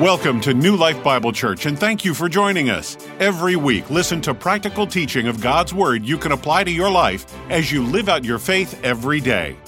Welcome 0.00 0.40
to 0.42 0.54
New 0.54 0.76
Life 0.76 1.04
Bible 1.04 1.30
Church, 1.30 1.66
and 1.66 1.78
thank 1.78 2.06
you 2.06 2.14
for 2.14 2.26
joining 2.26 2.70
us. 2.70 2.96
Every 3.18 3.54
week, 3.54 3.90
listen 3.90 4.22
to 4.22 4.32
practical 4.32 4.86
teaching 4.86 5.28
of 5.28 5.42
God's 5.42 5.74
Word 5.74 6.06
you 6.06 6.16
can 6.16 6.32
apply 6.32 6.64
to 6.64 6.70
your 6.70 6.90
life 6.90 7.26
as 7.50 7.70
you 7.70 7.84
live 7.84 8.08
out 8.08 8.24
your 8.24 8.38
faith 8.38 8.82
every 8.82 9.20
day. 9.20 9.58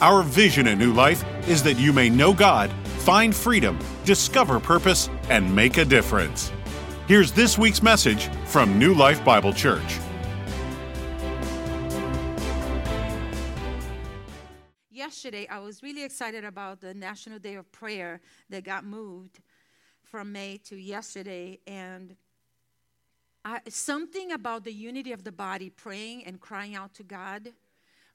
Our 0.00 0.24
vision 0.24 0.66
at 0.66 0.78
New 0.78 0.92
Life 0.92 1.24
is 1.48 1.62
that 1.62 1.74
you 1.74 1.92
may 1.92 2.10
know 2.10 2.34
God, 2.34 2.72
find 2.98 3.32
freedom, 3.32 3.78
discover 4.04 4.58
purpose, 4.58 5.08
and 5.30 5.54
make 5.54 5.76
a 5.76 5.84
difference. 5.84 6.50
Here's 7.06 7.30
this 7.30 7.56
week's 7.56 7.80
message 7.80 8.28
from 8.46 8.80
New 8.80 8.92
Life 8.92 9.24
Bible 9.24 9.52
Church. 9.52 10.00
Yesterday, 14.90 15.46
I 15.46 15.60
was 15.60 15.80
really 15.84 16.02
excited 16.02 16.44
about 16.44 16.80
the 16.80 16.92
National 16.92 17.38
Day 17.38 17.54
of 17.54 17.70
Prayer 17.70 18.20
that 18.50 18.64
got 18.64 18.84
moved 18.84 19.38
from 20.16 20.32
May 20.32 20.56
to 20.56 20.76
yesterday, 20.76 21.58
and 21.66 22.16
I, 23.44 23.60
something 23.68 24.32
about 24.32 24.64
the 24.64 24.72
unity 24.72 25.12
of 25.12 25.24
the 25.24 25.30
body, 25.30 25.68
praying 25.68 26.24
and 26.24 26.40
crying 26.40 26.74
out 26.74 26.94
to 26.94 27.02
God 27.02 27.52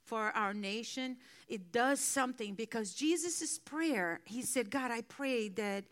for 0.03 0.31
our 0.35 0.51
nation, 0.51 1.17
it 1.47 1.71
does 1.71 1.99
something 1.99 2.55
because 2.55 2.95
Jesus' 2.95 3.59
prayer, 3.59 4.19
he 4.25 4.41
said, 4.41 4.71
God, 4.71 4.89
I 4.89 5.01
pray 5.01 5.49
that 5.49 5.83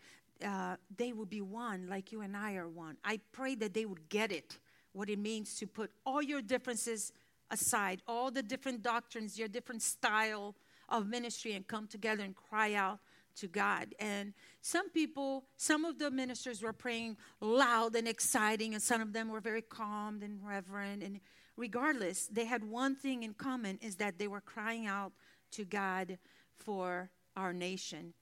uh, 0.44 0.74
they 0.96 1.12
will 1.12 1.26
be 1.26 1.42
one 1.42 1.86
like 1.88 2.10
you 2.10 2.22
and 2.22 2.36
I 2.36 2.56
are 2.56 2.68
one. 2.68 2.96
I 3.04 3.20
pray 3.30 3.54
that 3.54 3.72
they 3.72 3.84
would 3.84 4.08
get 4.08 4.32
it, 4.32 4.58
what 4.92 5.08
it 5.08 5.20
means 5.20 5.54
to 5.60 5.66
put 5.68 5.92
all 6.04 6.20
your 6.20 6.42
differences 6.42 7.12
aside, 7.52 8.02
all 8.08 8.32
the 8.32 8.42
different 8.42 8.82
doctrines, 8.82 9.38
your 9.38 9.46
different 9.46 9.82
style 9.82 10.56
of 10.88 11.06
ministry, 11.06 11.52
and 11.52 11.68
come 11.68 11.86
together 11.86 12.24
and 12.24 12.34
cry 12.34 12.74
out 12.74 12.98
to 13.36 13.46
God. 13.46 13.94
And 13.98 14.34
some 14.60 14.90
people, 14.90 15.44
some 15.56 15.84
of 15.84 15.98
the 15.98 16.10
ministers 16.10 16.62
were 16.62 16.72
praying 16.72 17.16
loud 17.40 17.96
and 17.96 18.06
exciting, 18.06 18.74
and 18.74 18.82
some 18.82 19.00
of 19.00 19.12
them 19.12 19.28
were 19.28 19.40
very 19.40 19.62
calm 19.62 20.22
and 20.22 20.38
reverent. 20.44 21.02
And 21.02 21.20
regardless, 21.56 22.26
they 22.26 22.44
had 22.44 22.64
one 22.64 22.94
thing 22.94 23.22
in 23.22 23.34
common 23.34 23.78
is 23.80 23.96
that 23.96 24.18
they 24.18 24.28
were 24.28 24.40
crying 24.40 24.86
out 24.86 25.12
to 25.52 25.64
God 25.64 26.18
for 26.56 27.10
our 27.36 27.52
nation. 27.52 28.14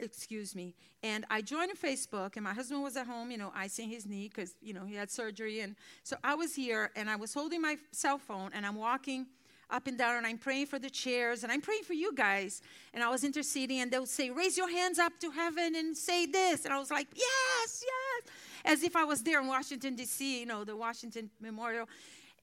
Excuse 0.00 0.54
me. 0.54 0.76
And 1.02 1.24
I 1.28 1.42
joined 1.42 1.72
Facebook, 1.76 2.36
and 2.36 2.44
my 2.44 2.54
husband 2.54 2.82
was 2.84 2.96
at 2.96 3.06
home, 3.08 3.32
you 3.32 3.38
know, 3.38 3.52
icing 3.54 3.88
his 3.88 4.06
knee 4.06 4.28
because, 4.28 4.54
you 4.60 4.72
know, 4.72 4.84
he 4.84 4.94
had 4.94 5.10
surgery. 5.10 5.60
And 5.60 5.74
so 6.04 6.16
I 6.22 6.36
was 6.36 6.54
here, 6.54 6.92
and 6.94 7.10
I 7.10 7.16
was 7.16 7.34
holding 7.34 7.60
my 7.60 7.76
cell 7.90 8.18
phone, 8.18 8.50
and 8.54 8.64
I'm 8.64 8.76
walking 8.76 9.26
up 9.70 9.86
and 9.86 9.98
down 9.98 10.16
and 10.16 10.26
I'm 10.26 10.38
praying 10.38 10.66
for 10.66 10.78
the 10.78 10.90
chairs 10.90 11.42
and 11.42 11.52
I'm 11.52 11.60
praying 11.60 11.82
for 11.82 11.92
you 11.92 12.14
guys. 12.14 12.62
And 12.94 13.02
I 13.02 13.08
was 13.08 13.24
interceding 13.24 13.80
and 13.80 13.90
they 13.90 13.98
would 13.98 14.08
say, 14.08 14.30
Raise 14.30 14.56
your 14.56 14.70
hands 14.70 14.98
up 14.98 15.12
to 15.20 15.30
heaven 15.30 15.74
and 15.76 15.96
say 15.96 16.26
this. 16.26 16.64
And 16.64 16.72
I 16.72 16.78
was 16.78 16.90
like, 16.90 17.08
Yes, 17.14 17.84
yes. 17.84 18.32
As 18.64 18.82
if 18.82 18.96
I 18.96 19.04
was 19.04 19.22
there 19.22 19.40
in 19.40 19.46
Washington, 19.46 19.94
D.C., 19.94 20.40
you 20.40 20.46
know, 20.46 20.64
the 20.64 20.76
Washington 20.76 21.30
Memorial. 21.40 21.88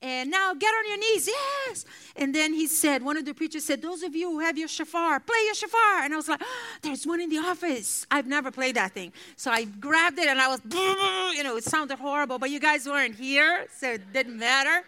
And 0.02 0.30
now 0.30 0.54
get 0.54 0.68
on 0.68 0.88
your 0.88 0.98
knees, 0.98 1.28
yes. 1.28 1.86
And 2.16 2.36
then 2.36 2.54
he 2.54 2.68
said, 2.68 3.02
one 3.02 3.18
of 3.18 3.26
the 3.26 3.34
preachers 3.34 3.64
said, 3.64 3.82
Those 3.82 4.04
of 4.04 4.16
you 4.16 4.30
who 4.30 4.40
have 4.40 4.58
your 4.58 4.68
shofar, 4.68 5.20
play 5.20 5.38
your 5.46 5.56
shofar. 5.56 6.04
And 6.04 6.14
I 6.14 6.18
was 6.18 6.30
like, 6.30 6.42
oh, 6.44 6.64
There's 6.82 7.08
one 7.08 7.22
in 7.22 7.30
the 7.30 7.38
office. 7.38 8.06
I've 8.12 8.28
never 8.28 8.52
played 8.52 8.76
that 8.76 8.92
thing. 8.92 9.14
So 9.36 9.50
I 9.52 9.64
grabbed 9.64 10.20
it 10.20 10.28
and 10.28 10.40
I 10.40 10.48
was, 10.48 10.62
you 11.36 11.44
know, 11.44 11.58
it 11.58 11.64
sounded 11.64 11.98
horrible, 11.98 12.38
but 12.38 12.52
you 12.52 12.60
guys 12.60 12.86
weren't 12.86 13.16
here, 13.16 13.66
so 13.76 13.94
it 13.94 14.14
didn't 14.14 14.38
matter 14.38 14.84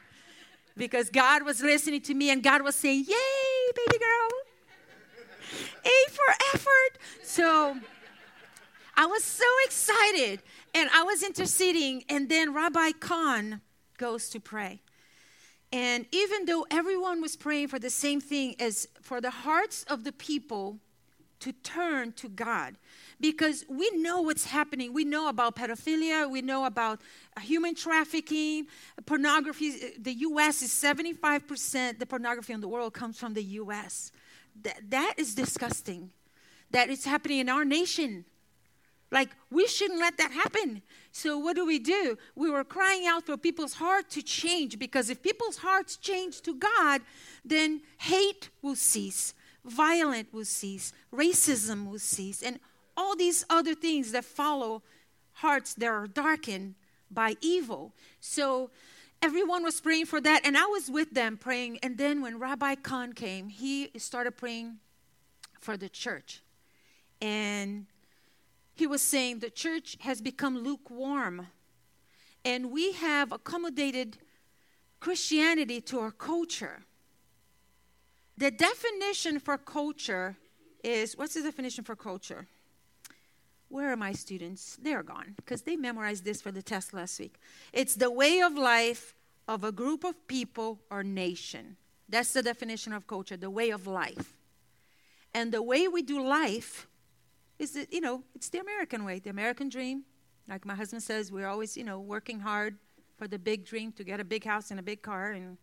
because 0.77 1.09
God 1.09 1.43
was 1.43 1.61
listening 1.61 2.01
to 2.01 2.13
me 2.13 2.29
and 2.29 2.41
God 2.43 2.61
was 2.61 2.75
saying, 2.75 3.05
Yay, 3.07 3.71
baby 3.75 3.97
girl. 3.99 4.29
A 5.85 6.11
for 6.11 6.33
effort. 6.53 6.99
So 7.23 7.77
I 8.95 9.05
was 9.05 9.23
so 9.23 9.45
excited 9.65 10.41
and 10.73 10.89
I 10.93 11.03
was 11.03 11.23
interceding. 11.23 12.03
And 12.09 12.29
then 12.29 12.53
Rabbi 12.53 12.91
Cahn 12.99 13.61
goes 13.97 14.29
to 14.29 14.39
pray. 14.39 14.81
And 15.71 16.05
even 16.11 16.45
though 16.45 16.65
everyone 16.71 17.21
was 17.21 17.35
praying 17.35 17.67
for 17.67 17.79
the 17.79 17.89
same 17.89 18.21
thing 18.21 18.55
as 18.59 18.87
for 19.01 19.19
the 19.19 19.29
hearts 19.31 19.83
of 19.83 20.03
the 20.03 20.13
people 20.13 20.79
to 21.41 21.51
turn 21.51 22.13
to 22.13 22.29
God, 22.29 22.75
because 23.19 23.65
we 23.67 23.89
know 23.95 24.21
what's 24.21 24.45
happening. 24.45 24.93
We 24.93 25.03
know 25.03 25.27
about 25.27 25.55
pedophilia, 25.55 26.29
we 26.29 26.41
know 26.41 26.65
about 26.65 27.01
uh, 27.35 27.41
human 27.41 27.75
trafficking, 27.75 28.67
pornography. 29.05 29.93
The 29.99 30.13
US 30.13 30.61
is 30.61 30.71
75% 30.71 31.99
the 31.99 32.05
pornography 32.05 32.53
in 32.53 32.61
the 32.61 32.67
world 32.67 32.93
comes 32.93 33.17
from 33.17 33.33
the 33.33 33.43
US. 33.43 34.11
That, 34.61 34.89
that 34.89 35.13
is 35.17 35.35
disgusting. 35.35 36.11
That 36.71 36.89
it's 36.89 37.05
happening 37.05 37.39
in 37.39 37.49
our 37.49 37.65
nation. 37.65 38.25
Like, 39.09 39.29
we 39.49 39.67
shouldn't 39.67 39.99
let 39.99 40.17
that 40.17 40.31
happen. 40.31 40.81
So, 41.13 41.37
what 41.37 41.55
do 41.55 41.65
we 41.65 41.79
do? 41.79 42.17
We 42.35 42.49
were 42.49 42.65
crying 42.65 43.07
out 43.07 43.25
for 43.25 43.37
people's 43.37 43.73
heart 43.73 44.09
to 44.11 44.21
change 44.21 44.77
because 44.77 45.09
if 45.09 45.23
people's 45.23 45.57
hearts 45.57 45.95
change 45.95 46.41
to 46.41 46.53
God, 46.53 47.01
then 47.45 47.81
hate 47.99 48.49
will 48.61 48.75
cease, 48.75 49.33
violence 49.63 50.27
will 50.33 50.43
cease, 50.43 50.91
racism 51.13 51.89
will 51.89 51.99
cease, 51.99 52.43
and 52.43 52.59
all 52.97 53.15
these 53.15 53.45
other 53.49 53.75
things 53.75 54.11
that 54.11 54.25
follow 54.25 54.81
hearts 55.33 55.75
that 55.75 55.87
are 55.87 56.07
darkened 56.07 56.75
by 57.11 57.35
evil. 57.39 57.93
So 58.19 58.71
everyone 59.21 59.63
was 59.63 59.79
praying 59.79 60.07
for 60.07 60.19
that, 60.19 60.41
and 60.43 60.57
I 60.57 60.65
was 60.65 60.89
with 60.89 61.11
them 61.11 61.37
praying. 61.37 61.77
And 61.83 61.97
then 61.97 62.21
when 62.21 62.39
Rabbi 62.39 62.75
Cahn 62.75 63.13
came, 63.13 63.49
he 63.49 63.89
started 63.97 64.35
praying 64.35 64.77
for 65.61 65.77
the 65.77 65.89
church. 65.89 66.41
And 67.21 67.85
he 68.73 68.87
was 68.87 69.01
saying 69.01 69.39
the 69.39 69.49
church 69.49 69.97
has 70.01 70.21
become 70.21 70.57
lukewarm, 70.57 71.47
and 72.43 72.71
we 72.71 72.93
have 72.93 73.31
accommodated 73.31 74.17
Christianity 74.99 75.81
to 75.81 75.99
our 75.99 76.11
culture. 76.11 76.83
The 78.37 78.51
definition 78.51 79.39
for 79.39 79.57
culture 79.57 80.37
is 80.83 81.17
what's 81.17 81.33
the 81.33 81.41
definition 81.41 81.83
for 81.83 81.95
culture? 81.95 82.47
Where 83.69 83.91
are 83.91 83.97
my 83.97 84.13
students? 84.13 84.77
They're 84.81 85.03
gone 85.03 85.33
because 85.35 85.63
they 85.63 85.75
memorized 85.75 86.23
this 86.23 86.41
for 86.41 86.51
the 86.51 86.61
test 86.61 86.93
last 86.93 87.19
week. 87.19 87.35
It's 87.73 87.95
the 87.95 88.11
way 88.11 88.39
of 88.41 88.53
life 88.53 89.15
of 89.47 89.63
a 89.63 89.71
group 89.71 90.03
of 90.03 90.27
people 90.27 90.79
or 90.89 91.03
nation. 91.03 91.77
That's 92.09 92.31
the 92.31 92.43
definition 92.43 92.93
of 92.93 93.07
culture, 93.07 93.35
the 93.35 93.49
way 93.49 93.69
of 93.69 93.85
life. 93.85 94.37
And 95.33 95.51
the 95.51 95.61
way 95.61 95.87
we 95.87 96.01
do 96.01 96.25
life 96.25 96.87
is, 97.59 97.73
that, 97.73 97.91
you 97.91 98.01
know, 98.01 98.23
it's 98.33 98.49
the 98.49 98.59
American 98.59 99.03
way, 99.03 99.19
the 99.19 99.29
American 99.29 99.67
dream. 99.67 100.03
Like 100.47 100.65
my 100.65 100.75
husband 100.75 101.03
says, 101.03 101.31
we're 101.31 101.47
always, 101.47 101.75
you 101.75 101.83
know, 101.83 101.99
working 101.99 102.39
hard 102.39 102.77
for 103.17 103.27
the 103.27 103.37
big 103.37 103.65
dream 103.65 103.91
to 103.93 104.03
get 104.03 104.19
a 104.19 104.23
big 104.23 104.45
house 104.45 104.71
and 104.71 104.79
a 104.79 104.83
big 104.83 105.01
car 105.01 105.31
and 105.31 105.57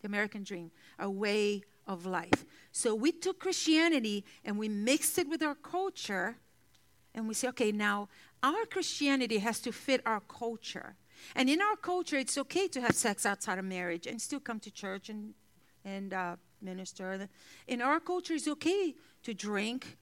the 0.00 0.06
American 0.06 0.42
dream, 0.42 0.70
a 0.98 1.10
way 1.10 1.62
of 1.86 2.06
life. 2.06 2.46
So 2.72 2.94
we 2.94 3.12
took 3.12 3.38
Christianity 3.38 4.24
and 4.44 4.58
we 4.58 4.68
mixed 4.68 5.18
it 5.18 5.28
with 5.28 5.42
our 5.42 5.54
culture 5.54 6.36
and 7.14 7.26
we 7.26 7.34
say, 7.34 7.48
okay, 7.48 7.72
now 7.72 8.08
our 8.42 8.64
Christianity 8.66 9.38
has 9.38 9.60
to 9.60 9.72
fit 9.72 10.00
our 10.06 10.20
culture. 10.20 10.94
And 11.34 11.50
in 11.50 11.60
our 11.60 11.76
culture, 11.76 12.16
it's 12.16 12.38
okay 12.38 12.68
to 12.68 12.80
have 12.80 12.94
sex 12.94 13.26
outside 13.26 13.58
of 13.58 13.64
marriage 13.64 14.06
and 14.06 14.20
still 14.20 14.40
come 14.40 14.60
to 14.60 14.70
church 14.70 15.08
and, 15.08 15.34
and 15.84 16.12
uh, 16.12 16.36
minister. 16.62 17.28
In 17.66 17.82
our 17.82 18.00
culture, 18.00 18.34
it's 18.34 18.48
okay 18.48 18.94
to 19.22 19.34
drink 19.34 19.98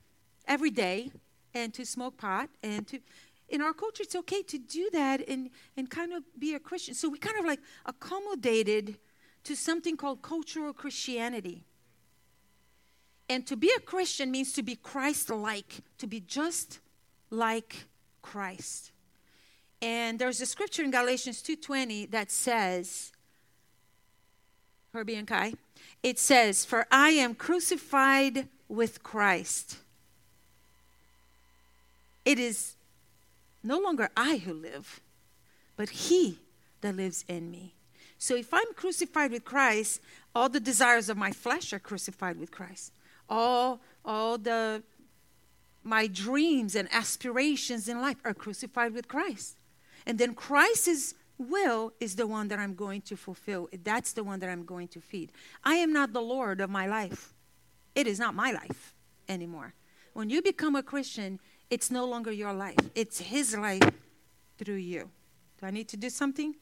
every 0.46 0.70
day 0.70 1.10
and 1.54 1.74
to 1.74 1.84
smoke 1.84 2.18
pot 2.18 2.48
and 2.62 2.86
to. 2.88 3.00
In 3.48 3.62
our 3.62 3.72
culture, 3.72 4.02
it's 4.02 4.14
okay 4.14 4.42
to 4.42 4.58
do 4.58 4.90
that 4.92 5.26
and, 5.26 5.48
and 5.74 5.88
kind 5.88 6.12
of 6.12 6.22
be 6.38 6.54
a 6.54 6.60
Christian. 6.60 6.94
So 6.94 7.08
we 7.08 7.18
kind 7.18 7.38
of 7.38 7.46
like 7.46 7.60
accommodated 7.86 8.98
to 9.44 9.56
something 9.56 9.96
called 9.96 10.20
cultural 10.20 10.74
Christianity. 10.74 11.64
And 13.30 13.46
to 13.46 13.56
be 13.56 13.70
a 13.74 13.80
Christian 13.80 14.30
means 14.30 14.52
to 14.52 14.62
be 14.62 14.76
Christ 14.76 15.30
like, 15.30 15.80
to 15.96 16.06
be 16.06 16.20
just 16.20 16.80
like 17.30 17.84
Christ. 18.22 18.92
And 19.80 20.18
there's 20.18 20.40
a 20.40 20.46
scripture 20.46 20.82
in 20.82 20.90
Galatians 20.90 21.42
2:20 21.42 22.10
that 22.10 22.30
says, 22.30 23.12
Herbie 24.92 25.14
and 25.14 25.28
Kai, 25.28 25.54
it 26.02 26.18
says, 26.18 26.64
For 26.64 26.86
I 26.90 27.10
am 27.10 27.34
crucified 27.34 28.48
with 28.68 29.02
Christ. 29.02 29.78
It 32.24 32.38
is 32.38 32.76
no 33.62 33.78
longer 33.78 34.10
I 34.16 34.38
who 34.38 34.52
live, 34.52 35.00
but 35.76 35.90
He 35.90 36.40
that 36.80 36.96
lives 36.96 37.24
in 37.28 37.50
me. 37.50 37.74
So 38.18 38.34
if 38.34 38.52
I'm 38.52 38.74
crucified 38.74 39.30
with 39.30 39.44
Christ, 39.44 40.00
all 40.34 40.48
the 40.48 40.60
desires 40.60 41.08
of 41.08 41.16
my 41.16 41.30
flesh 41.30 41.72
are 41.72 41.78
crucified 41.78 42.38
with 42.38 42.50
Christ. 42.50 42.92
All, 43.28 43.80
all 44.04 44.38
the 44.38 44.82
my 45.88 46.06
dreams 46.06 46.74
and 46.74 46.88
aspirations 46.92 47.88
in 47.88 48.00
life 48.00 48.18
are 48.24 48.34
crucified 48.34 48.92
with 48.92 49.08
Christ. 49.08 49.56
And 50.06 50.18
then 50.18 50.34
Christ's 50.34 51.14
will 51.38 51.92
is 51.98 52.16
the 52.16 52.26
one 52.26 52.48
that 52.48 52.58
I'm 52.58 52.74
going 52.74 53.00
to 53.02 53.16
fulfill. 53.16 53.68
That's 53.82 54.12
the 54.12 54.22
one 54.22 54.40
that 54.40 54.50
I'm 54.50 54.64
going 54.64 54.88
to 54.88 55.00
feed. 55.00 55.32
I 55.64 55.76
am 55.76 55.92
not 55.92 56.12
the 56.12 56.20
Lord 56.20 56.60
of 56.60 56.68
my 56.68 56.86
life. 56.86 57.32
It 57.94 58.06
is 58.06 58.18
not 58.18 58.34
my 58.34 58.52
life 58.52 58.94
anymore. 59.28 59.74
When 60.12 60.28
you 60.28 60.42
become 60.42 60.76
a 60.76 60.82
Christian, 60.82 61.40
it's 61.70 61.90
no 61.90 62.04
longer 62.04 62.32
your 62.32 62.52
life, 62.52 62.78
it's 62.94 63.18
His 63.20 63.56
life 63.56 63.90
through 64.58 64.74
you. 64.74 65.10
Do 65.58 65.66
I 65.66 65.70
need 65.70 65.88
to 65.88 65.96
do 65.96 66.10
something? 66.10 66.54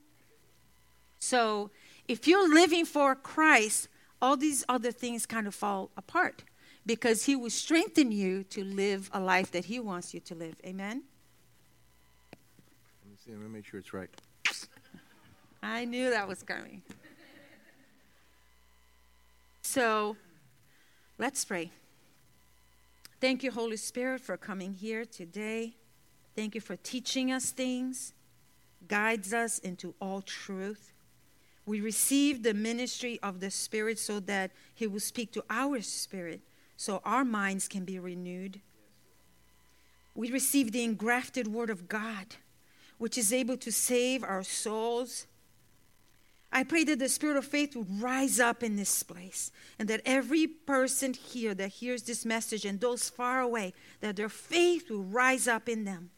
So, 1.19 1.71
if 2.07 2.29
you're 2.29 2.53
living 2.53 2.85
for 2.85 3.15
Christ, 3.15 3.89
all 4.23 4.37
these 4.37 4.65
other 4.69 4.93
things 4.93 5.27
kind 5.27 5.47
of 5.47 5.55
fall 5.55 5.91
apart 5.97 6.45
because 6.87 7.25
He 7.25 7.37
will 7.37 7.51
strengthen 7.51 8.13
you 8.13 8.45
to 8.45 8.65
live 8.65 9.11
a 9.13 9.21
life 9.21 9.51
that 9.51 9.67
He 9.67 9.81
wants 9.81 10.15
you 10.15 10.21
to 10.21 10.35
live. 10.35 10.55
Amen? 10.65 11.03
Let 13.05 13.11
me 13.11 13.17
see. 13.25 13.33
Let 13.33 13.41
me 13.41 13.49
make 13.49 13.67
sure 13.67 13.81
it's 13.81 13.93
right. 13.93 14.09
I 15.63 15.85
knew 15.85 16.11
that 16.11 16.29
was 16.29 16.43
coming. 16.43 16.83
So, 19.63 20.17
let's 21.19 21.45
pray. 21.45 21.71
Thank 23.21 23.43
you, 23.43 23.51
Holy 23.51 23.77
Spirit, 23.77 24.21
for 24.21 24.37
coming 24.37 24.75
here 24.75 25.05
today. 25.05 25.75
Thank 26.37 26.55
you 26.55 26.61
for 26.61 26.77
teaching 26.77 27.33
us 27.33 27.51
things, 27.51 28.13
guides 28.87 29.35
us 29.35 29.59
into 29.59 29.95
all 30.01 30.23
truth. 30.23 30.93
We 31.67 31.81
receive 31.81 32.43
the 32.45 32.55
ministry 32.55 33.19
of 33.23 33.41
the 33.41 33.51
Spirit 33.51 33.99
so 33.99 34.21
that 34.21 34.53
He 34.75 34.87
will 34.87 35.01
speak 35.01 35.33
to 35.33 35.45
our 35.51 35.81
spirit, 35.81 36.43
so 36.77 37.01
our 37.05 37.25
minds 37.25 37.69
can 37.69 37.85
be 37.85 37.99
renewed. 37.99 38.61
We 40.15 40.31
receive 40.31 40.73
the 40.73 40.85
engrafted 40.85 41.47
Word 41.47 41.71
of 41.71 41.89
God, 41.89 42.37
which 42.99 43.19
is 43.19 43.33
able 43.33 43.57
to 43.59 43.71
save 43.73 44.23
our 44.25 44.43
souls. 44.43 45.27
I 46.53 46.65
pray 46.65 46.85
that 46.85 46.99
the 46.99 47.09
spirit 47.09 47.37
of 47.37 47.45
faith 47.45 47.77
would 47.77 48.01
rise 48.01 48.41
up 48.41 48.63
in 48.63 48.77
this 48.77 49.03
place 49.03 49.51
and 49.79 49.89
that 49.89 50.01
every 50.07 50.47
person 50.47 51.13
here 51.13 51.55
that 51.55 51.69
hears 51.69 52.05
this 52.05 52.25
message 52.25 52.65
and 52.65 52.81
those 52.81 53.11
far 53.11 53.41
away, 53.41 53.75
that 54.01 54.17
their 54.17 54.29
faith 54.29 54.91
will 54.91 55.03
rise 55.03 55.47
up 55.47 55.69
in 55.69 55.85
them 55.85 56.11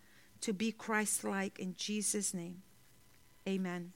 to 0.43 0.52
be 0.52 0.70
Christ 0.70 1.25
like 1.25 1.58
in 1.58 1.75
Jesus' 1.76 2.32
name. 2.32 2.62
Amen. 3.49 3.93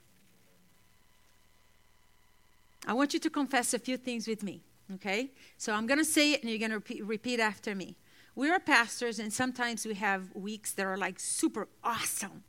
I 2.87 2.95
want 2.95 3.15
you 3.15 3.21
to 3.21 3.31
confess 3.31 3.75
a 3.75 3.79
few 3.79 3.97
things 3.97 4.27
with 4.27 4.43
me, 4.43 4.63
okay? 4.95 5.31
So 5.57 5.73
I'm 5.73 5.87
going 5.87 5.99
to 5.99 6.05
say 6.05 6.33
it 6.33 6.43
and 6.43 6.51
you're 6.51 6.59
going 6.59 6.71
to 6.71 6.77
repeat, 6.77 7.05
repeat 7.05 7.41
after 7.41 7.75
me. 7.75 7.97
We 8.35 8.51
are 8.51 8.59
pastors, 8.59 9.19
and 9.19 9.31
sometimes 9.31 9.85
we 9.85 9.95
have 9.95 10.35
weeks 10.35 10.73
that 10.73 10.87
are 10.87 10.97
like 10.97 11.21
super 11.21 11.69
awesome. 11.85 12.45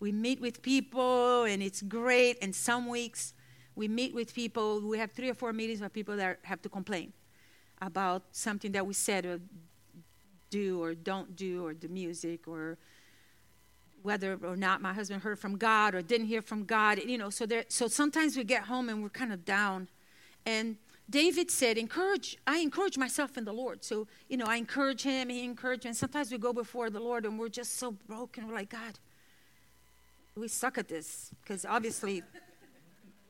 We 0.00 0.10
meet 0.10 0.40
with 0.40 0.60
people 0.60 1.44
and 1.44 1.62
it's 1.62 1.82
great, 1.82 2.38
and 2.42 2.54
some 2.54 2.88
weeks 2.88 3.32
we 3.76 3.88
meet 3.88 4.14
with 4.14 4.34
people, 4.34 4.80
we 4.80 4.98
have 4.98 5.12
three 5.12 5.30
or 5.30 5.34
four 5.34 5.52
meetings 5.52 5.80
with 5.80 5.92
people 5.92 6.16
that 6.16 6.38
have 6.42 6.62
to 6.62 6.68
complain 6.68 7.12
about 7.82 8.22
something 8.32 8.72
that 8.72 8.86
we 8.86 8.94
said 8.94 9.26
or 9.26 9.40
do 10.50 10.80
or 10.82 10.94
don't 10.94 11.34
do, 11.34 11.66
or 11.66 11.74
the 11.74 11.88
music, 11.88 12.46
or 12.46 12.78
whether 14.02 14.38
or 14.44 14.56
not 14.56 14.80
my 14.80 14.92
husband 14.92 15.22
heard 15.22 15.38
from 15.38 15.56
God 15.56 15.94
or 15.94 16.02
didn't 16.02 16.26
hear 16.26 16.42
from 16.42 16.64
God. 16.64 17.00
You 17.04 17.18
know, 17.18 17.30
so 17.30 17.46
there. 17.46 17.64
So 17.68 17.88
sometimes 17.88 18.36
we 18.36 18.44
get 18.44 18.64
home 18.64 18.88
and 18.88 19.02
we're 19.02 19.08
kind 19.08 19.32
of 19.32 19.44
down, 19.44 19.88
and 20.46 20.76
David 21.08 21.50
said, 21.50 21.76
"Encourage." 21.76 22.38
I 22.46 22.58
encourage 22.58 22.96
myself 22.96 23.36
in 23.36 23.44
the 23.44 23.52
Lord. 23.52 23.84
So 23.84 24.06
you 24.28 24.36
know, 24.36 24.46
I 24.46 24.56
encourage 24.56 25.02
him. 25.02 25.28
He 25.28 25.44
encouraged 25.44 25.84
me. 25.84 25.88
And 25.90 25.96
sometimes 25.96 26.32
we 26.32 26.38
go 26.38 26.52
before 26.52 26.90
the 26.90 27.00
Lord 27.00 27.26
and 27.26 27.38
we're 27.38 27.48
just 27.48 27.78
so 27.78 27.92
broken. 27.92 28.48
We're 28.48 28.54
like, 28.54 28.70
God, 28.70 28.98
we 30.36 30.48
suck 30.48 30.78
at 30.78 30.88
this 30.88 31.30
because 31.42 31.64
obviously 31.64 32.22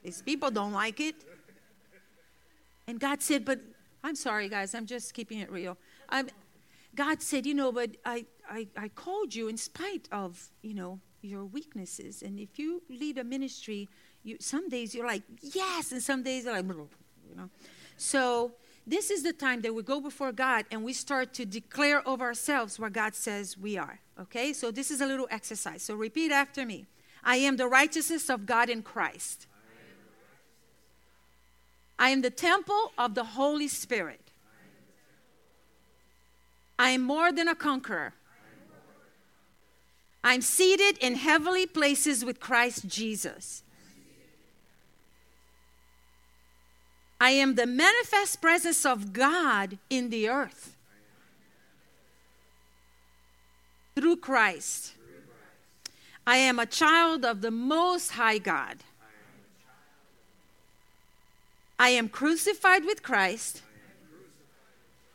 these 0.02 0.22
people 0.22 0.50
don't 0.50 0.72
like 0.72 1.00
it. 1.00 1.16
And 2.86 3.00
God 3.00 3.22
said, 3.22 3.44
"But 3.44 3.60
I'm 4.02 4.14
sorry, 4.14 4.48
guys. 4.48 4.74
I'm 4.74 4.86
just 4.86 5.14
keeping 5.14 5.38
it 5.38 5.50
real." 5.50 5.76
I'm, 6.08 6.28
God 6.94 7.22
said, 7.22 7.44
"You 7.44 7.54
know, 7.54 7.72
but 7.72 7.96
I, 8.04 8.26
I, 8.48 8.68
I 8.76 8.88
called 8.88 9.34
you 9.34 9.48
in 9.48 9.56
spite 9.56 10.08
of, 10.12 10.50
you 10.62 10.74
know, 10.74 11.00
your 11.24 11.44
weaknesses. 11.44 12.22
And 12.22 12.38
if 12.38 12.58
you 12.58 12.82
lead 12.88 13.18
a 13.18 13.24
ministry, 13.24 13.88
you, 14.22 14.36
some 14.40 14.68
days 14.68 14.94
you're 14.94 15.06
like, 15.06 15.22
yes, 15.40 15.92
and 15.92 16.02
some 16.02 16.22
days 16.22 16.44
you're 16.44 16.54
like, 16.54 16.66
you 17.34 17.40
know. 17.40 17.50
So 17.96 18.52
this 18.86 19.10
is 19.10 19.22
the 19.22 19.32
time 19.32 19.62
that 19.62 19.74
we 19.74 19.82
go 19.82 20.00
before 20.00 20.32
God 20.32 20.66
and 20.70 20.84
we 20.84 20.92
start 20.92 21.32
to 21.34 21.46
declare 21.46 22.06
of 22.06 22.20
ourselves 22.20 22.78
what 22.78 22.92
God 22.92 23.14
says 23.14 23.56
we 23.56 23.76
are. 23.78 24.00
Okay? 24.20 24.52
So 24.52 24.70
this 24.70 24.90
is 24.90 25.00
a 25.00 25.06
little 25.06 25.28
exercise. 25.30 25.82
So 25.82 25.94
repeat 25.94 26.30
after 26.30 26.64
me. 26.66 26.86
I 27.22 27.36
am 27.36 27.56
the 27.56 27.66
righteousness 27.66 28.28
of 28.28 28.44
God 28.46 28.68
in 28.68 28.82
Christ. 28.82 29.46
I 31.98 32.10
am 32.10 32.20
the 32.22 32.30
temple 32.30 32.92
of 32.98 33.14
the 33.14 33.24
Holy 33.24 33.68
Spirit. 33.68 34.20
I 36.78 36.90
am 36.90 37.02
more 37.02 37.32
than 37.32 37.48
a 37.48 37.54
conqueror. 37.54 38.12
I'm 40.22 40.40
seated 40.40 40.98
in 40.98 41.16
heavenly 41.16 41.66
places 41.66 42.24
with 42.24 42.40
Christ 42.40 42.88
Jesus. 42.88 43.63
I 47.24 47.30
am 47.30 47.54
the 47.54 47.64
manifest 47.64 48.42
presence 48.42 48.84
of 48.84 49.14
God 49.14 49.78
in 49.88 50.10
the 50.10 50.28
earth 50.28 50.76
through 53.94 54.18
Christ. 54.18 54.92
I 56.26 56.36
am 56.36 56.58
a 56.58 56.66
child 56.66 57.24
of 57.24 57.40
the 57.40 57.50
Most 57.50 58.10
High 58.10 58.36
God. 58.36 58.76
I 61.78 61.88
am 61.88 62.10
crucified 62.10 62.84
with 62.84 63.02
Christ, 63.02 63.62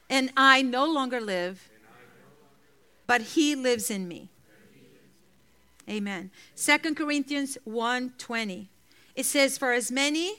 and 0.10 0.32
I 0.36 0.64
no 0.64 0.86
longer 0.92 1.22
live, 1.22 1.70
but 3.06 3.22
He 3.22 3.54
lives 3.54 3.92
in 3.92 4.08
me. 4.08 4.30
Amen. 5.88 6.32
Second 6.56 6.96
Corinthians 6.96 7.60
1:20. 7.68 8.66
It 9.16 9.26
says, 9.28 9.60
For 9.60 9.74
as 9.74 9.92
many 9.92 10.38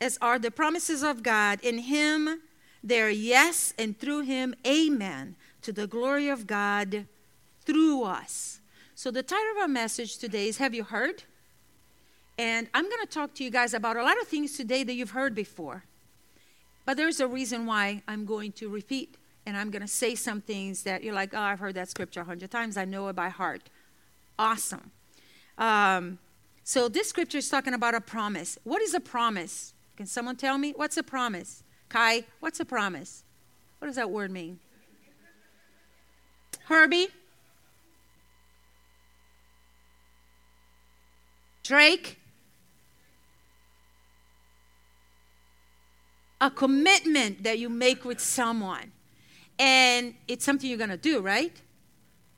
as 0.00 0.18
are 0.20 0.38
the 0.38 0.50
promises 0.50 1.02
of 1.02 1.22
God, 1.22 1.60
in 1.62 1.78
him 1.78 2.40
they're 2.82 3.10
yes, 3.10 3.74
and 3.78 3.98
through 3.98 4.20
him, 4.20 4.54
amen, 4.66 5.34
to 5.62 5.72
the 5.72 5.86
glory 5.86 6.28
of 6.28 6.46
God 6.46 7.06
through 7.64 8.04
us. 8.04 8.60
So 8.94 9.10
the 9.10 9.22
title 9.22 9.52
of 9.56 9.62
our 9.62 9.68
message 9.68 10.18
today 10.18 10.48
is 10.48 10.58
Have 10.58 10.74
You 10.74 10.84
Heard? 10.84 11.24
And 12.38 12.68
I'm 12.72 12.84
going 12.84 13.00
to 13.00 13.12
talk 13.12 13.34
to 13.34 13.44
you 13.44 13.50
guys 13.50 13.74
about 13.74 13.96
a 13.96 14.02
lot 14.02 14.20
of 14.20 14.28
things 14.28 14.56
today 14.56 14.84
that 14.84 14.94
you've 14.94 15.10
heard 15.10 15.34
before. 15.34 15.84
But 16.86 16.96
there's 16.96 17.18
a 17.18 17.26
reason 17.26 17.66
why 17.66 18.02
I'm 18.06 18.24
going 18.24 18.52
to 18.52 18.68
repeat 18.68 19.16
and 19.44 19.56
I'm 19.56 19.70
going 19.70 19.82
to 19.82 19.88
say 19.88 20.14
some 20.14 20.40
things 20.40 20.84
that 20.84 21.02
you're 21.02 21.14
like, 21.14 21.34
oh, 21.34 21.40
I've 21.40 21.58
heard 21.58 21.74
that 21.74 21.88
scripture 21.88 22.20
a 22.20 22.24
hundred 22.24 22.50
times. 22.50 22.76
I 22.76 22.84
know 22.84 23.08
it 23.08 23.16
by 23.16 23.28
heart 23.28 23.68
awesome. 24.38 24.90
Um, 25.56 26.18
so 26.62 26.88
this 26.88 27.08
scripture 27.08 27.38
is 27.38 27.48
talking 27.48 27.74
about 27.74 27.94
a 27.94 28.00
promise. 28.00 28.58
What 28.64 28.82
is 28.82 28.94
a 28.94 29.00
promise? 29.00 29.74
Can 29.98 30.06
someone 30.06 30.36
tell 30.36 30.58
me? 30.58 30.72
What's 30.76 30.96
a 30.96 31.02
promise? 31.02 31.64
Kai, 31.88 32.22
what's 32.38 32.60
a 32.60 32.64
promise? 32.64 33.24
What 33.80 33.88
does 33.88 33.96
that 33.96 34.08
word 34.08 34.30
mean? 34.30 34.60
Herbie? 36.66 37.08
Drake? 41.64 42.16
A 46.40 46.48
commitment 46.48 47.42
that 47.42 47.58
you 47.58 47.68
make 47.68 48.04
with 48.04 48.20
someone. 48.20 48.92
And 49.58 50.14
it's 50.28 50.44
something 50.44 50.70
you're 50.70 50.78
going 50.78 50.90
to 50.90 50.96
do, 50.96 51.18
right? 51.18 51.60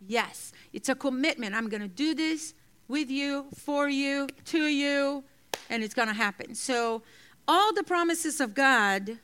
Yes. 0.08 0.54
It's 0.72 0.88
a 0.88 0.94
commitment. 0.94 1.54
I'm 1.54 1.68
going 1.68 1.82
to 1.82 1.88
do 1.88 2.14
this 2.14 2.54
with 2.88 3.10
you, 3.10 3.48
for 3.54 3.90
you, 3.90 4.28
to 4.46 4.62
you, 4.64 5.24
and 5.68 5.82
it's 5.82 5.92
going 5.92 6.08
to 6.08 6.14
happen. 6.14 6.54
So, 6.54 7.02
all 7.50 7.72
the 7.72 7.82
promises 7.82 8.40
of 8.40 8.54
God, 8.54 9.18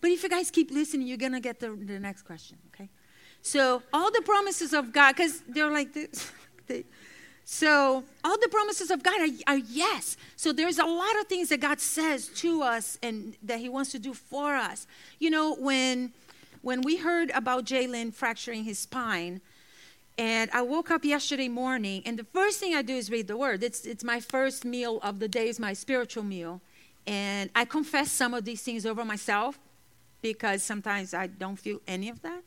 but 0.00 0.10
if 0.12 0.22
you 0.22 0.28
guys 0.28 0.52
keep 0.52 0.70
listening, 0.70 1.08
you're 1.08 1.16
going 1.16 1.32
to 1.32 1.40
get 1.40 1.58
the, 1.58 1.70
the 1.70 1.98
next 1.98 2.22
question, 2.22 2.56
okay? 2.68 2.88
So, 3.42 3.82
all 3.92 4.12
the 4.12 4.22
promises 4.22 4.72
of 4.72 4.92
God, 4.92 5.16
because 5.16 5.42
they're 5.48 5.70
like 5.70 5.92
this. 5.92 6.30
they, 6.68 6.84
so, 7.44 8.04
all 8.22 8.38
the 8.38 8.48
promises 8.48 8.92
of 8.92 9.02
God 9.02 9.20
are, 9.20 9.54
are, 9.54 9.58
yes. 9.58 10.16
So, 10.36 10.52
there's 10.52 10.78
a 10.78 10.84
lot 10.84 11.18
of 11.20 11.26
things 11.26 11.48
that 11.48 11.58
God 11.58 11.80
says 11.80 12.28
to 12.36 12.62
us 12.62 12.98
and 13.02 13.36
that 13.42 13.58
He 13.58 13.68
wants 13.68 13.90
to 13.90 13.98
do 13.98 14.14
for 14.14 14.54
us. 14.54 14.86
You 15.18 15.30
know, 15.30 15.56
when 15.56 16.12
when 16.62 16.82
we 16.82 16.98
heard 16.98 17.30
about 17.30 17.64
Jalen 17.64 18.14
fracturing 18.14 18.62
his 18.62 18.78
spine, 18.78 19.40
and 20.16 20.48
I 20.52 20.62
woke 20.62 20.92
up 20.92 21.04
yesterday 21.04 21.48
morning, 21.48 22.02
and 22.06 22.16
the 22.16 22.24
first 22.24 22.60
thing 22.60 22.74
I 22.74 22.82
do 22.82 22.94
is 22.94 23.10
read 23.10 23.26
the 23.26 23.36
Word. 23.36 23.64
It's, 23.64 23.84
it's 23.84 24.04
my 24.04 24.20
first 24.20 24.64
meal 24.64 25.00
of 25.02 25.18
the 25.18 25.26
day, 25.26 25.48
is 25.48 25.58
my 25.58 25.72
spiritual 25.72 26.22
meal. 26.22 26.60
And 27.06 27.50
I 27.54 27.64
confess 27.64 28.10
some 28.12 28.34
of 28.34 28.44
these 28.44 28.62
things 28.62 28.86
over 28.86 29.04
myself 29.04 29.58
because 30.20 30.62
sometimes 30.62 31.14
I 31.14 31.26
don't 31.26 31.56
feel 31.56 31.80
any 31.86 32.08
of 32.08 32.22
that. 32.22 32.42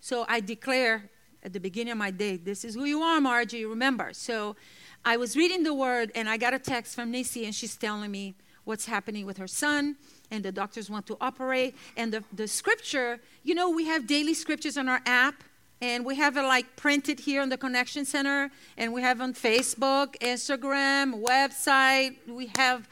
So 0.00 0.24
I 0.28 0.40
declare 0.40 1.10
at 1.42 1.52
the 1.52 1.60
beginning 1.60 1.92
of 1.92 1.98
my 1.98 2.10
day, 2.10 2.36
this 2.36 2.64
is 2.64 2.74
who 2.74 2.84
you 2.84 3.00
are, 3.02 3.20
Margie, 3.20 3.64
remember. 3.64 4.10
So 4.12 4.56
I 5.04 5.16
was 5.16 5.36
reading 5.36 5.62
the 5.62 5.72
Word, 5.72 6.12
and 6.14 6.28
I 6.28 6.36
got 6.36 6.52
a 6.52 6.58
text 6.58 6.94
from 6.94 7.10
Nisi, 7.10 7.44
and 7.44 7.54
she's 7.54 7.76
telling 7.76 8.10
me 8.10 8.34
what's 8.64 8.84
happening 8.84 9.24
with 9.24 9.38
her 9.38 9.46
son, 9.46 9.96
and 10.30 10.44
the 10.44 10.52
doctors 10.52 10.90
want 10.90 11.06
to 11.06 11.16
operate. 11.20 11.74
And 11.96 12.12
the, 12.12 12.24
the 12.32 12.46
scripture, 12.46 13.20
you 13.42 13.54
know, 13.54 13.70
we 13.70 13.86
have 13.86 14.06
daily 14.06 14.34
scriptures 14.34 14.76
on 14.76 14.88
our 14.88 15.00
app 15.06 15.42
and 15.82 16.04
we 16.04 16.14
have 16.16 16.36
it 16.36 16.42
like 16.42 16.76
printed 16.76 17.18
here 17.18 17.40
in 17.40 17.48
the 17.48 17.56
Connection 17.56 18.04
Center, 18.04 18.50
and 18.76 18.92
we 18.92 19.00
have 19.00 19.20
on 19.22 19.32
Facebook, 19.32 20.14
Instagram, 20.18 21.24
website. 21.24 22.16
We 22.28 22.50
have 22.58 22.86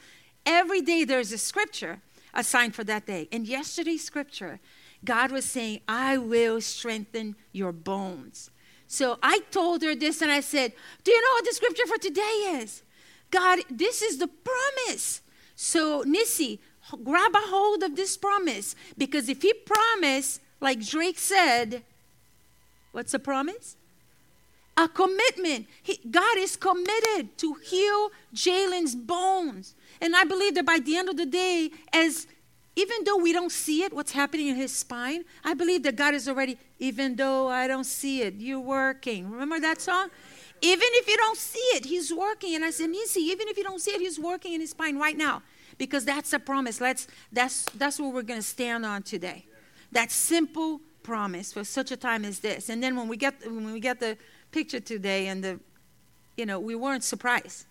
every 0.49 0.81
day 0.81 1.05
there's 1.05 1.33
a 1.33 1.39
scripture 1.39 2.01
assigned 2.35 2.75
for 2.75 2.83
that 2.85 3.07
day. 3.07 3.29
And 3.31 3.47
yesterday's 3.47 4.05
scripture, 4.05 4.59
God 5.05 5.31
was 5.31 5.45
saying, 5.45 5.81
I 5.87 6.17
will 6.19 6.61
strengthen 6.61 7.37
your 7.53 7.73
bones. 7.73 8.51
So 8.87 9.19
I 9.23 9.41
told 9.51 9.83
her 9.83 9.95
this 9.95 10.23
and 10.23 10.33
I 10.33 10.41
said, 10.41 10.73
Do 11.05 11.13
you 11.13 11.21
know 11.21 11.35
what 11.35 11.45
the 11.45 11.53
scripture 11.53 11.87
for 11.87 11.99
today 11.99 12.61
is? 12.63 12.83
God, 13.31 13.61
this 13.71 14.01
is 14.01 14.17
the 14.19 14.29
promise. 14.29 15.21
So, 15.55 16.03
Nisi, 16.07 16.61
grab 17.05 17.35
a 17.35 17.41
hold 17.41 17.83
of 17.83 17.95
this 17.95 18.17
promise 18.17 18.75
because 18.97 19.29
if 19.29 19.43
he 19.43 19.53
promised, 19.53 20.41
like 20.61 20.81
Drake 20.85 21.19
said, 21.19 21.83
what's 22.93 23.13
a 23.13 23.19
promise? 23.19 23.77
A 24.77 24.89
commitment. 24.89 25.67
He, 25.83 26.01
God 26.11 26.39
is 26.39 26.57
committed 26.57 27.37
to 27.39 27.55
heal 27.55 28.11
Jalen's 28.35 28.95
bones. 28.95 29.75
And 30.01 30.15
I 30.15 30.25
believe 30.25 30.55
that 30.55 30.67
by 30.67 30.79
the 30.79 30.97
end 30.97 31.09
of 31.09 31.17
the 31.17 31.27
day, 31.27 31.71
as 31.93 32.27
even 32.77 33.03
though 33.05 33.17
we 33.17 33.33
don't 33.33 33.51
see 33.51 33.83
it, 33.83 33.93
what's 33.93 34.13
happening 34.13 34.47
in 34.47 34.55
his 34.55 34.75
spine, 34.75 35.25
I 35.45 35.55
believe 35.55 35.83
that 35.83 35.97
God 35.97 36.15
is 36.15 36.29
already, 36.29 36.59
even 36.79 37.17
though 37.17 37.49
I 37.49 37.67
don't 37.67 37.85
see 37.85 38.23
it, 38.23 38.35
you're 38.35 38.61
working. 38.61 39.29
Remember 39.29 39.59
that 39.59 39.81
song? 39.81 40.11
Even 40.61 40.89
if 40.93 41.09
you 41.09 41.17
don't 41.17 41.37
see 41.37 41.59
it, 41.75 41.87
he's 41.87 42.13
working. 42.13 42.55
And 42.55 42.65
I 42.65 42.71
said, 42.71 42.91
Nisi, 42.91 43.21
even 43.21 43.49
if 43.49 43.57
you 43.57 43.65
don't 43.65 43.81
see 43.81 43.91
it, 43.93 44.01
he's 44.01 44.19
working 44.19 44.53
in 44.53 44.61
his 44.61 44.71
spine 44.71 44.97
right 44.97 45.17
now. 45.17 45.43
Because 45.77 46.05
that's 46.05 46.33
a 46.33 46.39
promise. 46.39 46.81
Let's 46.81 47.07
that's 47.33 47.65
that's 47.77 48.01
what 48.01 48.13
we're 48.13 48.23
gonna 48.23 48.43
stand 48.43 48.85
on 48.85 49.03
today. 49.03 49.45
That 49.93 50.11
simple 50.11 50.81
promise 51.03 51.53
for 51.53 51.65
such 51.65 51.93
a 51.93 51.97
time 51.97 52.25
as 52.25 52.41
this. 52.41 52.69
And 52.69 52.83
then 52.83 52.97
when 52.97 53.09
we 53.09 53.17
get 53.17 53.35
when 53.45 53.73
we 53.73 53.81
get 53.81 54.01
the 54.01 54.17
picture 54.51 54.81
today 54.81 55.29
and 55.29 55.43
the 55.43 55.61
you 56.37 56.47
know, 56.47 56.61
we 56.61 56.77
weren't 56.77 57.03
surprised. 57.03 57.67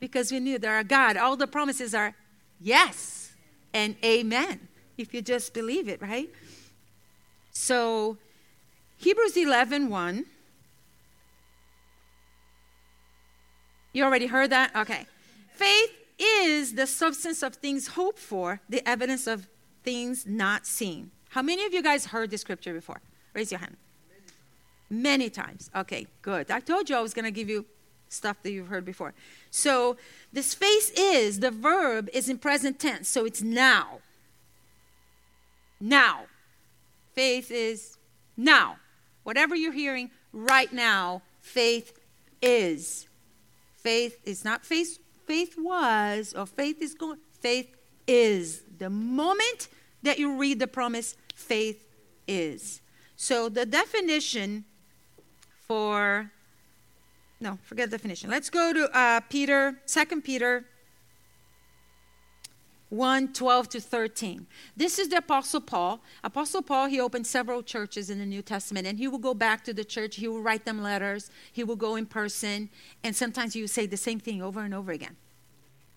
Because 0.00 0.32
we 0.32 0.40
knew 0.40 0.58
that 0.58 0.68
our 0.68 0.82
God, 0.82 1.16
all 1.16 1.36
the 1.36 1.46
promises 1.46 1.94
are 1.94 2.14
yes 2.60 3.32
and 3.72 3.94
amen 4.04 4.68
if 4.98 5.14
you 5.14 5.22
just 5.22 5.54
believe 5.54 5.88
it, 5.88 6.00
right? 6.02 6.30
So, 7.52 8.16
Hebrews 8.98 9.36
11 9.36 9.88
1. 9.88 10.26
You 13.92 14.04
already 14.04 14.26
heard 14.26 14.50
that? 14.50 14.74
Okay. 14.76 15.06
Faith 15.52 15.90
is 16.18 16.74
the 16.74 16.86
substance 16.86 17.42
of 17.42 17.56
things 17.56 17.88
hoped 17.88 18.18
for, 18.18 18.60
the 18.68 18.86
evidence 18.88 19.26
of 19.26 19.48
things 19.82 20.26
not 20.26 20.66
seen. 20.66 21.10
How 21.30 21.42
many 21.42 21.64
of 21.64 21.72
you 21.72 21.82
guys 21.82 22.06
heard 22.06 22.30
this 22.30 22.42
scripture 22.42 22.72
before? 22.72 23.00
Raise 23.34 23.50
your 23.50 23.60
hand. 23.60 23.76
Many 24.90 25.30
times. 25.30 25.70
Okay, 25.74 26.06
good. 26.22 26.50
I 26.50 26.60
told 26.60 26.90
you 26.90 26.96
I 26.96 27.00
was 27.00 27.14
going 27.14 27.24
to 27.24 27.30
give 27.30 27.48
you 27.48 27.64
stuff 28.10 28.36
that 28.42 28.50
you've 28.50 28.68
heard 28.68 28.84
before. 28.84 29.14
So 29.50 29.96
this 30.32 30.52
face 30.54 30.90
is, 30.90 31.40
the 31.40 31.50
verb 31.50 32.10
is 32.12 32.28
in 32.28 32.38
present 32.38 32.78
tense, 32.78 33.08
so 33.08 33.24
it's 33.24 33.42
now. 33.42 34.00
Now. 35.80 36.26
Faith 37.14 37.50
is 37.50 37.96
now. 38.36 38.76
Whatever 39.22 39.54
you're 39.54 39.72
hearing 39.72 40.10
right 40.32 40.72
now, 40.72 41.22
faith 41.40 41.98
is. 42.42 43.06
Faith 43.76 44.18
is 44.24 44.44
not 44.44 44.64
faith, 44.64 44.98
faith 45.26 45.56
was, 45.58 46.34
or 46.34 46.46
faith 46.46 46.82
is 46.82 46.94
going. 46.94 47.18
Faith 47.40 47.74
is. 48.06 48.62
The 48.78 48.90
moment 48.90 49.68
that 50.02 50.18
you 50.18 50.36
read 50.36 50.58
the 50.58 50.66
promise, 50.66 51.16
faith 51.34 51.86
is. 52.26 52.80
So 53.16 53.48
the 53.48 53.66
definition 53.66 54.64
for 55.66 56.30
no, 57.40 57.58
forget 57.62 57.90
the 57.90 57.96
definition. 57.96 58.30
Let's 58.30 58.50
go 58.50 58.72
to 58.72 58.96
uh, 58.96 59.20
Peter, 59.28 59.78
2 59.86 60.20
Peter 60.20 60.64
1 62.90 63.32
12 63.32 63.68
to 63.70 63.80
13. 63.80 64.46
This 64.76 64.98
is 64.98 65.08
the 65.08 65.18
Apostle 65.18 65.60
Paul. 65.60 66.00
Apostle 66.22 66.60
Paul, 66.60 66.88
he 66.88 67.00
opened 67.00 67.26
several 67.26 67.62
churches 67.62 68.10
in 68.10 68.18
the 68.18 68.26
New 68.26 68.42
Testament, 68.42 68.86
and 68.86 68.98
he 68.98 69.08
will 69.08 69.18
go 69.18 69.32
back 69.32 69.64
to 69.64 69.72
the 69.72 69.84
church. 69.84 70.16
He 70.16 70.28
will 70.28 70.42
write 70.42 70.64
them 70.64 70.82
letters. 70.82 71.30
He 71.52 71.64
will 71.64 71.76
go 71.76 71.96
in 71.96 72.06
person, 72.06 72.68
and 73.02 73.14
sometimes 73.14 73.54
will 73.54 73.68
say 73.68 73.86
the 73.86 73.96
same 73.96 74.18
thing 74.18 74.42
over 74.42 74.60
and 74.60 74.74
over 74.74 74.90
again. 74.92 75.16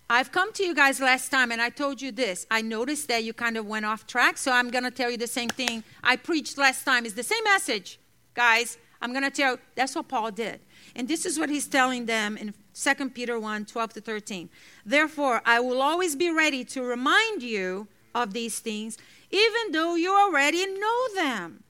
I've 0.09 0.31
come 0.31 0.53
to 0.53 0.63
you 0.63 0.75
guys 0.75 0.99
last 0.99 1.29
time, 1.29 1.51
and 1.51 1.61
I 1.61 1.69
told 1.69 2.01
you 2.01 2.11
this. 2.11 2.45
I 2.51 2.61
noticed 2.61 3.07
that 3.07 3.23
you 3.23 3.33
kind 3.33 3.57
of 3.57 3.65
went 3.65 3.85
off 3.85 4.05
track, 4.05 4.37
so 4.37 4.51
I'm 4.51 4.69
going 4.69 4.83
to 4.83 4.91
tell 4.91 5.09
you 5.09 5.17
the 5.17 5.27
same 5.27 5.49
thing 5.49 5.83
I 6.03 6.15
preached 6.15 6.57
last 6.57 6.85
time. 6.85 7.05
It's 7.05 7.15
the 7.15 7.23
same 7.23 7.43
message, 7.43 7.99
guys. 8.35 8.77
I'm 9.01 9.11
going 9.11 9.23
to 9.23 9.31
tell 9.31 9.53
you, 9.53 9.59
that's 9.75 9.95
what 9.95 10.07
Paul 10.07 10.29
did. 10.29 10.59
And 10.95 11.07
this 11.07 11.25
is 11.25 11.39
what 11.39 11.49
he's 11.49 11.67
telling 11.67 12.05
them 12.05 12.37
in 12.37 12.53
2 12.73 13.09
Peter 13.09 13.39
1 13.39 13.65
12 13.65 13.93
to 13.93 14.01
13. 14.01 14.49
Therefore, 14.85 15.41
I 15.45 15.59
will 15.59 15.81
always 15.81 16.15
be 16.15 16.29
ready 16.29 16.63
to 16.65 16.83
remind 16.83 17.41
you 17.41 17.87
of 18.13 18.33
these 18.33 18.59
things, 18.59 18.97
even 19.31 19.71
though 19.71 19.95
you 19.95 20.15
already 20.15 20.65
know 20.65 21.13
them 21.15 21.63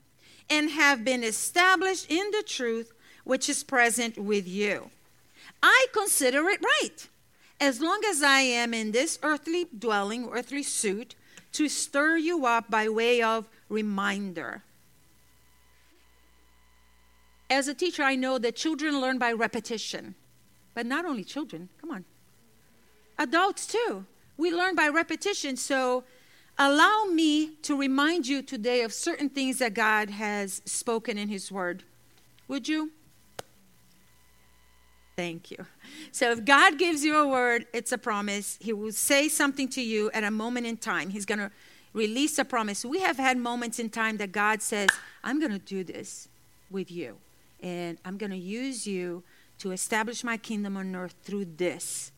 and 0.50 0.72
have 0.72 1.06
been 1.06 1.24
established 1.24 2.12
in 2.12 2.32
the 2.32 2.44
truth 2.46 2.92
which 3.24 3.48
is 3.48 3.64
present 3.64 4.18
with 4.18 4.48
you. 4.48 4.90
I 5.62 5.88
consider 5.94 6.50
it 6.50 6.60
right, 6.62 7.08
as 7.62 7.80
long 7.80 8.02
as 8.10 8.22
I 8.22 8.42
am 8.42 8.74
in 8.74 8.92
this 8.92 9.18
earthly 9.24 9.68
dwelling, 9.78 10.28
earthly 10.30 10.64
suit, 10.64 11.16
to 11.54 11.70
stir 11.70 12.18
you 12.18 12.46
up 12.46 12.70
by 12.70 12.90
way 12.90 13.22
of 13.22 13.48
reminder 13.70 14.64
as 17.54 17.68
a 17.68 17.74
teacher, 17.74 18.04
I 18.04 18.16
know 18.16 18.38
that 18.40 18.56
children 18.56 19.00
learn 19.00 19.18
by 19.18 19.32
repetition. 19.32 20.16
But 20.74 20.86
not 20.86 21.06
only 21.06 21.24
children, 21.24 21.70
come 21.80 21.92
on. 21.92 22.06
Adults 23.18 23.68
too. 23.68 24.06
We 24.38 24.52
learn 24.52 24.76
by 24.76 24.88
repetition. 24.88 25.56
So 25.56 26.04
allow 26.58 27.06
me 27.06 27.56
to 27.62 27.78
remind 27.78 28.28
you 28.28 28.42
today 28.42 28.82
of 28.82 28.92
certain 28.92 29.30
things 29.30 29.60
that 29.60 29.74
God 29.74 30.10
has 30.10 30.62
spoken 30.66 31.18
in 31.18 31.30
His 31.30 31.52
Word. 31.52 31.84
Would 32.48 32.68
you? 32.68 32.92
Thank 35.16 35.52
you. 35.52 35.68
So 36.12 36.32
if 36.32 36.44
God 36.44 36.80
gives 36.80 37.04
you 37.04 37.16
a 37.18 37.28
word, 37.28 37.68
it's 37.72 37.92
a 37.92 38.00
promise. 38.00 38.58
He 38.60 38.74
will 38.74 38.92
say 38.92 39.30
something 39.30 39.68
to 39.70 39.82
you 39.82 40.10
at 40.10 40.24
a 40.24 40.32
moment 40.32 40.66
in 40.66 40.78
time. 40.78 41.12
He's 41.12 41.26
going 41.26 41.38
to 41.38 41.52
release 41.94 42.40
a 42.40 42.46
promise. 42.46 42.84
We 42.84 43.02
have 43.02 43.18
had 43.18 43.38
moments 43.38 43.78
in 43.78 43.92
time 43.92 44.18
that 44.18 44.32
God 44.32 44.64
says, 44.64 44.90
I'm 45.24 45.40
going 45.40 45.52
to 45.52 45.60
do 45.60 45.84
this 45.84 46.30
with 46.72 46.92
you 46.92 47.18
and 47.64 47.98
I'm 48.04 48.18
going 48.18 48.32
to 48.32 48.38
use 48.38 48.86
you 48.86 49.24
to 49.60 49.72
establish 49.72 50.24
my 50.24 50.36
kingdom 50.36 50.76
on 50.76 50.94
earth 50.96 51.16
through 51.24 51.46
this. 51.58 52.12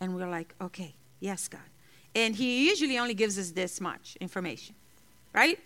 And 0.00 0.14
we're 0.14 0.30
like, 0.30 0.54
okay, 0.60 0.94
yes, 1.18 1.48
God. 1.48 1.60
And 2.14 2.36
He 2.36 2.68
usually 2.68 2.96
only 2.98 3.14
gives 3.14 3.38
us 3.38 3.50
this 3.50 3.80
much 3.80 4.16
information, 4.20 4.76
right? 5.34 5.58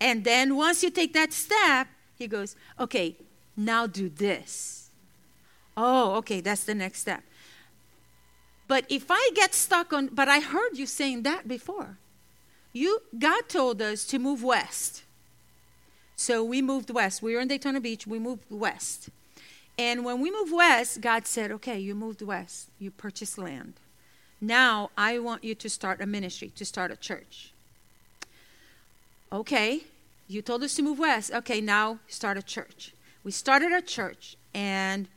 And 0.00 0.24
then 0.24 0.56
once 0.56 0.82
you 0.82 0.90
take 0.90 1.12
that 1.14 1.32
step, 1.32 1.88
He 2.16 2.28
goes, 2.28 2.54
okay, 2.78 3.16
now 3.56 3.88
do 3.88 4.08
this. 4.08 4.90
Oh, 5.76 6.14
okay, 6.16 6.40
that's 6.40 6.64
the 6.64 6.74
next 6.74 7.00
step. 7.00 7.22
But 8.68 8.84
if 8.88 9.06
I 9.10 9.30
get 9.34 9.52
stuck 9.52 9.92
on, 9.92 10.10
but 10.12 10.28
I 10.28 10.38
heard 10.38 10.78
you 10.78 10.86
saying 10.86 11.24
that 11.24 11.48
before. 11.48 11.98
You, 12.72 13.00
God 13.18 13.48
told 13.48 13.82
us 13.82 14.04
to 14.04 14.20
move 14.20 14.44
west. 14.44 15.02
So 16.20 16.44
we 16.44 16.60
moved 16.60 16.90
west. 16.90 17.22
We 17.22 17.34
were 17.34 17.40
in 17.40 17.48
Daytona 17.48 17.80
Beach. 17.80 18.06
We 18.06 18.18
moved 18.18 18.44
west. 18.50 19.08
And 19.78 20.04
when 20.04 20.20
we 20.20 20.30
moved 20.30 20.52
west, 20.52 21.00
God 21.00 21.26
said, 21.26 21.50
okay, 21.50 21.78
you 21.78 21.94
moved 21.94 22.20
west. 22.20 22.68
You 22.78 22.90
purchased 22.90 23.38
land. 23.38 23.72
Now 24.38 24.90
I 24.98 25.18
want 25.18 25.44
you 25.44 25.54
to 25.54 25.70
start 25.70 26.02
a 26.02 26.04
ministry, 26.04 26.52
to 26.56 26.64
start 26.66 26.90
a 26.90 26.96
church. 26.96 27.54
Okay, 29.32 29.84
you 30.28 30.42
told 30.42 30.62
us 30.62 30.74
to 30.74 30.82
move 30.82 30.98
west. 30.98 31.32
Okay, 31.32 31.62
now 31.62 32.00
start 32.06 32.36
a 32.36 32.42
church. 32.42 32.92
We 33.24 33.30
started 33.30 33.72
a 33.72 33.80
church 33.80 34.36
and 34.52 35.08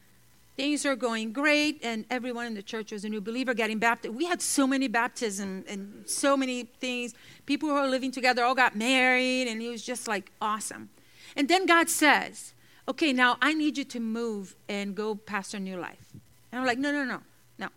things 0.56 0.86
are 0.86 0.96
going 0.96 1.34
great 1.34 1.84
and 1.84 2.06
everyone 2.10 2.46
in 2.46 2.54
the 2.54 2.64
church 2.64 2.94
was 2.94 3.04
a 3.04 3.10
new 3.10 3.20
believer 3.20 3.56
getting 3.56 3.80
baptized 3.80 4.14
we 4.14 4.26
had 4.26 4.40
so 4.40 4.68
many 4.68 4.88
baptisms 4.88 5.66
and 5.68 6.04
so 6.06 6.38
many 6.38 6.66
things 6.80 7.16
people 7.48 7.68
who 7.68 7.74
were 7.74 7.88
living 7.88 8.12
together 8.12 8.44
all 8.44 8.54
got 8.54 8.76
married 8.76 9.48
and 9.48 9.64
it 9.64 9.70
was 9.70 9.84
just 9.84 10.08
like 10.08 10.32
awesome 10.40 10.90
and 11.36 11.48
then 11.48 11.66
god 11.66 11.90
says 11.90 12.54
okay 12.88 13.14
now 13.14 13.38
i 13.42 13.54
need 13.54 13.78
you 13.78 13.84
to 13.84 14.00
move 14.00 14.56
and 14.68 14.96
go 14.96 15.16
pastor 15.16 15.60
new 15.60 15.78
life 15.78 16.14
and 16.52 16.60
i'm 16.60 16.66
like 16.66 16.78
no 16.78 16.92
no 16.92 17.04
no 17.04 17.22
no 17.58 17.70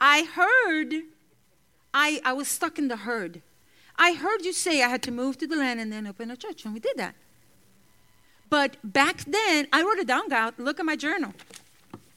i 0.00 0.24
heard 0.24 1.02
i 1.94 2.20
i 2.24 2.32
was 2.32 2.48
stuck 2.48 2.78
in 2.78 2.88
the 2.88 2.98
herd 2.98 3.42
i 3.96 4.12
heard 4.12 4.44
you 4.44 4.52
say 4.52 4.82
i 4.82 4.88
had 4.88 5.02
to 5.02 5.10
move 5.10 5.38
to 5.38 5.46
the 5.46 5.56
land 5.56 5.80
and 5.80 5.92
then 5.92 6.06
open 6.06 6.30
a 6.30 6.36
church 6.36 6.64
and 6.64 6.74
we 6.74 6.80
did 6.80 6.96
that 6.96 7.14
but 8.50 8.76
back 8.84 9.24
then 9.24 9.66
i 9.72 9.82
wrote 9.82 9.98
it 9.98 10.06
down 10.06 10.28
god 10.28 10.54
look 10.58 10.80
at 10.80 10.86
my 10.86 10.96
journal 10.96 11.32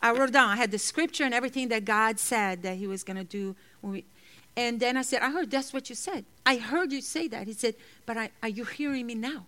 I 0.01 0.11
wrote 0.13 0.31
down, 0.31 0.49
I 0.49 0.55
had 0.55 0.71
the 0.71 0.79
scripture 0.79 1.23
and 1.23 1.33
everything 1.33 1.67
that 1.67 1.85
God 1.85 2.19
said 2.19 2.63
that 2.63 2.77
He 2.77 2.87
was 2.87 3.03
going 3.03 3.17
to 3.17 3.23
do. 3.23 3.55
We, 3.81 4.03
and 4.57 4.79
then 4.79 4.97
I 4.97 5.03
said, 5.03 5.21
I 5.21 5.29
heard 5.29 5.51
that's 5.51 5.73
what 5.73 5.89
you 5.89 5.95
said. 5.95 6.25
I 6.45 6.57
heard 6.57 6.91
you 6.91 7.01
say 7.01 7.27
that. 7.27 7.47
He 7.47 7.53
said, 7.53 7.75
But 8.05 8.17
I, 8.17 8.31
are 8.41 8.49
you 8.49 8.65
hearing 8.65 9.05
me 9.05 9.15
now? 9.15 9.45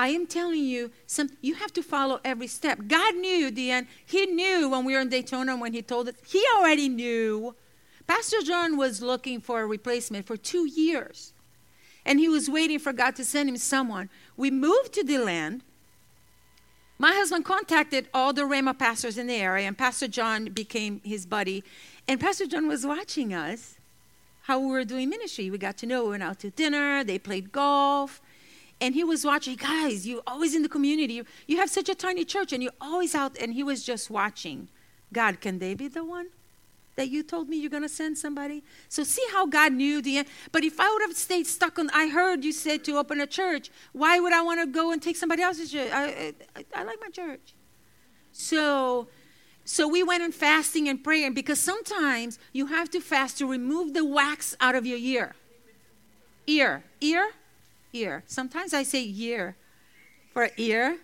I 0.00 0.08
am 0.08 0.26
telling 0.26 0.64
you, 0.64 0.92
some, 1.06 1.28
you 1.42 1.56
have 1.56 1.74
to 1.74 1.82
follow 1.82 2.20
every 2.24 2.46
step. 2.46 2.78
God 2.88 3.16
knew, 3.16 3.50
Deanne. 3.52 3.86
He 4.06 4.24
knew 4.24 4.70
when 4.70 4.86
we 4.86 4.94
were 4.94 5.00
in 5.02 5.10
Daytona 5.10 5.58
when 5.58 5.74
He 5.74 5.82
told 5.82 6.08
us. 6.08 6.14
He 6.26 6.42
already 6.56 6.88
knew. 6.88 7.54
Pastor 8.06 8.40
John 8.40 8.78
was 8.78 9.02
looking 9.02 9.42
for 9.42 9.60
a 9.60 9.66
replacement 9.66 10.26
for 10.26 10.38
two 10.38 10.66
years. 10.66 11.34
And 12.06 12.18
he 12.18 12.30
was 12.30 12.48
waiting 12.48 12.78
for 12.78 12.94
God 12.94 13.14
to 13.16 13.26
send 13.26 13.50
him 13.50 13.58
someone. 13.58 14.08
We 14.38 14.50
moved 14.50 14.94
to 14.94 15.04
the 15.04 15.18
land. 15.18 15.60
My 16.98 17.12
husband 17.12 17.44
contacted 17.44 18.08
all 18.14 18.32
the 18.32 18.44
Rhema 18.44 18.78
pastors 18.78 19.18
in 19.18 19.26
the 19.26 19.34
area, 19.34 19.68
and 19.68 19.76
Pastor 19.76 20.08
John 20.08 20.46
became 20.46 21.02
his 21.04 21.26
buddy. 21.26 21.62
And 22.08 22.18
Pastor 22.18 22.46
John 22.46 22.66
was 22.66 22.86
watching 22.86 23.34
us, 23.34 23.76
how 24.44 24.60
we 24.60 24.68
were 24.68 24.84
doing 24.84 25.10
ministry. 25.10 25.50
We 25.50 25.58
got 25.58 25.76
to 25.76 25.86
know, 25.86 26.04
we 26.04 26.10
went 26.12 26.22
out 26.22 26.38
to 26.38 26.48
dinner, 26.48 27.04
they 27.04 27.18
played 27.18 27.52
golf 27.52 28.22
and 28.80 28.94
he 28.94 29.04
was 29.04 29.24
watching 29.24 29.56
guys 29.56 30.06
you're 30.06 30.22
always 30.26 30.54
in 30.54 30.62
the 30.62 30.68
community. 30.68 31.14
You, 31.14 31.24
you 31.46 31.56
have 31.58 31.70
such 31.70 31.88
a 31.88 31.94
tiny 31.94 32.24
church 32.24 32.52
and 32.52 32.62
you're 32.62 32.80
always 32.80 33.14
out 33.14 33.36
and 33.38 33.52
he 33.52 33.62
was 33.62 33.84
just 33.84 34.10
watching. 34.10 34.68
God 35.12 35.40
can 35.40 35.58
they 35.58 35.74
be 35.74 35.88
the 35.88 36.04
one 36.04 36.28
that 36.96 37.08
you 37.08 37.22
told 37.22 37.48
me 37.48 37.56
you're 37.56 37.70
going 37.70 37.82
to 37.82 37.88
send 37.88 38.18
somebody? 38.18 38.62
So 38.88 39.04
see 39.04 39.24
how 39.32 39.46
god 39.46 39.72
knew 39.72 40.00
the 40.02 40.18
end. 40.18 40.28
But 40.52 40.64
if 40.64 40.80
i 40.80 40.90
would 40.90 41.02
have 41.02 41.16
stayed 41.16 41.46
stuck 41.46 41.78
on 41.78 41.90
i 41.90 42.08
heard 42.08 42.44
you 42.44 42.52
said 42.52 42.84
to 42.84 42.96
open 42.96 43.20
a 43.20 43.26
church 43.26 43.70
why 43.92 44.18
would 44.18 44.32
i 44.32 44.42
want 44.42 44.60
to 44.60 44.66
go 44.66 44.92
and 44.92 45.02
take 45.02 45.16
somebody 45.16 45.42
else's 45.42 45.72
church? 45.72 45.90
I, 45.92 46.34
I, 46.56 46.64
I 46.74 46.82
like 46.84 46.98
my 47.00 47.10
church. 47.10 47.54
So 48.32 49.08
so 49.64 49.86
we 49.86 50.02
went 50.02 50.22
in 50.22 50.32
fasting 50.32 50.88
and 50.88 51.02
praying 51.02 51.34
because 51.34 51.60
sometimes 51.60 52.38
you 52.52 52.66
have 52.66 52.90
to 52.90 53.00
fast 53.00 53.38
to 53.38 53.46
remove 53.46 53.94
the 53.94 54.04
wax 54.04 54.56
out 54.60 54.74
of 54.74 54.84
your 54.84 54.98
ear. 54.98 55.36
Ear. 56.46 56.82
Ear 57.00 57.30
ear. 57.92 58.22
Sometimes 58.26 58.74
I 58.74 58.82
say 58.82 59.02
year 59.02 59.56
for 60.32 60.48
ear. 60.56 60.98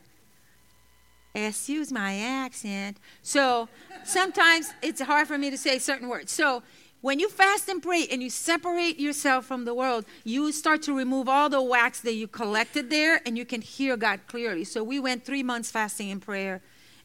Excuse 1.35 1.93
my 1.93 2.17
accent. 2.17 2.97
So 3.23 3.69
sometimes 4.05 4.73
it's 4.81 5.03
hard 5.03 5.29
for 5.29 5.37
me 5.37 5.51
to 5.51 5.59
say 5.59 5.79
certain 5.79 6.09
words. 6.09 6.33
So 6.33 6.63
when 7.03 7.21
you 7.21 7.29
fast 7.29 7.69
and 7.69 7.83
pray 7.83 8.07
and 8.11 8.23
you 8.23 8.31
separate 8.31 8.99
yourself 8.99 9.45
from 9.45 9.65
the 9.65 9.75
world, 9.75 10.07
you 10.25 10.51
start 10.51 10.83
to 10.83 10.97
remove 10.97 11.29
all 11.29 11.49
the 11.49 11.61
wax 11.61 12.01
that 12.01 12.15
you 12.15 12.27
collected 12.27 12.89
there 12.89 13.21
and 13.27 13.37
you 13.37 13.45
can 13.45 13.61
hear 13.61 13.97
God 13.97 14.21
clearly. 14.27 14.65
So 14.65 14.83
we 14.83 14.99
went 14.99 15.25
three 15.25 15.43
months 15.43 15.71
fasting 15.71 16.11
and 16.11 16.23
prayer. 16.23 16.63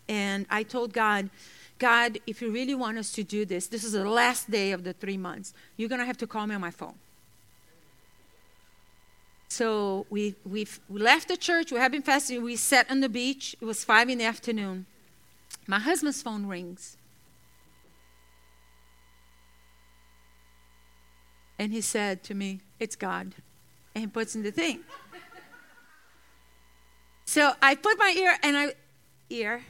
And 0.07 0.45
I 0.49 0.63
told 0.63 0.93
God, 0.93 1.29
God, 1.77 2.19
if 2.25 2.41
you 2.41 2.51
really 2.51 2.75
want 2.75 2.97
us 2.97 3.11
to 3.13 3.23
do 3.23 3.45
this, 3.45 3.67
this 3.67 3.83
is 3.83 3.91
the 3.91 4.09
last 4.09 4.49
day 4.49 4.71
of 4.71 4.83
the 4.83 4.93
three 4.93 5.17
months. 5.17 5.53
You're 5.77 5.89
going 5.89 5.99
to 5.99 6.05
have 6.05 6.17
to 6.17 6.27
call 6.27 6.47
me 6.47 6.55
on 6.55 6.61
my 6.61 6.71
phone. 6.71 6.95
So 9.51 10.05
we, 10.09 10.35
we 10.45 10.65
left 10.87 11.27
the 11.27 11.35
church, 11.35 11.73
we 11.73 11.77
had 11.77 11.91
been 11.91 12.03
fasting, 12.03 12.41
we 12.41 12.55
sat 12.55 12.89
on 12.89 13.01
the 13.01 13.09
beach. 13.09 13.53
It 13.59 13.65
was 13.65 13.83
five 13.83 14.07
in 14.07 14.19
the 14.19 14.23
afternoon. 14.23 14.85
My 15.67 15.77
husband's 15.77 16.21
phone 16.21 16.45
rings. 16.45 16.95
And 21.59 21.73
he 21.73 21.81
said 21.81 22.23
to 22.23 22.33
me, 22.33 22.61
It's 22.79 22.95
God. 22.95 23.35
And 23.93 24.03
he 24.05 24.07
puts 24.07 24.35
in 24.35 24.43
the 24.43 24.51
thing. 24.51 24.79
so 27.25 27.51
I 27.61 27.75
put 27.75 27.99
my 27.99 28.15
ear 28.17 28.37
and 28.41 28.55
I 28.55 28.73
ear. 29.29 29.63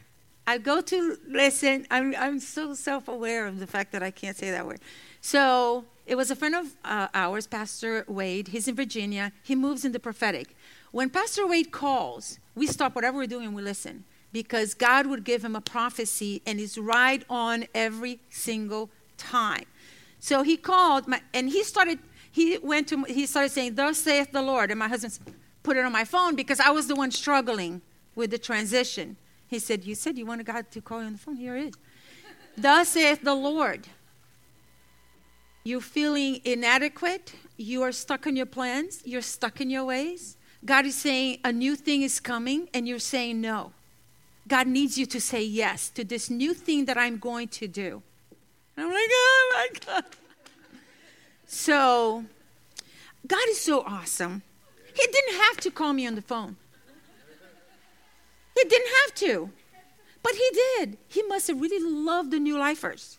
I 0.45 0.59
go 0.59 0.81
to 0.81 1.17
listen. 1.27 1.87
I'm 1.89 2.13
I'm 2.19 2.39
so 2.39 2.75
self-aware 2.75 3.47
of 3.47 3.57
the 3.59 3.65
fact 3.65 3.93
that 3.93 4.03
I 4.03 4.11
can't 4.11 4.37
say 4.37 4.51
that 4.51 4.67
word. 4.67 4.79
So 5.21 5.85
it 6.05 6.15
was 6.15 6.31
a 6.31 6.35
friend 6.35 6.55
of 6.55 6.75
uh, 6.83 7.07
ours, 7.13 7.47
Pastor 7.47 8.05
Wade. 8.07 8.49
He's 8.49 8.67
in 8.67 8.75
Virginia. 8.75 9.31
He 9.43 9.55
moves 9.55 9.85
in 9.85 9.91
the 9.91 9.99
prophetic. 9.99 10.55
When 10.91 11.09
Pastor 11.09 11.47
Wade 11.47 11.71
calls, 11.71 12.39
we 12.55 12.67
stop 12.67 12.95
whatever 12.95 13.17
we're 13.17 13.27
doing 13.27 13.45
and 13.45 13.55
we 13.55 13.61
listen 13.61 14.03
because 14.33 14.73
God 14.73 15.07
would 15.07 15.23
give 15.23 15.43
him 15.43 15.55
a 15.55 15.61
prophecy 15.61 16.41
and 16.45 16.59
he's 16.59 16.77
right 16.77 17.23
on 17.29 17.65
every 17.73 18.19
single 18.29 18.89
time. 19.17 19.65
So 20.19 20.43
he 20.43 20.57
called 20.57 21.07
my, 21.07 21.21
and 21.33 21.49
he 21.49 21.63
started, 21.63 21.99
he 22.31 22.57
went 22.57 22.87
to, 22.89 23.03
he 23.03 23.25
started 23.25 23.51
saying, 23.51 23.75
Thus 23.75 23.97
saith 23.97 24.31
the 24.31 24.41
Lord. 24.41 24.69
And 24.69 24.79
my 24.79 24.87
husband 24.87 25.17
put 25.63 25.77
it 25.77 25.85
on 25.85 25.91
my 25.91 26.05
phone 26.05 26.35
because 26.35 26.59
I 26.59 26.71
was 26.71 26.87
the 26.87 26.95
one 26.95 27.11
struggling 27.11 27.81
with 28.15 28.31
the 28.31 28.37
transition. 28.37 29.17
He 29.47 29.59
said, 29.59 29.83
You 29.83 29.95
said 29.95 30.17
you 30.17 30.25
wanted 30.25 30.45
God 30.45 30.69
to 30.71 30.81
call 30.81 31.01
you 31.01 31.07
on 31.07 31.13
the 31.13 31.19
phone. 31.19 31.35
Here 31.35 31.57
it 31.57 31.67
is. 31.67 31.73
Thus 32.57 32.89
saith 32.89 33.21
the 33.23 33.35
Lord. 33.35 33.87
You're 35.63 35.81
feeling 35.81 36.41
inadequate. 36.43 37.33
You 37.57 37.83
are 37.83 37.91
stuck 37.91 38.25
in 38.25 38.35
your 38.35 38.47
plans. 38.47 39.01
You're 39.05 39.21
stuck 39.21 39.61
in 39.61 39.69
your 39.69 39.85
ways. 39.85 40.37
God 40.65 40.85
is 40.85 40.95
saying 40.95 41.39
a 41.43 41.51
new 41.51 41.75
thing 41.75 42.01
is 42.01 42.19
coming, 42.19 42.69
and 42.73 42.87
you're 42.87 42.99
saying 42.99 43.41
no. 43.41 43.73
God 44.47 44.67
needs 44.67 44.97
you 44.97 45.05
to 45.07 45.21
say 45.21 45.43
yes 45.43 45.89
to 45.89 46.03
this 46.03 46.29
new 46.29 46.53
thing 46.53 46.85
that 46.85 46.97
I'm 46.97 47.17
going 47.17 47.47
to 47.49 47.67
do. 47.67 48.01
And 48.75 48.85
I'm 48.85 48.91
like, 48.91 49.09
oh 49.09 49.51
my 49.53 49.67
God. 49.85 50.05
So, 51.45 52.25
God 53.27 53.47
is 53.49 53.61
so 53.61 53.83
awesome. 53.85 54.41
He 54.93 55.05
didn't 55.05 55.41
have 55.41 55.57
to 55.57 55.71
call 55.71 55.93
me 55.93 56.07
on 56.07 56.15
the 56.15 56.21
phone. 56.21 56.55
He 58.55 58.63
didn't 58.67 58.91
have 59.03 59.15
to. 59.15 59.49
But 60.23 60.33
he 60.33 60.49
did. 60.53 60.97
He 61.07 61.23
must 61.23 61.47
have 61.47 61.59
really 61.59 61.83
loved 61.83 62.31
the 62.31 62.39
new 62.39 62.57
lifers. 62.57 63.17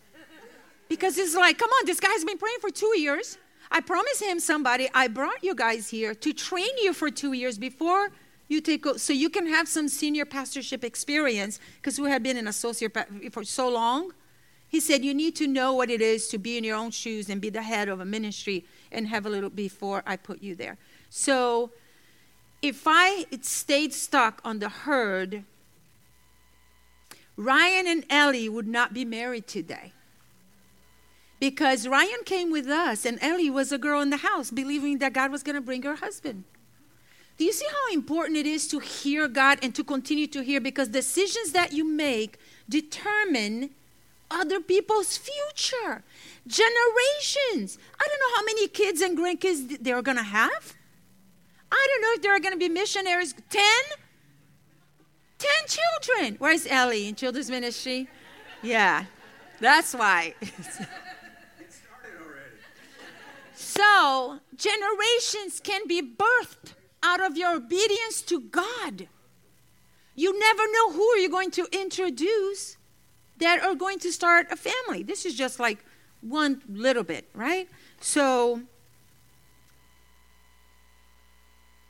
Because 0.92 1.16
it's 1.16 1.34
like, 1.34 1.56
come 1.56 1.70
on, 1.70 1.86
this 1.86 1.98
guy's 2.00 2.22
been 2.22 2.36
praying 2.36 2.58
for 2.60 2.68
two 2.68 2.92
years. 2.98 3.38
I 3.70 3.80
promised 3.80 4.22
him 4.22 4.38
somebody, 4.38 4.90
I 4.92 5.08
brought 5.08 5.42
you 5.42 5.54
guys 5.54 5.88
here 5.88 6.14
to 6.16 6.34
train 6.34 6.68
you 6.82 6.92
for 6.92 7.10
two 7.10 7.32
years 7.32 7.56
before 7.56 8.10
you 8.48 8.60
take, 8.60 8.84
so 8.98 9.14
you 9.14 9.30
can 9.30 9.46
have 9.46 9.66
some 9.68 9.88
senior 9.88 10.26
pastorship 10.26 10.84
experience 10.84 11.60
because 11.76 11.98
we 11.98 12.10
have 12.10 12.22
been 12.22 12.36
an 12.36 12.46
associate 12.46 12.94
for 13.30 13.42
so 13.42 13.70
long. 13.70 14.12
He 14.68 14.80
said, 14.80 15.02
You 15.02 15.14
need 15.14 15.34
to 15.36 15.46
know 15.46 15.72
what 15.72 15.88
it 15.88 16.02
is 16.02 16.28
to 16.28 16.36
be 16.36 16.58
in 16.58 16.62
your 16.62 16.76
own 16.76 16.90
shoes 16.90 17.30
and 17.30 17.40
be 17.40 17.48
the 17.48 17.62
head 17.62 17.88
of 17.88 18.00
a 18.00 18.04
ministry 18.04 18.66
and 18.92 19.08
have 19.08 19.24
a 19.24 19.30
little 19.30 19.48
before 19.48 20.02
I 20.06 20.16
put 20.18 20.42
you 20.42 20.54
there. 20.54 20.76
So 21.08 21.70
if 22.60 22.82
I 22.84 23.24
stayed 23.40 23.94
stuck 23.94 24.42
on 24.44 24.58
the 24.58 24.68
herd, 24.68 25.44
Ryan 27.38 27.86
and 27.86 28.04
Ellie 28.10 28.50
would 28.50 28.68
not 28.68 28.92
be 28.92 29.06
married 29.06 29.46
today 29.46 29.94
because 31.42 31.88
Ryan 31.88 32.22
came 32.24 32.52
with 32.52 32.68
us 32.68 33.04
and 33.04 33.20
Ellie 33.20 33.50
was 33.50 33.72
a 33.72 33.76
girl 33.76 34.00
in 34.00 34.10
the 34.10 34.18
house 34.18 34.52
believing 34.52 34.98
that 34.98 35.12
God 35.12 35.32
was 35.32 35.42
going 35.42 35.56
to 35.56 35.60
bring 35.60 35.82
her 35.82 35.96
husband. 35.96 36.44
Do 37.36 37.44
you 37.44 37.52
see 37.52 37.66
how 37.66 37.92
important 37.92 38.36
it 38.36 38.46
is 38.46 38.68
to 38.68 38.78
hear 38.78 39.26
God 39.26 39.58
and 39.60 39.74
to 39.74 39.82
continue 39.82 40.28
to 40.28 40.44
hear? 40.44 40.60
Because 40.60 40.86
decisions 40.86 41.50
that 41.50 41.72
you 41.72 41.84
make 41.84 42.38
determine 42.68 43.70
other 44.30 44.60
people's 44.60 45.18
future, 45.18 46.04
generations. 46.46 47.76
I 47.98 48.06
don't 48.06 48.20
know 48.20 48.36
how 48.36 48.44
many 48.44 48.68
kids 48.68 49.00
and 49.00 49.18
grandkids 49.18 49.82
they're 49.82 50.00
going 50.00 50.18
to 50.18 50.22
have. 50.22 50.74
I 51.72 51.86
don't 51.90 52.02
know 52.02 52.12
if 52.12 52.22
there 52.22 52.36
are 52.36 52.38
going 52.38 52.54
to 52.54 52.58
be 52.58 52.68
missionaries. 52.68 53.34
10? 53.50 53.64
10 55.40 55.50
children. 55.66 56.36
Where's 56.38 56.68
Ellie 56.68 57.08
in 57.08 57.16
children's 57.16 57.50
ministry? 57.50 58.08
Yeah, 58.62 59.06
that's 59.58 59.92
why. 59.92 60.36
So, 63.74 64.38
generations 64.54 65.58
can 65.58 65.86
be 65.88 66.02
birthed 66.02 66.74
out 67.02 67.22
of 67.22 67.38
your 67.38 67.56
obedience 67.56 68.20
to 68.20 68.38
God. 68.38 69.08
You 70.14 70.38
never 70.38 70.62
know 70.70 70.92
who 70.92 71.16
you're 71.16 71.30
going 71.30 71.52
to 71.52 71.66
introduce 71.72 72.76
that 73.38 73.62
are 73.62 73.74
going 73.74 73.98
to 74.00 74.12
start 74.12 74.48
a 74.50 74.56
family. 74.56 75.02
This 75.02 75.24
is 75.24 75.34
just 75.34 75.58
like 75.58 75.82
one 76.20 76.60
little 76.68 77.02
bit, 77.02 77.30
right? 77.34 77.66
So, 77.98 78.60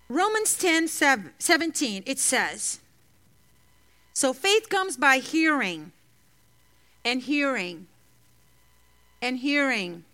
Romans 0.08 0.56
10 0.56 0.86
17, 0.86 2.04
it 2.06 2.20
says, 2.20 2.78
So 4.12 4.32
faith 4.32 4.68
comes 4.68 4.96
by 4.96 5.16
hearing, 5.16 5.90
and 7.04 7.22
hearing, 7.22 7.88
and 9.20 9.38
hearing 9.38 10.04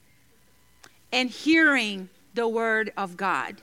and 1.13 1.31
hearing 1.31 2.09
the 2.35 2.49
word 2.49 2.93
of 2.97 3.17
God. 3.17 3.57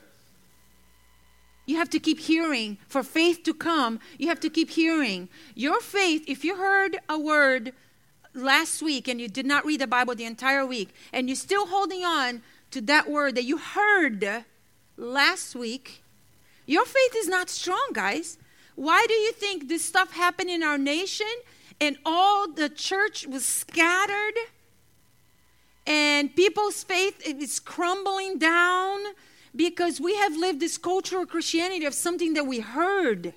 You 1.66 1.76
have 1.76 1.90
to 1.90 1.98
keep 1.98 2.20
hearing. 2.20 2.78
For 2.86 3.02
faith 3.02 3.42
to 3.44 3.52
come, 3.52 3.98
you 4.18 4.28
have 4.28 4.40
to 4.40 4.50
keep 4.50 4.70
hearing. 4.70 5.28
Your 5.54 5.80
faith, 5.80 6.24
if 6.28 6.44
you 6.44 6.56
heard 6.56 6.98
a 7.08 7.18
word 7.18 7.72
last 8.34 8.82
week 8.82 9.08
and 9.08 9.20
you 9.20 9.28
did 9.28 9.46
not 9.46 9.66
read 9.66 9.80
the 9.80 9.86
Bible 9.86 10.14
the 10.14 10.24
entire 10.24 10.64
week, 10.64 10.94
and 11.12 11.28
you're 11.28 11.36
still 11.36 11.66
holding 11.66 12.04
on 12.04 12.42
to 12.70 12.80
that 12.82 13.10
word 13.10 13.34
that 13.34 13.44
you 13.44 13.58
heard 13.58 14.44
last 14.96 15.56
week, 15.56 16.02
your 16.66 16.84
faith 16.84 17.14
is 17.16 17.28
not 17.28 17.50
strong, 17.50 17.90
guys. 17.92 18.38
Why 18.76 19.04
do 19.08 19.14
you 19.14 19.32
think 19.32 19.68
this 19.68 19.84
stuff 19.84 20.12
happened 20.12 20.50
in 20.50 20.62
our 20.62 20.78
nation 20.78 21.26
and 21.80 21.96
all 22.04 22.48
the 22.48 22.68
church 22.68 23.26
was 23.26 23.44
scattered? 23.44 24.34
And 25.86 26.34
people's 26.34 26.82
faith 26.82 27.22
is 27.24 27.60
crumbling 27.60 28.38
down 28.38 29.00
Because 29.54 30.00
we 30.00 30.14
have 30.16 30.36
lived 30.36 30.60
this 30.60 30.76
cultural 30.76 31.24
Christianity 31.24 31.86
of 31.86 31.94
something 31.94 32.34
that 32.34 32.46
we 32.46 32.60
heard 32.60 33.32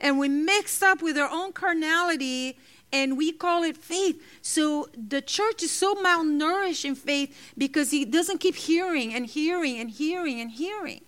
and 0.00 0.18
we 0.18 0.28
mixed 0.28 0.82
up 0.82 1.02
with 1.02 1.18
our 1.18 1.28
own 1.28 1.52
carnality 1.52 2.56
and 2.92 3.16
we 3.16 3.32
call 3.32 3.62
it 3.62 3.76
faith. 3.76 4.22
So 4.42 4.88
the 4.96 5.20
church 5.20 5.62
is 5.62 5.70
so 5.70 5.94
malnourished 5.96 6.84
in 6.84 6.94
faith 6.94 7.52
because 7.58 7.90
he 7.90 8.04
doesn't 8.04 8.38
keep 8.38 8.54
hearing 8.54 9.12
and 9.14 9.26
hearing 9.26 9.78
and 9.78 9.90
hearing 9.90 10.40
and 10.40 10.50
hearing. 10.50 11.02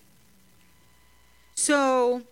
So 1.55 2.23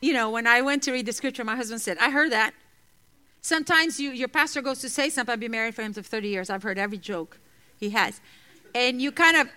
you 0.00 0.12
know, 0.12 0.28
when 0.28 0.46
I 0.46 0.60
went 0.60 0.82
to 0.82 0.92
read 0.92 1.06
the 1.06 1.12
scripture, 1.12 1.44
my 1.44 1.56
husband 1.56 1.80
said, 1.80 1.96
I 1.98 2.10
heard 2.10 2.30
that. 2.32 2.52
Sometimes 3.44 4.00
you, 4.00 4.10
your 4.12 4.28
pastor 4.28 4.62
goes 4.62 4.78
to 4.78 4.88
say 4.88 5.10
something. 5.10 5.30
I've 5.30 5.38
been 5.38 5.50
married 5.50 5.74
for 5.74 5.82
him 5.82 5.92
for 5.92 6.00
30 6.00 6.28
years. 6.28 6.48
I've 6.48 6.62
heard 6.62 6.78
every 6.78 6.96
joke 6.96 7.38
he 7.78 7.90
has. 7.90 8.22
And 8.74 9.02
you 9.02 9.12
kind 9.12 9.36
of 9.36 9.48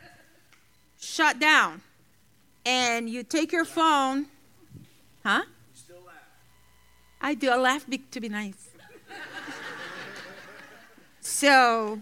shut 1.00 1.40
down. 1.40 1.80
And 2.66 3.10
you 3.10 3.24
take 3.24 3.54
your 3.54 3.64
phone. 3.64 4.26
Huh? 5.24 5.44
I 7.22 7.34
do. 7.34 7.50
I 7.50 7.56
laugh 7.56 7.88
be, 7.88 8.00
to 8.00 8.20
be 8.20 8.28
nice. 8.28 8.72
so, 11.22 12.00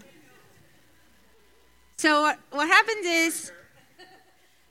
so 1.96 2.22
what, 2.22 2.40
what 2.50 2.66
happens 2.66 3.06
is 3.06 3.52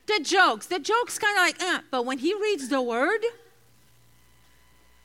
the 0.06 0.19
jokes. 0.21 0.65
The 0.65 0.80
jokes 0.80 1.17
kind 1.17 1.38
of 1.38 1.43
like, 1.43 1.63
uh, 1.63 1.80
but 1.89 2.06
when 2.06 2.17
he 2.17 2.34
reads 2.34 2.67
the 2.67 2.82
word, 2.82 3.23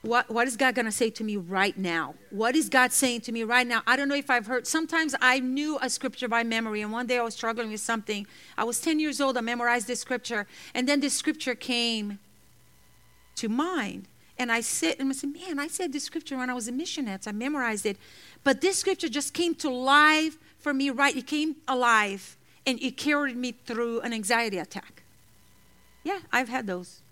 what, 0.03 0.31
what 0.31 0.49
is 0.49 0.57
God 0.57 0.75
going 0.75 0.87
to 0.87 0.93
say 0.93 1.11
to 1.11 1.25
me 1.25 1.37
right 1.37 1.77
now? 1.77 2.15
What 2.31 2.57
is 2.57 2.71
God 2.71 2.91
saying 2.91 3.21
to 3.23 3.33
me 3.33 3.45
right 3.45 3.67
now? 3.67 3.83
I 3.87 3.97
don't 3.97 4.09
know 4.09 4.15
if 4.15 4.31
I've 4.31 4.47
heard. 4.47 4.67
Sometimes 4.67 5.15
I 5.21 5.41
knew 5.41 5.79
a 5.83 5.91
scripture 5.91 6.27
by 6.27 6.43
memory, 6.43 6.81
and 6.81 6.91
one 6.91 7.07
day 7.07 7.19
I 7.19 7.23
was 7.23 7.35
struggling 7.35 7.71
with 7.71 7.81
something. 7.81 8.27
I 8.57 8.65
was 8.65 8.81
10 8.81 8.99
years 8.99 9.21
old, 9.21 9.37
I 9.37 9.43
memorized 9.43 9.87
this 9.87 10.01
scripture, 10.01 10.47
and 10.75 10.89
then 10.89 11.01
this 11.01 11.13
scripture 11.13 11.55
came 11.55 12.19
to 13.37 13.49
mind. 13.49 14.09
And 14.39 14.51
I 14.51 14.63
sit 14.63 14.99
and 14.99 15.11
I 15.11 15.13
said, 15.13 15.35
Man, 15.35 15.59
I 15.59 15.67
said 15.67 15.93
this 15.93 16.05
scripture 16.05 16.39
when 16.39 16.49
I 16.49 16.55
was 16.55 16.67
in 16.67 16.75
missionaries. 16.79 17.27
I 17.27 17.33
memorized 17.33 17.85
it. 17.85 17.99
But 18.43 18.63
this 18.63 18.79
scripture 18.79 19.11
just 19.11 19.35
came 19.35 19.55
to 19.57 19.69
life 19.69 20.39
for 20.59 20.73
me, 20.73 20.89
right? 20.89 21.15
It 21.15 21.27
came 21.27 21.57
alive, 21.69 22.39
and 22.67 22.83
it 22.83 22.97
carried 22.97 23.37
me 23.37 23.53
through 23.53 24.01
an 24.01 24.15
anxiety 24.15 24.57
attack. 24.57 25.03
Yeah, 26.05 26.21
I've 26.33 26.49
had 26.49 26.67
those. 26.67 27.03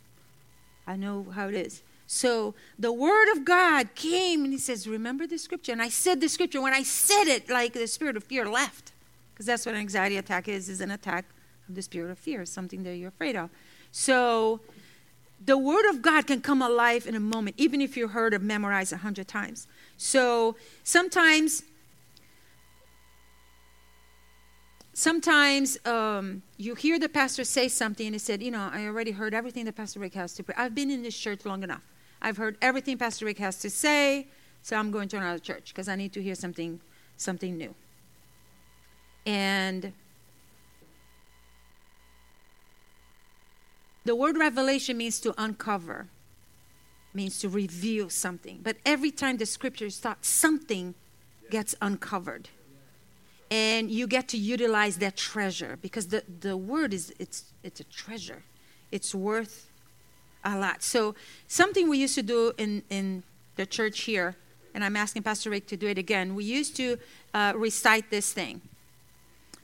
I 0.86 0.96
know 0.96 1.26
how 1.34 1.48
it 1.48 1.54
is. 1.54 1.82
So 2.10 2.54
the 2.78 2.90
word 2.90 3.30
of 3.32 3.44
God 3.44 3.94
came 3.94 4.42
and 4.42 4.52
he 4.52 4.58
says, 4.58 4.88
Remember 4.88 5.26
the 5.26 5.36
scripture? 5.36 5.72
And 5.72 5.82
I 5.82 5.90
said 5.90 6.22
the 6.22 6.28
scripture. 6.28 6.62
When 6.62 6.72
I 6.72 6.82
said 6.82 7.24
it, 7.24 7.50
like 7.50 7.74
the 7.74 7.86
spirit 7.86 8.16
of 8.16 8.24
fear 8.24 8.48
left. 8.48 8.92
Because 9.34 9.44
that's 9.44 9.66
what 9.66 9.74
an 9.74 9.80
anxiety 9.82 10.16
attack 10.16 10.48
is, 10.48 10.70
is 10.70 10.80
an 10.80 10.90
attack 10.90 11.26
of 11.68 11.74
the 11.74 11.82
spirit 11.82 12.10
of 12.10 12.18
fear, 12.18 12.46
something 12.46 12.82
that 12.82 12.96
you're 12.96 13.10
afraid 13.10 13.36
of. 13.36 13.50
So 13.92 14.60
the 15.44 15.58
word 15.58 15.86
of 15.90 16.00
God 16.00 16.26
can 16.26 16.40
come 16.40 16.62
alive 16.62 17.06
in 17.06 17.14
a 17.14 17.20
moment, 17.20 17.56
even 17.58 17.82
if 17.82 17.94
you 17.94 18.08
heard 18.08 18.32
it 18.32 18.40
memorized 18.40 18.94
a 18.94 18.96
hundred 18.96 19.28
times. 19.28 19.68
So 19.98 20.56
sometimes 20.84 21.62
sometimes 24.94 25.78
um, 25.86 26.42
you 26.56 26.74
hear 26.74 26.98
the 26.98 27.08
pastor 27.10 27.44
say 27.44 27.68
something 27.68 28.06
and 28.06 28.14
he 28.14 28.18
said, 28.18 28.42
you 28.42 28.50
know, 28.50 28.70
I 28.72 28.86
already 28.86 29.10
heard 29.10 29.34
everything 29.34 29.66
the 29.66 29.72
Pastor 29.72 30.00
Rick 30.00 30.14
has 30.14 30.32
to 30.34 30.42
pray. 30.42 30.54
I've 30.58 30.74
been 30.74 30.90
in 30.90 31.02
this 31.02 31.16
church 31.16 31.44
long 31.44 31.62
enough. 31.62 31.82
I've 32.20 32.36
heard 32.36 32.56
everything 32.60 32.98
Pastor 32.98 33.24
Rick 33.26 33.38
has 33.38 33.58
to 33.60 33.70
say, 33.70 34.28
so 34.62 34.76
I'm 34.76 34.90
going 34.90 35.08
to 35.10 35.16
another 35.16 35.38
church 35.38 35.72
because 35.72 35.88
I 35.88 35.96
need 35.96 36.12
to 36.14 36.22
hear 36.22 36.34
something, 36.34 36.80
something 37.16 37.56
new. 37.56 37.74
And 39.24 39.92
the 44.04 44.16
word 44.16 44.38
revelation 44.38 44.96
means 44.96 45.20
to 45.20 45.34
uncover, 45.36 46.08
means 47.14 47.38
to 47.40 47.48
reveal 47.48 48.10
something. 48.10 48.60
But 48.62 48.76
every 48.84 49.10
time 49.10 49.36
the 49.36 49.46
scripture 49.46 49.86
is 49.86 50.00
taught, 50.00 50.24
something 50.24 50.94
gets 51.50 51.74
uncovered. 51.80 52.48
And 53.50 53.90
you 53.90 54.06
get 54.06 54.28
to 54.28 54.38
utilize 54.38 54.98
that 54.98 55.16
treasure 55.16 55.78
because 55.80 56.08
the, 56.08 56.22
the 56.40 56.56
word 56.56 56.92
is 56.92 57.14
it's 57.18 57.52
it's 57.62 57.80
a 57.80 57.84
treasure. 57.84 58.42
It's 58.92 59.14
worth 59.14 59.70
a 60.44 60.58
lot. 60.58 60.82
So 60.82 61.14
something 61.46 61.88
we 61.88 61.98
used 61.98 62.14
to 62.16 62.22
do 62.22 62.52
in, 62.58 62.82
in 62.90 63.22
the 63.56 63.66
church 63.66 64.00
here, 64.00 64.36
and 64.74 64.84
I'm 64.84 64.96
asking 64.96 65.22
Pastor 65.22 65.50
Rick 65.50 65.66
to 65.68 65.76
do 65.76 65.88
it 65.88 65.98
again. 65.98 66.34
We 66.34 66.44
used 66.44 66.76
to 66.76 66.98
uh, 67.34 67.52
recite 67.56 68.10
this 68.10 68.32
thing. 68.32 68.60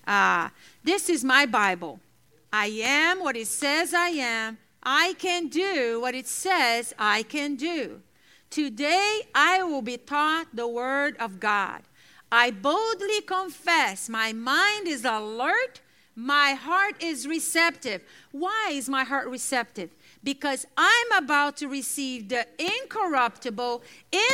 Uh, 0.07 0.49
this 0.83 1.09
is 1.09 1.25
my 1.25 1.47
Bible. 1.47 2.01
I 2.53 2.67
am 2.67 3.21
what 3.21 3.37
it 3.37 3.47
says 3.47 3.95
I 3.95 4.09
am. 4.09 4.59
I 4.83 5.15
can 5.19 5.49
do 5.49 6.01
what 6.01 6.15
it 6.15 6.27
says 6.27 6.95
I 6.99 7.23
can 7.23 7.57
do. 7.57 8.01
Today 8.51 9.23
I 9.35 9.63
will 9.63 9.83
be 9.83 9.97
taught 9.97 10.55
the 10.55 10.69
word 10.69 11.17
of 11.19 11.41
God. 11.41 11.83
I 12.31 12.51
boldly 12.51 13.21
confess 13.23 14.09
my 14.09 14.33
mind 14.33 14.87
is 14.87 15.05
alert, 15.05 15.81
my 16.15 16.53
heart 16.53 17.03
is 17.03 17.27
receptive. 17.27 18.03
Why 18.31 18.71
is 18.73 18.89
my 18.89 19.05
heart 19.05 19.27
receptive? 19.29 19.91
Because 20.25 20.67
I'm 20.77 21.13
about 21.23 21.59
to 21.59 21.69
receive 21.69 22.31
the 22.31 22.47
incorruptible, 22.59 23.83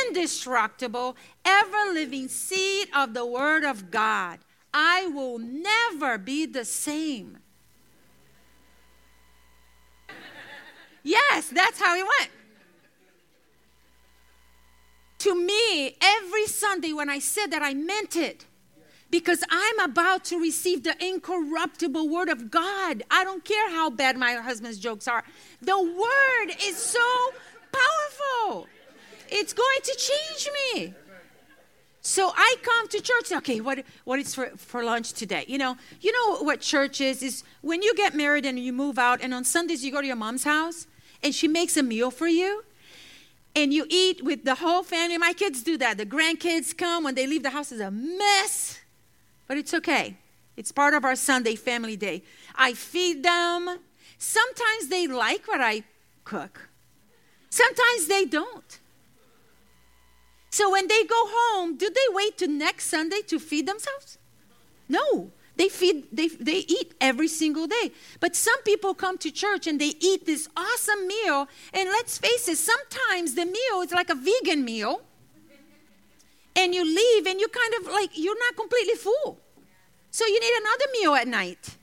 indestructible, 0.07 1.17
ever 1.45 1.93
living 1.93 2.29
seed 2.29 2.87
of 2.95 3.13
the 3.13 3.25
Word 3.25 3.63
of 3.63 3.91
God. 3.91 4.39
I 4.73 5.07
will 5.07 5.37
never 5.37 6.17
be 6.17 6.45
the 6.45 6.65
same. 6.65 7.39
Yes, 11.03 11.49
that's 11.49 11.79
how 11.79 11.95
it 11.97 12.05
went. 12.19 12.31
To 15.19 15.35
me, 15.35 15.97
every 16.01 16.47
Sunday 16.47 16.93
when 16.93 17.09
I 17.09 17.19
said 17.19 17.47
that, 17.47 17.61
I 17.61 17.73
meant 17.73 18.15
it 18.15 18.45
because 19.11 19.43
I'm 19.49 19.79
about 19.79 20.23
to 20.25 20.39
receive 20.39 20.83
the 20.83 20.95
incorruptible 21.05 22.09
word 22.09 22.29
of 22.29 22.49
God. 22.49 23.03
I 23.11 23.23
don't 23.23 23.43
care 23.45 23.69
how 23.69 23.89
bad 23.89 24.17
my 24.17 24.33
husband's 24.35 24.79
jokes 24.79 25.07
are. 25.07 25.23
The 25.61 25.79
word 25.79 26.55
is 26.63 26.77
so 26.77 26.99
powerful. 27.71 28.67
It's 29.29 29.53
going 29.53 29.79
to 29.83 29.95
change 29.97 30.49
me. 30.63 30.93
So 32.01 32.31
I 32.35 32.55
come 32.63 32.87
to 32.87 32.99
church. 32.99 33.31
Okay, 33.31 33.61
what 33.61 33.83
what 34.05 34.19
is 34.19 34.33
for, 34.33 34.47
for 34.57 34.83
lunch 34.83 35.13
today? 35.13 35.45
You 35.47 35.59
know, 35.59 35.77
you 36.01 36.11
know 36.11 36.43
what 36.43 36.59
church 36.59 36.99
is? 36.99 37.21
Is 37.21 37.43
when 37.61 37.83
you 37.83 37.93
get 37.93 38.15
married 38.15 38.45
and 38.45 38.57
you 38.57 38.73
move 38.73 38.97
out, 38.97 39.21
and 39.21 39.33
on 39.33 39.43
Sundays 39.43 39.85
you 39.85 39.91
go 39.91 40.01
to 40.01 40.07
your 40.07 40.15
mom's 40.15 40.43
house, 40.43 40.87
and 41.21 41.33
she 41.33 41.47
makes 41.47 41.77
a 41.77 41.83
meal 41.83 42.09
for 42.09 42.27
you, 42.27 42.63
and 43.55 43.71
you 43.71 43.85
eat 43.87 44.23
with 44.23 44.45
the 44.45 44.55
whole 44.55 44.81
family. 44.81 45.19
My 45.19 45.33
kids 45.33 45.61
do 45.61 45.77
that. 45.77 45.97
The 45.99 46.05
grandkids 46.07 46.75
come 46.75 47.03
when 47.03 47.13
they 47.13 47.27
leave 47.27 47.43
the 47.43 47.51
house 47.51 47.71
is 47.71 47.79
a 47.79 47.91
mess, 47.91 48.80
but 49.51 49.57
it's 49.57 49.73
okay. 49.73 50.15
It's 50.55 50.71
part 50.71 50.93
of 50.93 51.03
our 51.03 51.17
Sunday 51.17 51.55
family 51.55 51.97
day. 51.97 52.23
I 52.55 52.71
feed 52.71 53.21
them. 53.21 53.79
Sometimes 54.17 54.87
they 54.87 55.07
like 55.07 55.45
what 55.45 55.59
I 55.59 55.83
cook, 56.23 56.69
sometimes 57.49 58.07
they 58.07 58.23
don't. 58.23 58.79
So 60.51 60.71
when 60.71 60.87
they 60.87 61.03
go 61.03 61.21
home, 61.37 61.75
do 61.75 61.89
they 61.89 62.15
wait 62.15 62.37
to 62.37 62.47
next 62.47 62.85
Sunday 62.85 63.19
to 63.27 63.39
feed 63.39 63.67
themselves? 63.67 64.17
No. 64.87 65.31
They 65.57 65.67
feed, 65.67 66.05
they, 66.13 66.29
they 66.29 66.59
eat 66.59 66.93
every 67.01 67.27
single 67.27 67.67
day. 67.67 67.91
But 68.21 68.37
some 68.37 68.63
people 68.63 68.93
come 68.93 69.17
to 69.17 69.31
church 69.31 69.67
and 69.67 69.81
they 69.81 69.95
eat 69.99 70.25
this 70.25 70.47
awesome 70.55 71.07
meal. 71.07 71.49
And 71.73 71.89
let's 71.89 72.17
face 72.17 72.47
it, 72.47 72.57
sometimes 72.57 73.35
the 73.35 73.45
meal 73.45 73.81
is 73.83 73.91
like 73.91 74.09
a 74.09 74.15
vegan 74.15 74.63
meal. 74.63 75.01
And 76.55 76.75
you 76.75 76.83
leave 76.83 77.25
and 77.25 77.39
you 77.39 77.47
kind 77.47 77.73
of 77.79 77.91
like, 77.91 78.11
you're 78.13 78.37
not 78.37 78.55
completely 78.55 78.95
full. 78.95 79.39
So 80.11 80.25
you 80.25 80.39
need 80.39 80.53
another 80.59 80.85
meal 80.99 81.15
at 81.15 81.27
night. 81.27 81.77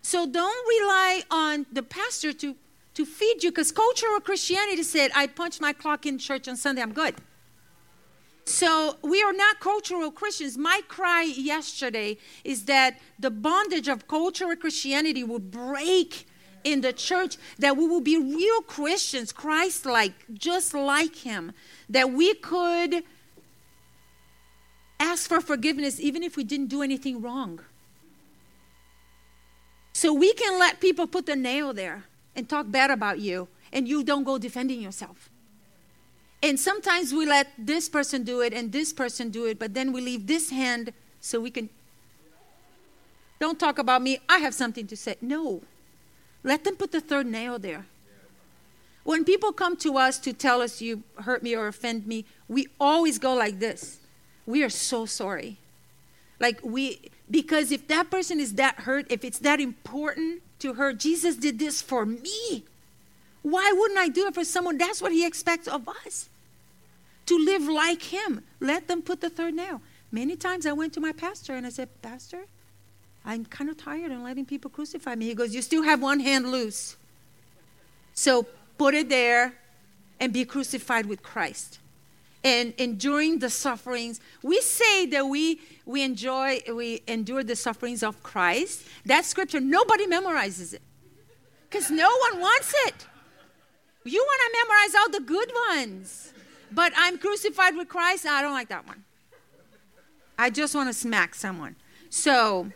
So 0.00 0.26
don't 0.26 0.68
rely 0.80 1.22
on 1.30 1.66
the 1.70 1.82
pastor 1.82 2.32
to, 2.32 2.56
to 2.94 3.04
feed 3.04 3.42
you 3.42 3.50
because 3.50 3.70
cultural 3.72 4.20
Christianity 4.20 4.82
said, 4.82 5.10
I 5.14 5.26
punch 5.26 5.60
my 5.60 5.72
clock 5.72 6.06
in 6.06 6.18
church 6.18 6.48
on 6.48 6.56
Sunday, 6.56 6.80
I'm 6.80 6.92
good. 6.92 7.14
So 8.46 8.96
we 9.02 9.22
are 9.22 9.34
not 9.34 9.60
cultural 9.60 10.10
Christians. 10.10 10.56
My 10.56 10.80
cry 10.88 11.22
yesterday 11.24 12.16
is 12.44 12.64
that 12.64 12.98
the 13.18 13.30
bondage 13.30 13.88
of 13.88 14.08
cultural 14.08 14.56
Christianity 14.56 15.22
will 15.22 15.38
break 15.38 16.26
in 16.64 16.80
the 16.80 16.94
church, 16.94 17.36
that 17.58 17.76
we 17.76 17.86
will 17.86 18.00
be 18.00 18.16
real 18.16 18.62
Christians, 18.62 19.32
Christ 19.32 19.84
like, 19.84 20.14
just 20.32 20.72
like 20.72 21.16
Him, 21.16 21.52
that 21.90 22.10
we 22.10 22.34
could 22.34 23.04
ask 25.00 25.28
for 25.28 25.40
forgiveness 25.40 26.00
even 26.00 26.22
if 26.22 26.36
we 26.36 26.44
didn't 26.44 26.68
do 26.68 26.82
anything 26.82 27.20
wrong. 27.20 27.60
So 29.92 30.12
we 30.12 30.32
can 30.34 30.58
let 30.58 30.80
people 30.80 31.06
put 31.06 31.26
the 31.26 31.36
nail 31.36 31.72
there 31.72 32.04
and 32.36 32.48
talk 32.48 32.70
bad 32.70 32.90
about 32.90 33.18
you, 33.18 33.48
and 33.72 33.88
you 33.88 34.04
don't 34.04 34.22
go 34.22 34.38
defending 34.38 34.80
yourself. 34.80 35.28
And 36.40 36.58
sometimes 36.58 37.12
we 37.12 37.26
let 37.26 37.48
this 37.58 37.88
person 37.88 38.22
do 38.22 38.40
it 38.40 38.52
and 38.52 38.70
this 38.70 38.92
person 38.92 39.30
do 39.30 39.46
it, 39.46 39.58
but 39.58 39.74
then 39.74 39.92
we 39.92 40.00
leave 40.00 40.28
this 40.28 40.50
hand 40.50 40.92
so 41.20 41.40
we 41.40 41.50
can 41.50 41.68
Don't 43.40 43.58
talk 43.58 43.78
about 43.78 44.02
me. 44.02 44.18
I 44.28 44.38
have 44.38 44.54
something 44.54 44.86
to 44.86 44.96
say. 44.96 45.16
No. 45.20 45.62
Let 46.44 46.64
them 46.64 46.76
put 46.76 46.92
the 46.92 47.00
third 47.00 47.26
nail 47.26 47.58
there. 47.58 47.86
When 49.04 49.24
people 49.24 49.52
come 49.52 49.76
to 49.78 49.96
us 49.96 50.18
to 50.20 50.32
tell 50.32 50.60
us 50.60 50.80
you 50.80 51.02
hurt 51.22 51.42
me 51.42 51.56
or 51.56 51.66
offend 51.66 52.06
me, 52.06 52.24
we 52.46 52.68
always 52.78 53.18
go 53.18 53.34
like 53.34 53.58
this. 53.58 53.98
We 54.48 54.62
are 54.62 54.70
so 54.70 55.04
sorry. 55.04 55.58
Like 56.40 56.60
we 56.62 57.10
because 57.30 57.70
if 57.70 57.86
that 57.88 58.10
person 58.10 58.40
is 58.40 58.54
that 58.54 58.76
hurt, 58.76 59.04
if 59.10 59.22
it's 59.22 59.40
that 59.40 59.60
important 59.60 60.40
to 60.60 60.72
her, 60.72 60.94
Jesus 60.94 61.36
did 61.36 61.58
this 61.58 61.82
for 61.82 62.06
me. 62.06 62.64
Why 63.42 63.74
wouldn't 63.76 64.00
I 64.00 64.08
do 64.08 64.26
it 64.26 64.32
for 64.34 64.44
someone? 64.44 64.78
That's 64.78 65.02
what 65.02 65.12
he 65.12 65.26
expects 65.26 65.68
of 65.68 65.86
us. 65.86 66.30
To 67.26 67.38
live 67.38 67.64
like 67.64 68.04
him. 68.04 68.42
Let 68.58 68.88
them 68.88 69.02
put 69.02 69.20
the 69.20 69.28
third 69.28 69.52
nail. 69.52 69.82
Many 70.10 70.34
times 70.34 70.64
I 70.64 70.72
went 70.72 70.94
to 70.94 71.00
my 71.00 71.12
pastor 71.12 71.52
and 71.52 71.66
I 71.66 71.68
said, 71.68 71.90
Pastor, 72.00 72.46
I'm 73.26 73.44
kind 73.44 73.68
of 73.68 73.76
tired 73.76 74.12
of 74.12 74.20
letting 74.20 74.46
people 74.46 74.70
crucify 74.70 75.14
me. 75.14 75.26
He 75.26 75.34
goes, 75.34 75.54
You 75.54 75.60
still 75.60 75.82
have 75.82 76.00
one 76.00 76.20
hand 76.20 76.50
loose. 76.50 76.96
So 78.14 78.46
put 78.78 78.94
it 78.94 79.10
there 79.10 79.52
and 80.18 80.32
be 80.32 80.46
crucified 80.46 81.04
with 81.04 81.22
Christ. 81.22 81.80
And 82.44 82.72
enduring 82.78 83.40
the 83.40 83.50
sufferings, 83.50 84.20
we 84.42 84.60
say 84.60 85.06
that 85.06 85.26
we 85.26 85.60
we 85.84 86.02
enjoy, 86.02 86.60
we 86.72 87.02
endure 87.08 87.42
the 87.42 87.56
sufferings 87.56 88.02
of 88.02 88.22
Christ. 88.22 88.84
That 89.06 89.24
scripture, 89.24 89.58
nobody 89.58 90.06
memorizes 90.06 90.74
it 90.74 90.82
because 91.68 91.90
no 91.90 92.10
one 92.30 92.40
wants 92.40 92.74
it. 92.86 93.06
You 94.04 94.24
want 94.24 94.40
to 94.40 94.58
memorize 94.58 94.94
all 94.94 95.10
the 95.10 95.26
good 95.26 95.52
ones, 95.70 96.32
but 96.70 96.92
I'm 96.96 97.18
crucified 97.18 97.76
with 97.76 97.88
Christ. 97.88 98.26
I 98.26 98.42
don't 98.42 98.52
like 98.52 98.68
that 98.68 98.86
one. 98.86 99.04
I 100.38 100.50
just 100.50 100.74
want 100.74 100.88
to 100.88 100.94
smack 100.94 101.34
someone. 101.34 101.74
So, 102.10 102.70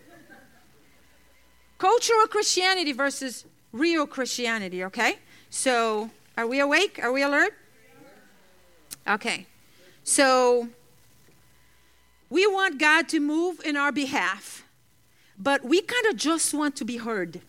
cultural 1.78 2.26
Christianity 2.26 2.92
versus 2.92 3.44
real 3.72 4.06
Christianity, 4.06 4.84
okay? 4.84 5.18
So, 5.48 6.10
are 6.36 6.46
we 6.46 6.60
awake? 6.60 6.98
Are 7.02 7.12
we 7.12 7.22
alert? 7.22 7.54
Okay. 9.06 9.46
So, 10.04 10.68
we 12.32 12.46
want 12.46 12.78
God 12.78 13.10
to 13.10 13.20
move 13.20 13.60
in 13.62 13.76
our 13.76 13.92
behalf, 13.92 14.64
but 15.38 15.62
we 15.62 15.82
kind 15.82 16.06
of 16.06 16.16
just 16.16 16.54
want 16.54 16.76
to 16.76 16.84
be 16.86 16.96
heard. 16.96 17.42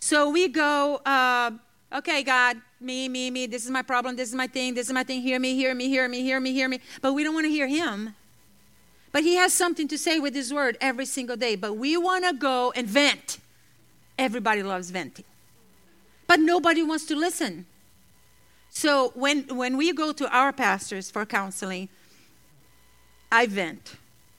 So 0.00 0.28
we 0.30 0.48
go, 0.48 0.96
uh, 1.06 1.52
okay, 1.92 2.24
God, 2.24 2.56
me, 2.80 3.08
me, 3.08 3.30
me, 3.30 3.46
this 3.46 3.64
is 3.64 3.70
my 3.70 3.82
problem, 3.82 4.16
this 4.16 4.28
is 4.28 4.34
my 4.34 4.48
thing, 4.48 4.74
this 4.74 4.88
is 4.88 4.92
my 4.92 5.04
thing, 5.04 5.22
hear 5.22 5.38
me, 5.38 5.54
hear 5.54 5.72
me, 5.72 5.88
hear 5.88 6.08
me, 6.08 6.22
hear 6.22 6.40
me, 6.40 6.52
hear 6.52 6.68
me. 6.68 6.80
But 7.00 7.12
we 7.12 7.22
don't 7.22 7.32
want 7.32 7.46
to 7.46 7.50
hear 7.50 7.68
Him. 7.68 8.16
But 9.12 9.22
He 9.22 9.36
has 9.36 9.52
something 9.52 9.86
to 9.86 9.96
say 9.96 10.18
with 10.18 10.34
His 10.34 10.52
word 10.52 10.76
every 10.80 11.06
single 11.06 11.36
day. 11.36 11.54
But 11.54 11.74
we 11.76 11.96
want 11.96 12.24
to 12.24 12.32
go 12.32 12.72
and 12.72 12.88
vent. 12.88 13.38
Everybody 14.18 14.64
loves 14.64 14.90
venting. 14.90 15.26
But 16.26 16.40
nobody 16.40 16.82
wants 16.82 17.06
to 17.06 17.14
listen. 17.14 17.66
So 18.70 19.12
when, 19.14 19.56
when 19.56 19.76
we 19.76 19.92
go 19.92 20.12
to 20.12 20.28
our 20.34 20.52
pastors 20.52 21.10
for 21.10 21.24
counseling, 21.26 21.88
I 23.30 23.46
vent 23.46 23.96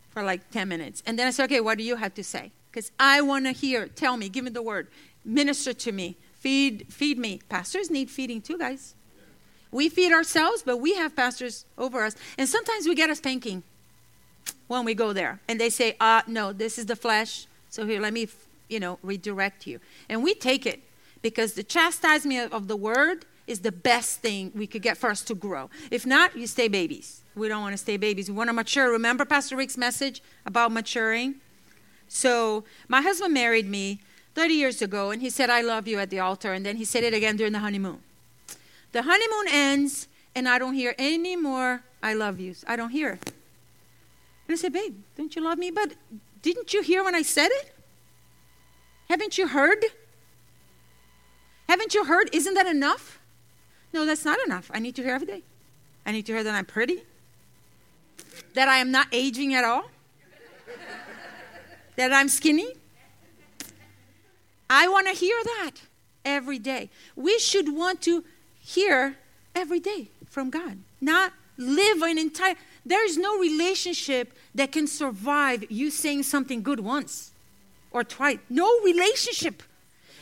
for 0.10 0.24
like 0.24 0.50
10 0.52 0.68
minutes. 0.68 1.04
And 1.06 1.18
then 1.18 1.28
I 1.28 1.32
say, 1.32 1.44
okay, 1.46 1.62
what 1.62 1.78
do 1.78 1.84
you 1.84 1.96
have 1.96 2.14
to 2.16 2.24
say? 2.24 2.52
Because 2.72 2.92
I 3.00 3.22
want 3.22 3.46
to 3.46 3.52
hear. 3.52 3.88
Tell 3.88 4.18
me, 4.18 4.30
give 4.30 4.44
me 4.44 4.52
the 4.52 4.62
word. 4.62 4.88
Minister 5.26 5.74
to 5.74 5.92
me. 5.92 6.18
Feed, 6.34 6.86
feed 6.90 7.18
me. 7.18 7.42
Pastors 7.50 7.90
need 7.90 8.10
feeding 8.10 8.42
too, 8.42 8.58
guys. 8.58 8.96
We 9.72 9.90
feed 9.90 10.12
ourselves, 10.12 10.64
but 10.64 10.78
we 10.78 10.96
have 10.96 11.16
pastors 11.16 11.66
over 11.78 12.04
us. 12.04 12.16
And 12.38 12.48
sometimes 12.50 12.88
we 12.88 12.96
get 12.96 13.10
a 13.10 13.16
spanking 13.16 13.64
when 14.68 14.86
we 14.86 14.94
go 14.96 15.14
there. 15.14 15.42
And 15.48 15.60
they 15.60 15.70
say, 15.70 15.96
uh, 16.00 16.22
no, 16.28 16.54
this 16.54 16.80
is 16.80 16.88
the 16.88 16.96
flesh. 16.96 17.46
So 17.70 17.86
here, 17.86 18.02
let 18.02 18.14
me, 18.14 18.28
you 18.68 18.80
know, 18.80 18.98
redirect 19.04 19.68
you. 19.68 19.80
And 20.08 20.24
we 20.24 20.34
take 20.34 20.66
it 20.66 20.82
because 21.22 21.54
the 21.54 21.64
chastisement 21.64 22.52
of 22.52 22.68
the 22.68 22.76
word 22.76 23.26
is 23.50 23.62
the 23.62 23.72
best 23.72 24.20
thing 24.20 24.52
we 24.56 24.68
could 24.68 24.82
get 24.82 24.98
for 24.98 25.10
us 25.10 25.22
to 25.24 25.36
grow. 25.36 25.70
If 25.90 26.06
not, 26.06 26.38
you 26.38 26.48
stay 26.48 26.68
babies. 26.68 27.22
We 27.36 27.48
don't 27.48 27.62
want 27.62 27.74
to 27.74 27.78
stay 27.78 27.98
babies. 27.98 28.30
We 28.30 28.36
want 28.36 28.50
to 28.50 28.54
mature. 28.54 28.92
Remember 28.92 29.26
Pastor 29.26 29.56
Rick's 29.56 29.78
message 29.78 30.22
about 30.46 30.72
maturing? 30.72 31.36
So, 32.08 32.64
my 32.88 33.02
husband 33.02 33.34
married 33.34 33.68
me 33.68 34.00
30 34.36 34.54
years 34.54 34.82
ago, 34.82 35.12
and 35.12 35.22
he 35.22 35.30
said, 35.30 35.50
I 35.50 35.62
love 35.62 35.88
you 35.88 36.00
at 36.00 36.10
the 36.10 36.20
altar. 36.20 36.54
And 36.54 36.66
then 36.66 36.78
he 36.78 36.86
said 36.86 37.04
it 37.04 37.14
again 37.14 37.38
during 37.38 37.54
the 37.54 37.60
honeymoon. 37.60 38.00
The 38.92 39.04
honeymoon 39.04 39.48
ends, 39.52 40.08
and 40.36 40.48
I 40.48 40.60
don't 40.60 40.74
hear 40.74 40.96
any 40.98 41.36
more 41.36 41.84
I 42.02 42.14
love 42.14 42.40
yous. 42.40 42.64
I 42.68 42.76
don't 42.76 42.92
hear. 42.92 43.12
And 43.12 44.52
I 44.52 44.56
said, 44.56 44.74
Babe, 44.74 44.96
don't 45.18 45.36
you 45.36 45.44
love 45.44 45.58
me? 45.58 45.72
But 45.72 45.94
didn't 46.42 46.74
you 46.74 46.82
hear 46.82 47.04
when 47.04 47.16
I 47.16 47.22
said 47.22 47.50
it? 47.52 47.74
Haven't 49.10 49.38
you 49.38 49.48
heard? 49.48 49.84
Haven't 51.68 51.94
you 51.94 52.06
heard? 52.06 52.30
Isn't 52.34 52.54
that 52.54 52.68
enough? 52.68 53.19
No, 53.94 54.06
that's 54.06 54.26
not 54.26 54.38
enough. 54.46 54.70
I 54.74 54.80
need 54.80 54.96
to 54.96 55.04
hear 55.04 55.16
every 55.16 55.28
day. 55.28 55.44
I 56.06 56.12
need 56.12 56.26
to 56.28 56.34
hear 56.34 56.44
that 56.44 56.56
I'm 56.56 56.66
pretty, 56.66 57.04
that 58.54 58.68
I 58.68 58.78
am 58.78 58.92
not 58.92 59.08
aging 59.12 59.54
at 59.54 59.64
all, 59.64 59.90
that 61.96 62.12
I'm 62.12 62.30
skinny. 62.30 62.74
I 64.70 64.88
want 64.88 65.08
to 65.08 65.14
hear 65.14 65.36
that 65.44 65.72
every 66.24 66.60
day. 66.60 66.90
We 67.16 67.40
should 67.40 67.76
want 67.76 68.02
to 68.04 68.24
hear 68.60 69.18
every 69.56 69.80
day 69.80 70.10
from 70.30 70.50
God, 70.50 70.78
not 71.02 71.34
live 71.58 72.02
an 72.02 72.18
entire. 72.18 72.56
There 72.86 73.06
is 73.06 73.18
no 73.18 73.38
relationship 73.38 74.34
that 74.56 74.72
can 74.72 74.88
survive 74.88 75.70
you 75.70 75.92
saying 75.92 76.24
something 76.24 76.64
good 76.64 76.80
once 76.80 77.32
or 77.92 78.04
twice. 78.04 78.40
No 78.50 78.80
relationship. 78.82 79.64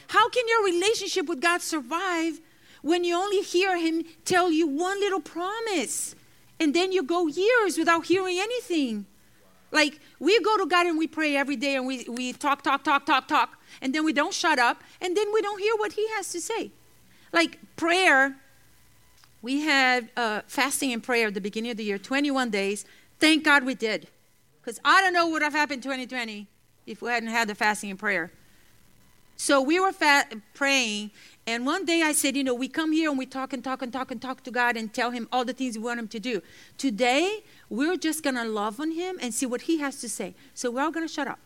How 0.07 0.29
can 0.29 0.47
your 0.47 0.63
relationship 0.63 1.27
with 1.27 1.41
God 1.41 1.61
survive 1.61 2.39
when 2.81 3.03
you 3.03 3.15
only 3.15 3.41
hear 3.41 3.77
him 3.77 4.03
tell 4.25 4.51
you 4.51 4.67
one 4.67 4.99
little 4.99 5.19
promise 5.19 6.15
and 6.59 6.73
then 6.73 6.91
you 6.91 7.03
go 7.03 7.27
years 7.27 7.77
without 7.77 8.05
hearing 8.05 8.37
anything. 8.39 9.05
Like 9.71 9.99
we 10.19 10.39
go 10.41 10.57
to 10.57 10.65
God 10.65 10.87
and 10.87 10.97
we 10.97 11.07
pray 11.07 11.35
every 11.35 11.55
day 11.55 11.75
and 11.75 11.85
we, 11.85 12.05
we 12.09 12.33
talk, 12.33 12.61
talk, 12.61 12.83
talk, 12.83 13.05
talk, 13.05 13.27
talk, 13.27 13.57
and 13.81 13.93
then 13.93 14.05
we 14.05 14.13
don't 14.13 14.33
shut 14.33 14.59
up 14.59 14.81
and 15.01 15.15
then 15.15 15.27
we 15.33 15.41
don't 15.41 15.59
hear 15.59 15.75
what 15.75 15.93
He 15.93 16.07
has 16.15 16.31
to 16.31 16.41
say. 16.41 16.71
Like 17.33 17.59
prayer, 17.75 18.37
we 19.41 19.61
had 19.61 20.09
uh, 20.15 20.41
fasting 20.47 20.93
and 20.93 21.03
prayer 21.03 21.27
at 21.27 21.33
the 21.33 21.41
beginning 21.41 21.71
of 21.71 21.77
the 21.77 21.83
year, 21.83 21.97
21 21.97 22.49
days. 22.49 22.85
Thank 23.19 23.43
God 23.43 23.65
we 23.65 23.75
did. 23.75 24.07
Because 24.61 24.79
I 24.83 25.01
don't 25.01 25.13
know 25.13 25.25
what 25.25 25.33
would 25.33 25.41
have 25.43 25.53
happened 25.53 25.83
2020 25.83 26.47
if 26.85 27.01
we 27.01 27.09
hadn't 27.09 27.29
had 27.29 27.47
the 27.47 27.55
fasting 27.55 27.89
and 27.89 27.99
prayer. 27.99 28.31
So 29.37 29.61
we 29.61 29.79
were 29.79 29.93
praying, 30.55 31.11
and 31.45 31.65
one 31.65 31.85
day 31.85 32.01
I 32.01 32.11
said, 32.11 32.35
you 32.35 32.43
know, 32.43 32.55
we 32.55 32.67
come 32.67 32.91
here 32.91 33.09
and 33.09 33.19
we 33.19 33.27
talk 33.27 33.53
and 33.53 33.63
talk 33.63 33.83
and 33.83 33.93
talk 33.93 34.09
and 34.09 34.19
talk 34.19 34.43
to 34.43 34.51
God 34.51 34.75
and 34.75 34.91
tell 34.91 35.11
Him 35.11 35.27
all 35.31 35.45
the 35.45 35.53
things 35.53 35.77
we 35.77 35.83
want 35.83 35.99
Him 35.99 36.07
to 36.07 36.19
do. 36.19 36.41
Today, 36.77 37.43
we're 37.69 37.97
just 37.97 38.23
going 38.23 38.35
to 38.35 38.43
love 38.43 38.79
on 38.79 38.91
Him 38.91 39.17
and 39.21 39.31
see 39.31 39.45
what 39.45 39.61
He 39.61 39.77
has 39.77 40.01
to 40.01 40.09
say. 40.09 40.33
So 40.55 40.71
we're 40.71 40.81
all 40.81 40.91
going 40.91 41.07
to 41.07 41.13
shut 41.13 41.27
up. 41.27 41.39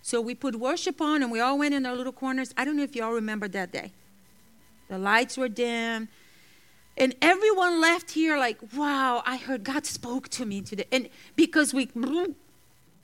So 0.00 0.20
we 0.20 0.34
put 0.34 0.56
worship 0.56 1.00
on 1.00 1.22
and 1.22 1.32
we 1.32 1.40
all 1.40 1.58
went 1.58 1.74
in 1.74 1.84
our 1.84 1.96
little 1.96 2.12
corners. 2.12 2.54
I 2.56 2.64
don't 2.64 2.76
know 2.76 2.84
if 2.84 2.94
you 2.94 3.02
all 3.02 3.12
remember 3.12 3.48
that 3.48 3.72
day. 3.72 3.90
The 4.88 4.98
lights 4.98 5.36
were 5.36 5.48
dim. 5.48 6.08
And 6.96 7.16
everyone 7.20 7.80
left 7.80 8.12
here 8.12 8.38
like, 8.38 8.58
wow, 8.76 9.22
I 9.26 9.38
heard 9.38 9.64
God 9.64 9.86
spoke 9.86 10.28
to 10.28 10.46
me 10.46 10.60
today. 10.60 10.84
And 10.92 11.08
because 11.34 11.74
we 11.74 11.90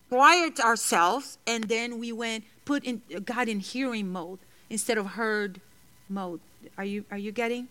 quiet 0.08 0.60
ourselves 0.60 1.38
and 1.46 1.64
then 1.64 1.98
we 1.98 2.12
went, 2.12 2.44
put 2.70 2.84
in 2.84 3.02
God 3.24 3.48
in 3.48 3.58
hearing 3.58 4.12
mode 4.12 4.38
instead 4.68 4.96
of 4.96 5.04
heard 5.18 5.60
mode. 6.08 6.38
Are 6.78 6.84
you 6.84 7.04
are 7.10 7.18
you 7.18 7.32
getting? 7.32 7.66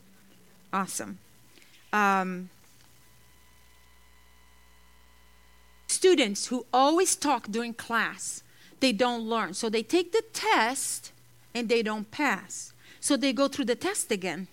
Awesome. 0.74 1.20
Um, 1.94 2.50
students 5.88 6.48
who 6.48 6.66
always 6.74 7.16
talk 7.16 7.48
during 7.48 7.74
class, 7.74 8.44
they 8.82 8.92
don't 8.92 9.24
learn. 9.24 9.54
So 9.54 9.70
they 9.70 9.84
take 9.84 10.12
the 10.12 10.24
test 10.34 11.14
and 11.56 11.70
they 11.70 11.82
don't 11.82 12.12
pass. 12.12 12.74
So 13.00 13.16
they 13.16 13.32
go 13.32 13.48
through 13.48 13.70
the 13.74 13.80
test 13.88 14.12
again 14.12 14.50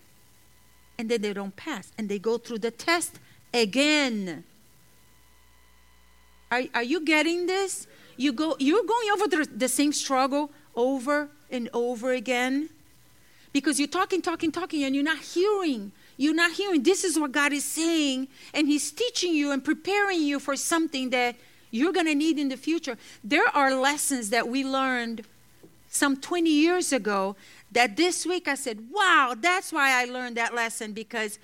and 0.96 1.10
then 1.10 1.22
they 1.22 1.32
don't 1.32 1.56
pass. 1.56 1.92
And 1.98 2.08
they 2.08 2.20
go 2.20 2.38
through 2.38 2.60
the 2.60 2.70
test 2.70 3.18
again. 3.52 4.44
Are, 6.52 6.62
are 6.72 6.84
you 6.84 7.00
getting 7.04 7.46
this? 7.46 7.88
You 8.16 8.32
go, 8.32 8.56
you're 8.58 8.84
going 8.84 9.10
over 9.12 9.28
the, 9.28 9.48
the 9.54 9.68
same 9.68 9.92
struggle 9.92 10.50
over 10.74 11.28
and 11.50 11.68
over 11.72 12.12
again 12.12 12.70
because 13.52 13.78
you're 13.78 13.88
talking, 13.88 14.20
talking, 14.20 14.52
talking, 14.52 14.84
and 14.84 14.94
you're 14.94 15.04
not 15.04 15.18
hearing. 15.18 15.92
You're 16.16 16.34
not 16.34 16.52
hearing. 16.52 16.82
This 16.82 17.04
is 17.04 17.18
what 17.18 17.32
God 17.32 17.52
is 17.52 17.64
saying, 17.64 18.28
and 18.54 18.68
He's 18.68 18.90
teaching 18.90 19.34
you 19.34 19.50
and 19.50 19.64
preparing 19.64 20.22
you 20.22 20.38
for 20.38 20.56
something 20.56 21.10
that 21.10 21.36
you're 21.70 21.92
going 21.92 22.06
to 22.06 22.14
need 22.14 22.38
in 22.38 22.48
the 22.48 22.56
future. 22.56 22.96
There 23.22 23.48
are 23.48 23.74
lessons 23.74 24.30
that 24.30 24.48
we 24.48 24.64
learned 24.64 25.22
some 25.88 26.16
20 26.16 26.48
years 26.50 26.92
ago 26.92 27.36
that 27.72 27.96
this 27.96 28.26
week 28.26 28.48
I 28.48 28.54
said, 28.54 28.88
wow, 28.90 29.34
that's 29.38 29.72
why 29.72 30.00
I 30.00 30.04
learned 30.06 30.36
that 30.36 30.54
lesson 30.54 30.92
because 30.92 31.38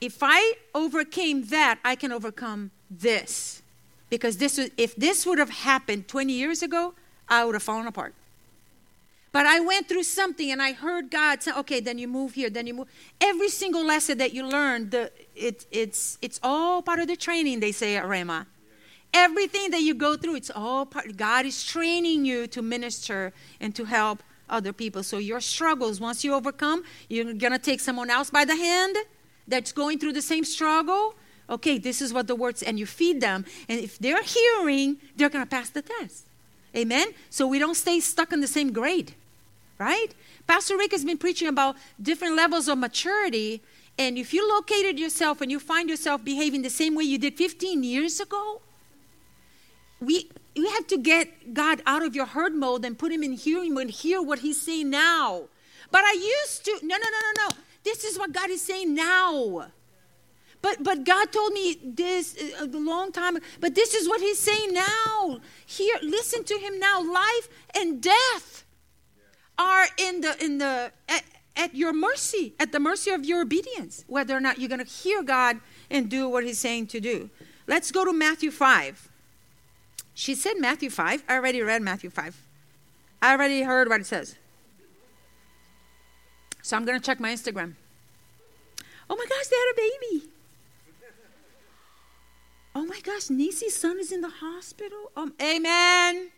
if 0.00 0.18
I 0.22 0.54
overcame 0.74 1.46
that, 1.46 1.78
I 1.84 1.94
can 1.94 2.12
overcome 2.12 2.70
this. 2.90 3.62
Because 4.08 4.36
this 4.36 4.58
was, 4.58 4.70
if 4.76 4.94
this 4.96 5.26
would 5.26 5.38
have 5.38 5.50
happened 5.50 6.08
20 6.08 6.32
years 6.32 6.62
ago, 6.62 6.94
I 7.28 7.44
would 7.44 7.54
have 7.54 7.62
fallen 7.62 7.86
apart. 7.86 8.14
But 9.32 9.44
I 9.46 9.60
went 9.60 9.86
through 9.86 10.04
something 10.04 10.50
and 10.50 10.62
I 10.62 10.72
heard 10.72 11.10
God 11.10 11.42
say, 11.42 11.52
okay, 11.52 11.80
then 11.80 11.98
you 11.98 12.08
move 12.08 12.34
here, 12.34 12.48
then 12.48 12.66
you 12.66 12.72
move. 12.72 12.88
Every 13.20 13.50
single 13.50 13.84
lesson 13.84 14.16
that 14.18 14.32
you 14.32 14.46
learned, 14.46 14.92
the, 14.92 15.10
it, 15.34 15.66
it's, 15.70 16.16
it's 16.22 16.40
all 16.42 16.80
part 16.80 17.00
of 17.00 17.08
the 17.08 17.16
training, 17.16 17.60
they 17.60 17.72
say 17.72 17.96
at 17.96 18.04
Rhema. 18.04 18.46
Everything 19.12 19.70
that 19.72 19.82
you 19.82 19.94
go 19.94 20.16
through, 20.16 20.36
it's 20.36 20.50
all 20.50 20.86
part. 20.86 21.16
God 21.16 21.44
is 21.44 21.62
training 21.62 22.24
you 22.24 22.46
to 22.46 22.62
minister 22.62 23.32
and 23.60 23.74
to 23.74 23.84
help 23.84 24.22
other 24.48 24.72
people. 24.72 25.02
So 25.02 25.18
your 25.18 25.40
struggles, 25.40 26.00
once 26.00 26.24
you 26.24 26.32
overcome, 26.32 26.84
you're 27.08 27.34
going 27.34 27.52
to 27.52 27.58
take 27.58 27.80
someone 27.80 28.08
else 28.08 28.30
by 28.30 28.44
the 28.44 28.56
hand 28.56 28.96
that's 29.46 29.72
going 29.72 29.98
through 29.98 30.14
the 30.14 30.22
same 30.22 30.44
struggle. 30.44 31.14
Okay, 31.48 31.78
this 31.78 32.02
is 32.02 32.12
what 32.12 32.26
the 32.26 32.34
words, 32.34 32.62
and 32.62 32.78
you 32.78 32.86
feed 32.86 33.20
them. 33.20 33.44
And 33.68 33.78
if 33.78 33.98
they're 33.98 34.22
hearing, 34.22 34.96
they're 35.16 35.28
going 35.28 35.44
to 35.44 35.50
pass 35.50 35.70
the 35.70 35.82
test. 35.82 36.26
Amen? 36.74 37.08
So 37.30 37.46
we 37.46 37.58
don't 37.58 37.76
stay 37.76 38.00
stuck 38.00 38.32
in 38.32 38.40
the 38.40 38.48
same 38.48 38.72
grade, 38.72 39.14
right? 39.78 40.08
Pastor 40.46 40.76
Rick 40.76 40.92
has 40.92 41.04
been 41.04 41.18
preaching 41.18 41.48
about 41.48 41.76
different 42.00 42.36
levels 42.36 42.68
of 42.68 42.78
maturity. 42.78 43.62
And 43.98 44.18
if 44.18 44.34
you 44.34 44.46
located 44.48 44.98
yourself 44.98 45.40
and 45.40 45.50
you 45.50 45.58
find 45.58 45.88
yourself 45.88 46.24
behaving 46.24 46.62
the 46.62 46.70
same 46.70 46.94
way 46.94 47.04
you 47.04 47.18
did 47.18 47.36
15 47.36 47.82
years 47.82 48.20
ago, 48.20 48.60
we 50.00 50.28
we 50.56 50.68
have 50.70 50.86
to 50.88 50.98
get 50.98 51.54
God 51.54 51.82
out 51.86 52.02
of 52.02 52.14
your 52.14 52.26
heard 52.26 52.54
mode 52.54 52.84
and 52.84 52.98
put 52.98 53.12
him 53.12 53.22
in 53.22 53.32
hearing 53.32 53.74
mode 53.74 53.82
and 53.82 53.90
hear 53.90 54.22
what 54.22 54.38
he's 54.40 54.60
saying 54.60 54.88
now. 54.90 55.44
But 55.90 56.02
I 56.04 56.12
used 56.12 56.64
to, 56.64 56.78
no, 56.82 56.96
no, 56.96 57.04
no, 57.04 57.20
no, 57.20 57.48
no. 57.48 57.56
This 57.84 58.04
is 58.04 58.18
what 58.18 58.32
God 58.32 58.50
is 58.50 58.62
saying 58.62 58.94
now. 58.94 59.66
But 60.66 60.82
but 60.82 61.04
God 61.04 61.30
told 61.30 61.52
me 61.52 61.78
this 61.84 62.36
uh, 62.60 62.64
a 62.64 62.66
long 62.66 63.12
time. 63.12 63.38
But 63.60 63.76
this 63.76 63.94
is 63.94 64.08
what 64.08 64.20
He's 64.20 64.40
saying 64.40 64.74
now. 64.74 65.38
Here, 65.64 65.96
listen 66.02 66.42
to 66.42 66.58
Him 66.58 66.80
now. 66.80 67.00
Life 67.04 67.48
and 67.76 68.02
death 68.02 68.64
are 69.56 69.86
in 69.96 70.22
the 70.22 70.44
in 70.44 70.58
the 70.58 70.90
at, 71.08 71.22
at 71.54 71.72
your 71.76 71.92
mercy, 71.92 72.54
at 72.58 72.72
the 72.72 72.80
mercy 72.80 73.12
of 73.12 73.24
your 73.24 73.42
obedience. 73.42 74.04
Whether 74.08 74.36
or 74.36 74.40
not 74.40 74.58
you're 74.58 74.68
going 74.68 74.84
to 74.84 74.92
hear 75.04 75.22
God 75.22 75.60
and 75.88 76.10
do 76.10 76.28
what 76.28 76.42
He's 76.42 76.58
saying 76.58 76.88
to 76.88 76.98
do. 76.98 77.30
Let's 77.68 77.92
go 77.92 78.04
to 78.04 78.12
Matthew 78.12 78.50
five. 78.50 79.08
She 80.14 80.34
said 80.34 80.54
Matthew 80.58 80.88
5. 80.88 81.24
I 81.28 81.34
already 81.36 81.60
read 81.60 81.82
Matthew 81.82 82.08
5. 82.08 82.42
I 83.20 83.32
already 83.32 83.62
heard 83.62 83.86
what 83.90 84.00
it 84.00 84.06
says. 84.06 84.34
So 86.62 86.74
I'm 86.74 86.86
going 86.86 86.98
to 86.98 87.04
check 87.04 87.20
my 87.20 87.32
Instagram. 87.34 87.74
Oh 89.10 89.14
my 89.14 89.26
gosh, 89.28 89.46
they 89.46 89.56
had 89.56 89.72
a 89.72 89.76
baby. 89.76 90.32
Oh 92.76 92.84
my 92.84 93.00
gosh, 93.00 93.28
Nisi's 93.28 93.74
son 93.74 93.98
is 93.98 94.12
in 94.12 94.20
the 94.20 94.28
hospital. 94.28 95.10
Um, 95.16 95.32
amen. 95.40 96.28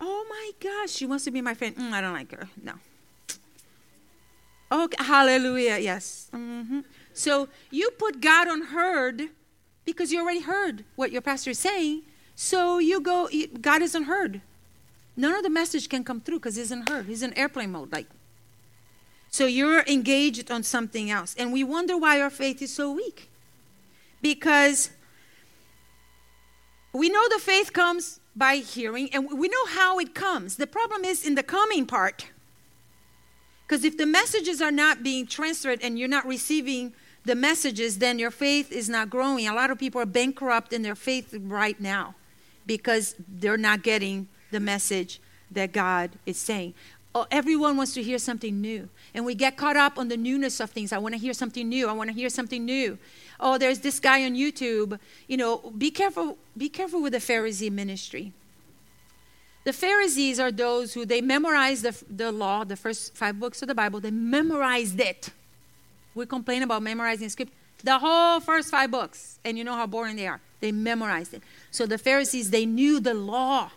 Oh 0.00 0.24
my 0.26 0.52
gosh, 0.58 0.90
she 0.90 1.04
wants 1.04 1.24
to 1.24 1.30
be 1.30 1.42
my 1.42 1.52
friend. 1.52 1.76
Mm, 1.76 1.92
I 1.92 2.00
don't 2.00 2.14
like 2.14 2.32
her. 2.32 2.48
No. 2.62 2.72
Okay, 4.72 5.04
hallelujah. 5.04 5.76
Yes. 5.76 6.30
Mm-hmm. 6.32 6.80
So 7.12 7.48
you 7.70 7.90
put 7.98 8.22
God 8.22 8.48
on 8.48 8.62
heard 8.62 9.28
because 9.84 10.12
you 10.12 10.22
already 10.22 10.40
heard 10.40 10.86
what 10.94 11.12
your 11.12 11.20
pastor 11.20 11.50
is 11.50 11.58
saying. 11.58 12.00
So 12.34 12.78
you 12.78 12.98
go, 12.98 13.28
God 13.60 13.82
isn't 13.82 14.04
heard. 14.04 14.40
None 15.14 15.34
of 15.34 15.42
the 15.42 15.50
message 15.50 15.90
can 15.90 16.04
come 16.04 16.22
through 16.22 16.38
because 16.38 16.56
He 16.56 16.62
isn't 16.62 16.88
heard. 16.88 17.04
He's 17.04 17.22
in 17.22 17.34
airplane 17.34 17.72
mode, 17.72 17.92
like. 17.92 18.06
So 19.28 19.44
you're 19.44 19.82
engaged 19.82 20.50
on 20.50 20.62
something 20.62 21.10
else. 21.10 21.34
And 21.38 21.52
we 21.52 21.62
wonder 21.62 21.98
why 21.98 22.18
our 22.22 22.30
faith 22.30 22.62
is 22.62 22.72
so 22.72 22.90
weak. 22.92 23.28
Because 24.34 24.90
we 26.92 27.08
know 27.08 27.28
the 27.28 27.38
faith 27.38 27.72
comes 27.72 28.18
by 28.34 28.56
hearing, 28.56 29.08
and 29.12 29.30
we 29.38 29.48
know 29.48 29.66
how 29.66 30.00
it 30.00 30.14
comes. 30.14 30.56
The 30.56 30.66
problem 30.66 31.04
is 31.04 31.24
in 31.24 31.36
the 31.36 31.44
coming 31.44 31.86
part. 31.86 32.26
Because 33.62 33.84
if 33.84 33.96
the 33.96 34.06
messages 34.06 34.60
are 34.60 34.72
not 34.72 35.04
being 35.04 35.26
transferred 35.26 35.80
and 35.80 35.96
you're 35.96 36.08
not 36.08 36.26
receiving 36.26 36.92
the 37.24 37.36
messages, 37.36 37.98
then 37.98 38.18
your 38.18 38.32
faith 38.32 38.72
is 38.72 38.88
not 38.88 39.10
growing. 39.10 39.46
A 39.46 39.54
lot 39.54 39.70
of 39.70 39.78
people 39.78 40.00
are 40.00 40.06
bankrupt 40.06 40.72
in 40.72 40.82
their 40.82 40.96
faith 40.96 41.32
right 41.40 41.80
now 41.80 42.16
because 42.66 43.14
they're 43.28 43.56
not 43.56 43.84
getting 43.84 44.28
the 44.50 44.60
message 44.60 45.20
that 45.52 45.72
God 45.72 46.10
is 46.26 46.36
saying. 46.36 46.74
Oh, 47.14 47.26
everyone 47.30 47.76
wants 47.76 47.94
to 47.94 48.02
hear 48.02 48.18
something 48.18 48.60
new. 48.60 48.88
And 49.14 49.24
we 49.24 49.34
get 49.34 49.56
caught 49.56 49.76
up 49.76 49.98
on 49.98 50.08
the 50.08 50.16
newness 50.16 50.60
of 50.60 50.70
things. 50.70 50.92
I 50.92 50.98
want 50.98 51.14
to 51.14 51.18
hear 51.18 51.32
something 51.32 51.66
new. 51.68 51.88
I 51.88 51.92
want 51.92 52.10
to 52.10 52.14
hear 52.14 52.28
something 52.28 52.64
new. 52.64 52.98
Oh, 53.38 53.58
there's 53.58 53.80
this 53.80 54.00
guy 54.00 54.24
on 54.24 54.34
YouTube. 54.34 54.98
You 55.28 55.36
know, 55.36 55.58
be 55.76 55.90
careful, 55.90 56.38
be 56.56 56.68
careful 56.68 57.02
with 57.02 57.12
the 57.12 57.18
Pharisee 57.18 57.70
ministry. 57.70 58.32
The 59.64 59.72
Pharisees 59.72 60.38
are 60.38 60.52
those 60.52 60.94
who 60.94 61.04
they 61.04 61.20
memorized 61.20 61.82
the, 61.82 62.04
the 62.08 62.30
law, 62.30 62.62
the 62.62 62.76
first 62.76 63.16
five 63.16 63.40
books 63.40 63.62
of 63.62 63.68
the 63.68 63.74
Bible, 63.74 63.98
they 63.98 64.12
memorized 64.12 65.00
it. 65.00 65.30
We 66.14 66.24
complain 66.24 66.62
about 66.62 66.82
memorizing 66.82 67.28
script. 67.28 67.52
The 67.82 67.98
whole 67.98 68.40
first 68.40 68.70
five 68.70 68.90
books, 68.90 69.38
and 69.44 69.58
you 69.58 69.64
know 69.64 69.74
how 69.74 69.86
boring 69.86 70.16
they 70.16 70.28
are. 70.28 70.40
They 70.60 70.72
memorized 70.72 71.34
it. 71.34 71.42
So 71.70 71.84
the 71.84 71.98
Pharisees, 71.98 72.50
they 72.50 72.64
knew 72.64 73.00
the 73.00 73.12
law. 73.12 73.70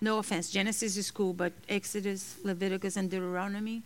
No 0.00 0.18
offense, 0.18 0.50
Genesis 0.50 0.96
is 0.96 1.10
cool, 1.10 1.34
but 1.34 1.52
Exodus, 1.68 2.36
Leviticus, 2.42 2.96
and 2.96 3.10
Deuteronomy. 3.10 3.82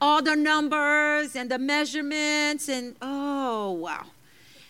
All 0.00 0.22
the 0.22 0.36
numbers 0.36 1.36
and 1.36 1.50
the 1.50 1.58
measurements, 1.58 2.68
and 2.68 2.96
oh, 3.00 3.72
wow. 3.72 4.04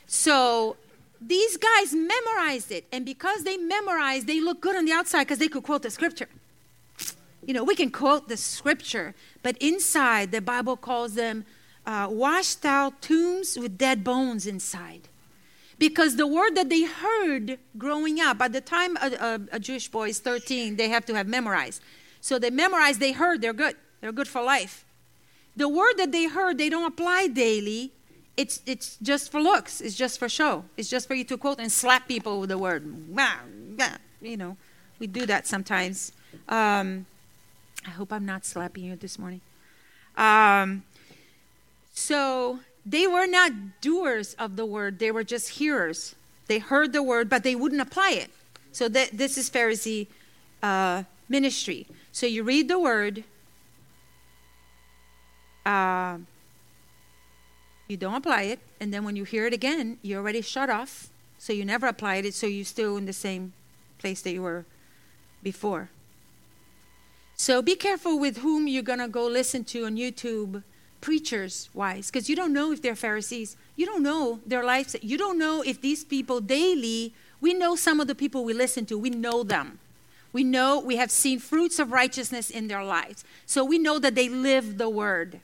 So 0.06 0.76
these 1.20 1.56
guys 1.56 1.92
memorized 1.92 2.70
it. 2.70 2.86
And 2.92 3.04
because 3.04 3.42
they 3.42 3.56
memorized, 3.56 4.26
they 4.26 4.40
look 4.40 4.60
good 4.60 4.76
on 4.76 4.84
the 4.84 4.92
outside 4.92 5.24
because 5.24 5.38
they 5.38 5.48
could 5.48 5.64
quote 5.64 5.82
the 5.82 5.90
scripture. 5.90 6.28
You 7.44 7.54
know, 7.54 7.64
we 7.64 7.74
can 7.76 7.90
quote 7.90 8.28
the 8.28 8.36
scripture, 8.36 9.14
but 9.42 9.56
inside, 9.58 10.32
the 10.32 10.40
Bible 10.40 10.76
calls 10.76 11.14
them 11.14 11.44
uh, 11.86 12.08
washed 12.10 12.64
out 12.64 13.00
tombs 13.00 13.56
with 13.56 13.78
dead 13.78 14.02
bones 14.02 14.46
inside. 14.46 15.02
Because 15.78 16.16
the 16.16 16.26
word 16.26 16.54
that 16.54 16.70
they 16.70 16.84
heard 16.84 17.58
growing 17.76 18.18
up, 18.18 18.38
by 18.38 18.48
the 18.48 18.62
time 18.62 18.96
a, 18.96 19.12
a, 19.20 19.40
a 19.56 19.60
Jewish 19.60 19.88
boy 19.88 20.08
is 20.08 20.18
13, 20.18 20.76
they 20.76 20.88
have 20.88 21.04
to 21.06 21.14
have 21.14 21.28
memorized. 21.28 21.82
So 22.20 22.38
they 22.38 22.50
memorized 22.50 22.98
they 22.98 23.12
heard, 23.12 23.42
they're 23.42 23.52
good. 23.52 23.76
They're 24.00 24.12
good 24.12 24.26
for 24.26 24.42
life. 24.42 24.85
The 25.56 25.68
word 25.68 25.94
that 25.96 26.12
they 26.12 26.26
heard, 26.26 26.58
they 26.58 26.68
don't 26.68 26.86
apply 26.86 27.28
daily. 27.28 27.92
It's, 28.36 28.60
it's 28.66 28.98
just 29.00 29.32
for 29.32 29.40
looks. 29.40 29.80
It's 29.80 29.94
just 29.94 30.18
for 30.18 30.28
show. 30.28 30.64
It's 30.76 30.90
just 30.90 31.08
for 31.08 31.14
you 31.14 31.24
to 31.24 31.38
quote 31.38 31.58
and 31.58 31.72
slap 31.72 32.06
people 32.06 32.40
with 32.40 32.50
the 32.50 32.58
word. 32.58 32.84
You 34.20 34.36
know, 34.36 34.56
we 34.98 35.06
do 35.06 35.24
that 35.26 35.46
sometimes. 35.46 36.12
Um, 36.48 37.06
I 37.86 37.90
hope 37.90 38.12
I'm 38.12 38.26
not 38.26 38.44
slapping 38.44 38.84
you 38.84 38.96
this 38.96 39.18
morning. 39.18 39.40
Um, 40.16 40.82
so 41.94 42.60
they 42.84 43.06
were 43.06 43.26
not 43.26 43.52
doers 43.80 44.34
of 44.34 44.56
the 44.56 44.66
word, 44.66 44.98
they 44.98 45.10
were 45.10 45.24
just 45.24 45.50
hearers. 45.50 46.14
They 46.46 46.58
heard 46.58 46.92
the 46.92 47.02
word, 47.02 47.28
but 47.28 47.42
they 47.42 47.56
wouldn't 47.56 47.80
apply 47.80 48.10
it. 48.10 48.30
So 48.70 48.88
that, 48.90 49.10
this 49.12 49.36
is 49.36 49.50
Pharisee 49.50 50.06
uh, 50.62 51.04
ministry. 51.28 51.86
So 52.12 52.26
you 52.26 52.44
read 52.44 52.68
the 52.68 52.78
word, 52.78 53.24
uh, 55.66 56.18
you 57.88 57.96
don't 57.96 58.14
apply 58.14 58.42
it, 58.42 58.60
and 58.80 58.94
then 58.94 59.04
when 59.04 59.16
you 59.16 59.24
hear 59.24 59.46
it 59.46 59.52
again, 59.52 59.98
you 60.02 60.16
already 60.16 60.40
shut 60.40 60.70
off. 60.70 61.10
So 61.38 61.52
you 61.52 61.64
never 61.64 61.86
applied 61.86 62.24
it, 62.24 62.34
so 62.34 62.46
you're 62.46 62.64
still 62.64 62.96
in 62.96 63.04
the 63.04 63.12
same 63.12 63.52
place 63.98 64.22
that 64.22 64.32
you 64.32 64.42
were 64.42 64.64
before. 65.42 65.90
So 67.36 67.60
be 67.60 67.74
careful 67.74 68.18
with 68.18 68.38
whom 68.38 68.66
you're 68.66 68.82
going 68.82 68.98
to 69.00 69.08
go 69.08 69.26
listen 69.26 69.64
to 69.64 69.84
on 69.84 69.96
YouTube 69.96 70.62
preachers 71.02 71.68
wise 71.74 72.10
because 72.10 72.30
you 72.30 72.34
don't 72.34 72.52
know 72.52 72.72
if 72.72 72.80
they're 72.80 72.96
Pharisees. 72.96 73.56
You 73.76 73.84
don't 73.84 74.02
know 74.02 74.40
their 74.46 74.64
lives. 74.64 74.96
You 75.02 75.18
don't 75.18 75.38
know 75.38 75.62
if 75.62 75.80
these 75.80 76.02
people 76.02 76.40
daily, 76.40 77.12
we 77.40 77.52
know 77.52 77.76
some 77.76 78.00
of 78.00 78.06
the 78.06 78.14
people 78.14 78.44
we 78.44 78.54
listen 78.54 78.86
to, 78.86 78.98
we 78.98 79.10
know 79.10 79.42
them. 79.42 79.78
We 80.32 80.44
know 80.44 80.80
we 80.80 80.96
have 80.96 81.10
seen 81.10 81.38
fruits 81.38 81.78
of 81.78 81.92
righteousness 81.92 82.50
in 82.50 82.68
their 82.68 82.84
lives. 82.84 83.24
So 83.44 83.64
we 83.64 83.78
know 83.78 83.98
that 83.98 84.14
they 84.14 84.28
live 84.28 84.78
the 84.78 84.88
word. 84.88 85.40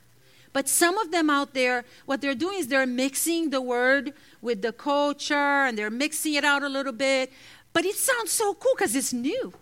But 0.52 0.68
some 0.68 0.98
of 0.98 1.10
them 1.10 1.30
out 1.30 1.54
there, 1.54 1.84
what 2.04 2.20
they're 2.20 2.34
doing 2.34 2.58
is 2.58 2.68
they're 2.68 2.86
mixing 2.86 3.50
the 3.50 3.60
word 3.60 4.12
with 4.40 4.62
the 4.62 4.72
culture 4.72 5.34
and 5.34 5.78
they're 5.78 5.90
mixing 5.90 6.34
it 6.34 6.44
out 6.44 6.62
a 6.62 6.68
little 6.68 6.92
bit. 6.92 7.32
But 7.72 7.86
it 7.86 7.96
sounds 7.96 8.30
so 8.30 8.54
cool 8.54 8.72
because 8.76 8.94
it's 8.94 9.12
new. 9.12 9.54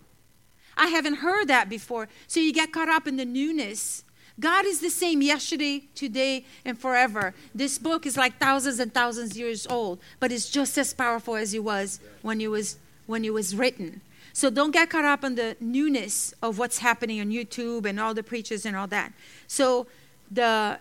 I 0.75 0.87
haven't 0.87 1.15
heard 1.15 1.47
that 1.47 1.69
before. 1.69 2.07
So 2.27 2.39
you 2.39 2.51
get 2.51 2.71
caught 2.73 2.89
up 2.89 3.07
in 3.07 3.15
the 3.17 3.25
newness 3.25 4.03
God 4.41 4.65
is 4.65 4.79
the 4.79 4.89
same 4.89 5.21
yesterday, 5.21 5.83
today, 5.93 6.45
and 6.65 6.77
forever. 6.77 7.33
This 7.53 7.77
book 7.77 8.07
is 8.07 8.17
like 8.17 8.39
thousands 8.39 8.79
and 8.79 8.91
thousands 8.91 9.37
years 9.37 9.67
old, 9.67 9.99
but 10.19 10.31
it's 10.31 10.49
just 10.49 10.77
as 10.79 10.93
powerful 10.93 11.35
as 11.35 11.53
it 11.53 11.63
was 11.63 11.99
when 12.23 12.41
it 12.41 12.49
was 12.49 12.77
when 13.05 13.23
it 13.23 13.33
was 13.33 13.55
written. 13.55 14.01
So 14.33 14.49
don't 14.49 14.71
get 14.71 14.89
caught 14.89 15.05
up 15.05 15.23
in 15.23 15.35
the 15.35 15.57
newness 15.59 16.33
of 16.41 16.57
what's 16.57 16.79
happening 16.79 17.19
on 17.19 17.29
YouTube 17.29 17.85
and 17.85 17.99
all 17.99 18.13
the 18.13 18.23
preachers 18.23 18.65
and 18.65 18.75
all 18.75 18.87
that. 18.87 19.13
So 19.45 19.87
the 20.31 20.79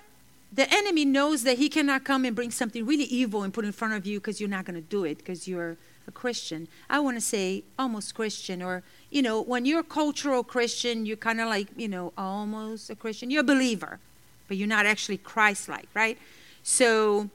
the 0.52 0.72
enemy 0.72 1.04
knows 1.04 1.44
that 1.44 1.58
he 1.58 1.68
cannot 1.68 2.04
come 2.04 2.24
and 2.24 2.34
bring 2.34 2.50
something 2.50 2.84
really 2.84 3.04
evil 3.04 3.44
and 3.44 3.54
put 3.54 3.64
in 3.64 3.72
front 3.72 3.94
of 3.94 4.04
you 4.04 4.18
because 4.18 4.40
you're 4.40 4.50
not 4.50 4.64
going 4.64 4.74
to 4.74 4.80
do 4.80 5.04
it 5.04 5.18
because 5.18 5.46
you're 5.46 5.76
a 6.08 6.10
Christian. 6.10 6.66
I 6.88 6.98
want 6.98 7.16
to 7.16 7.20
say 7.20 7.62
almost 7.78 8.14
Christian, 8.16 8.60
or, 8.60 8.82
you 9.10 9.22
know, 9.22 9.40
when 9.40 9.64
you're 9.64 9.80
a 9.80 9.84
cultural 9.84 10.42
Christian, 10.42 11.06
you're 11.06 11.16
kind 11.16 11.40
of 11.40 11.48
like, 11.48 11.68
you 11.76 11.86
know, 11.86 12.12
almost 12.18 12.90
a 12.90 12.96
Christian. 12.96 13.30
You're 13.30 13.42
a 13.42 13.44
believer, 13.44 14.00
but 14.48 14.56
you're 14.56 14.66
not 14.66 14.86
actually 14.86 15.18
Christ 15.18 15.68
like, 15.68 15.88
right? 15.94 16.18
So 16.64 17.30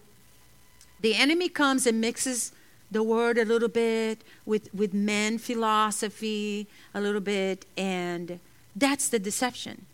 the 1.00 1.16
enemy 1.16 1.48
comes 1.48 1.88
and 1.88 2.02
mixes 2.02 2.52
the 2.92 3.02
word 3.02 3.38
a 3.38 3.46
little 3.46 3.70
bit 3.70 4.24
with, 4.46 4.74
with 4.74 4.94
men 4.94 5.38
philosophy 5.38 6.68
a 6.94 7.00
little 7.00 7.22
bit, 7.22 7.66
and 7.78 8.42
that's 8.76 9.08
the 9.08 9.20
deception 9.20 9.86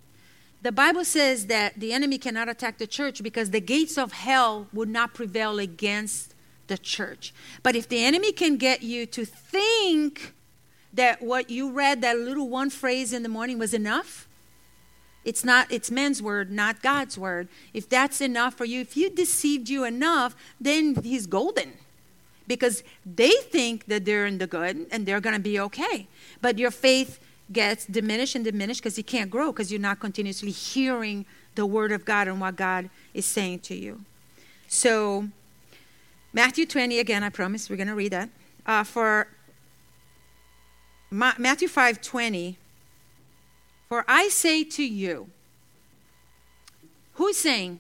the 0.62 0.72
Bible 0.72 1.03
says 1.03 1.47
that 1.47 1.80
the 1.80 1.91
enemy 1.91 2.18
cannot 2.18 2.47
attack 2.47 2.78
the 2.78 2.88
church 2.88 3.24
because 3.24 3.49
the 3.49 3.62
gates 3.62 3.97
of 3.97 4.12
hell 4.12 4.68
would 4.74 4.89
not 4.89 5.14
prevail 5.14 5.57
against 5.59 6.36
the 6.68 6.78
church. 6.78 7.34
But 7.64 7.76
if 7.76 7.89
the 7.89 8.03
enemy 8.03 8.32
can 8.32 8.57
get 8.57 8.84
you 8.84 9.05
to 9.07 9.26
think 9.26 10.34
that 10.93 11.22
what 11.22 11.49
you 11.49 11.72
read, 11.72 12.01
that 12.01 12.20
little 12.20 12.47
one 12.47 12.70
phrase 12.70 13.12
in 13.12 13.24
the 13.24 13.30
morning, 13.30 13.57
was 13.57 13.74
enough, 13.74 14.28
it's 15.24 15.43
not, 15.43 15.72
it's 15.72 15.89
men's 15.91 16.22
word, 16.22 16.51
not 16.51 16.82
God's 16.82 17.18
word. 17.18 17.47
If 17.74 17.88
that's 17.89 18.22
enough 18.22 18.55
for 18.55 18.66
you, 18.66 18.82
if 18.82 18.93
he 18.93 19.09
deceived 19.09 19.70
you 19.70 19.84
enough, 19.84 20.36
then 20.59 20.95
he's 20.95 21.28
golden. 21.28 21.74
Because 22.47 22.84
they 23.05 23.32
think 23.49 23.86
that 23.86 24.03
they're 24.03 24.26
in 24.26 24.39
the 24.39 24.47
good 24.47 24.88
and 24.91 25.05
they're 25.05 25.22
going 25.22 25.36
to 25.36 25.41
be 25.41 25.59
okay. 25.59 26.07
But 26.41 26.57
your 26.57 26.72
faith 26.72 27.20
gets 27.52 27.86
diminished 27.86 28.36
and 28.36 28.45
diminished 28.45 28.82
because 28.82 28.97
you 28.97 29.04
can't 29.04 29.30
grow 29.30 29.52
because 29.52 29.72
you're 29.72 29.82
not 29.82 29.99
continuously 29.99 30.52
hearing 30.52 31.26
the 31.56 31.66
word 31.66 31.91
of 31.91 32.06
God 32.06 32.28
and 32.28 32.39
what 32.39 32.56
God 32.56 32.89
is 33.14 33.26
saying 33.26 33.60
to 33.60 33.76
you. 33.76 34.02
So, 34.68 35.28
Matthew 36.34 36.66
20, 36.66 36.99
again, 36.99 37.24
I 37.24 37.30
promise 37.30 37.70
we're 37.70 37.76
going 37.76 37.88
to 37.88 37.95
read 37.95 38.14
that. 38.14 38.30
Uh, 38.66 38.84
for 38.84 39.28
Ma- 41.10 41.34
Matthew 41.38 41.68
5 41.68 42.02
20, 42.02 42.58
for 43.89 44.06
I 44.08 44.30
say 44.30 44.64
to 44.64 44.84
you, 44.84 45.30
who's 47.16 47.38
saying? 47.38 47.80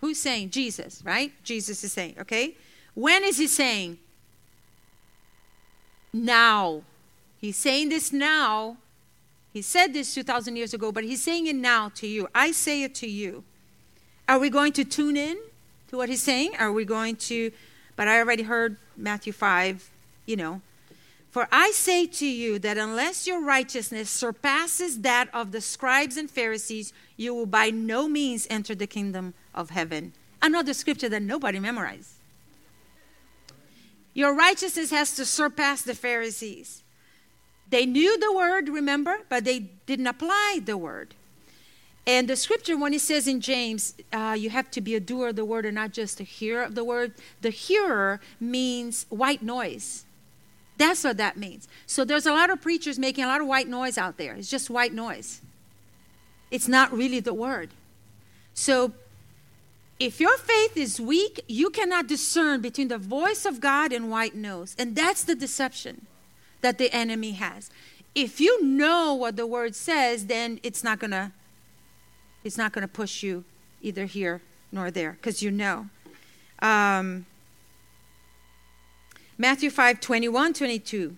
Who's 0.00 0.18
saying? 0.18 0.50
Jesus, 0.50 1.00
right? 1.04 1.32
Jesus 1.44 1.84
is 1.84 1.92
saying, 1.92 2.16
okay? 2.20 2.56
When 2.94 3.22
is 3.22 3.38
he 3.38 3.46
saying? 3.46 3.98
Now. 6.12 6.82
He's 7.42 7.56
saying 7.56 7.88
this 7.88 8.12
now. 8.12 8.76
He 9.52 9.62
said 9.62 9.92
this 9.92 10.14
2,000 10.14 10.54
years 10.54 10.72
ago, 10.72 10.92
but 10.92 11.02
he's 11.02 11.22
saying 11.22 11.48
it 11.48 11.56
now 11.56 11.90
to 11.96 12.06
you. 12.06 12.28
I 12.32 12.52
say 12.52 12.84
it 12.84 12.94
to 12.96 13.08
you. 13.08 13.42
Are 14.28 14.38
we 14.38 14.48
going 14.48 14.72
to 14.74 14.84
tune 14.84 15.16
in 15.16 15.36
to 15.88 15.96
what 15.96 16.08
he's 16.08 16.22
saying? 16.22 16.52
Are 16.60 16.72
we 16.72 16.84
going 16.84 17.16
to, 17.16 17.50
but 17.96 18.06
I 18.06 18.20
already 18.20 18.44
heard 18.44 18.76
Matthew 18.96 19.32
5, 19.32 19.90
you 20.24 20.36
know. 20.36 20.62
For 21.32 21.48
I 21.50 21.72
say 21.72 22.06
to 22.06 22.26
you 22.26 22.60
that 22.60 22.78
unless 22.78 23.26
your 23.26 23.42
righteousness 23.42 24.08
surpasses 24.08 25.00
that 25.00 25.28
of 25.34 25.50
the 25.50 25.60
scribes 25.60 26.16
and 26.16 26.30
Pharisees, 26.30 26.92
you 27.16 27.34
will 27.34 27.46
by 27.46 27.70
no 27.70 28.06
means 28.06 28.46
enter 28.50 28.76
the 28.76 28.86
kingdom 28.86 29.34
of 29.52 29.70
heaven. 29.70 30.12
Another 30.40 30.74
scripture 30.74 31.08
that 31.08 31.22
nobody 31.22 31.58
memorized. 31.58 32.12
Your 34.14 34.32
righteousness 34.32 34.92
has 34.92 35.16
to 35.16 35.24
surpass 35.24 35.82
the 35.82 35.96
Pharisees. 35.96 36.82
They 37.72 37.86
knew 37.86 38.18
the 38.18 38.30
word, 38.30 38.68
remember, 38.68 39.20
but 39.30 39.44
they 39.44 39.60
didn't 39.86 40.06
apply 40.06 40.60
the 40.62 40.76
word. 40.76 41.14
And 42.06 42.28
the 42.28 42.36
scripture, 42.36 42.76
when 42.76 42.92
it 42.92 43.00
says 43.00 43.26
in 43.26 43.40
James, 43.40 43.94
uh, 44.12 44.36
you 44.38 44.50
have 44.50 44.70
to 44.72 44.82
be 44.82 44.94
a 44.94 45.00
doer 45.00 45.28
of 45.28 45.36
the 45.36 45.46
word 45.46 45.64
and 45.64 45.76
not 45.76 45.92
just 45.92 46.20
a 46.20 46.22
hearer 46.22 46.64
of 46.64 46.74
the 46.74 46.84
word, 46.84 47.14
the 47.40 47.48
hearer 47.48 48.20
means 48.38 49.06
white 49.08 49.40
noise. 49.40 50.04
That's 50.76 51.02
what 51.02 51.16
that 51.16 51.38
means. 51.38 51.66
So 51.86 52.04
there's 52.04 52.26
a 52.26 52.32
lot 52.32 52.50
of 52.50 52.60
preachers 52.60 52.98
making 52.98 53.24
a 53.24 53.26
lot 53.26 53.40
of 53.40 53.46
white 53.46 53.68
noise 53.68 53.96
out 53.96 54.18
there. 54.18 54.34
It's 54.34 54.50
just 54.50 54.68
white 54.68 54.92
noise. 54.92 55.40
It's 56.50 56.68
not 56.68 56.92
really 56.92 57.20
the 57.20 57.32
word. 57.32 57.70
So 58.52 58.92
if 59.98 60.20
your 60.20 60.36
faith 60.36 60.76
is 60.76 61.00
weak, 61.00 61.42
you 61.48 61.70
cannot 61.70 62.06
discern 62.06 62.60
between 62.60 62.88
the 62.88 62.98
voice 62.98 63.46
of 63.46 63.62
God 63.62 63.94
and 63.94 64.10
white 64.10 64.34
noise. 64.34 64.76
And 64.78 64.94
that's 64.94 65.24
the 65.24 65.34
deception 65.34 66.06
that 66.62 66.78
the 66.78 66.92
enemy 66.92 67.32
has. 67.32 67.70
If 68.14 68.40
you 68.40 68.64
know 68.64 69.14
what 69.14 69.36
the 69.36 69.46
word 69.46 69.74
says, 69.74 70.26
then 70.26 70.58
it's 70.62 70.82
not 70.82 70.98
gonna 70.98 71.32
it's 72.44 72.58
not 72.58 72.72
gonna 72.72 72.88
push 72.88 73.22
you 73.22 73.44
either 73.80 74.06
here 74.06 74.40
nor 74.70 74.90
there 74.90 75.12
because 75.12 75.42
you 75.42 75.50
know. 75.50 75.88
Um, 76.60 77.26
Matthew 79.36 79.70
5 79.70 80.00
21, 80.00 80.54
22. 80.54 81.16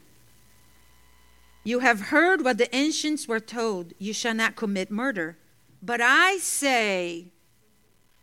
You 1.66 1.78
have 1.78 2.00
heard 2.02 2.44
what 2.44 2.58
the 2.58 2.74
ancients 2.74 3.26
were 3.26 3.40
told 3.40 3.94
you 3.98 4.12
shall 4.12 4.34
not 4.34 4.56
commit 4.56 4.90
murder. 4.90 5.36
But 5.82 6.00
I 6.00 6.38
say, 6.38 7.26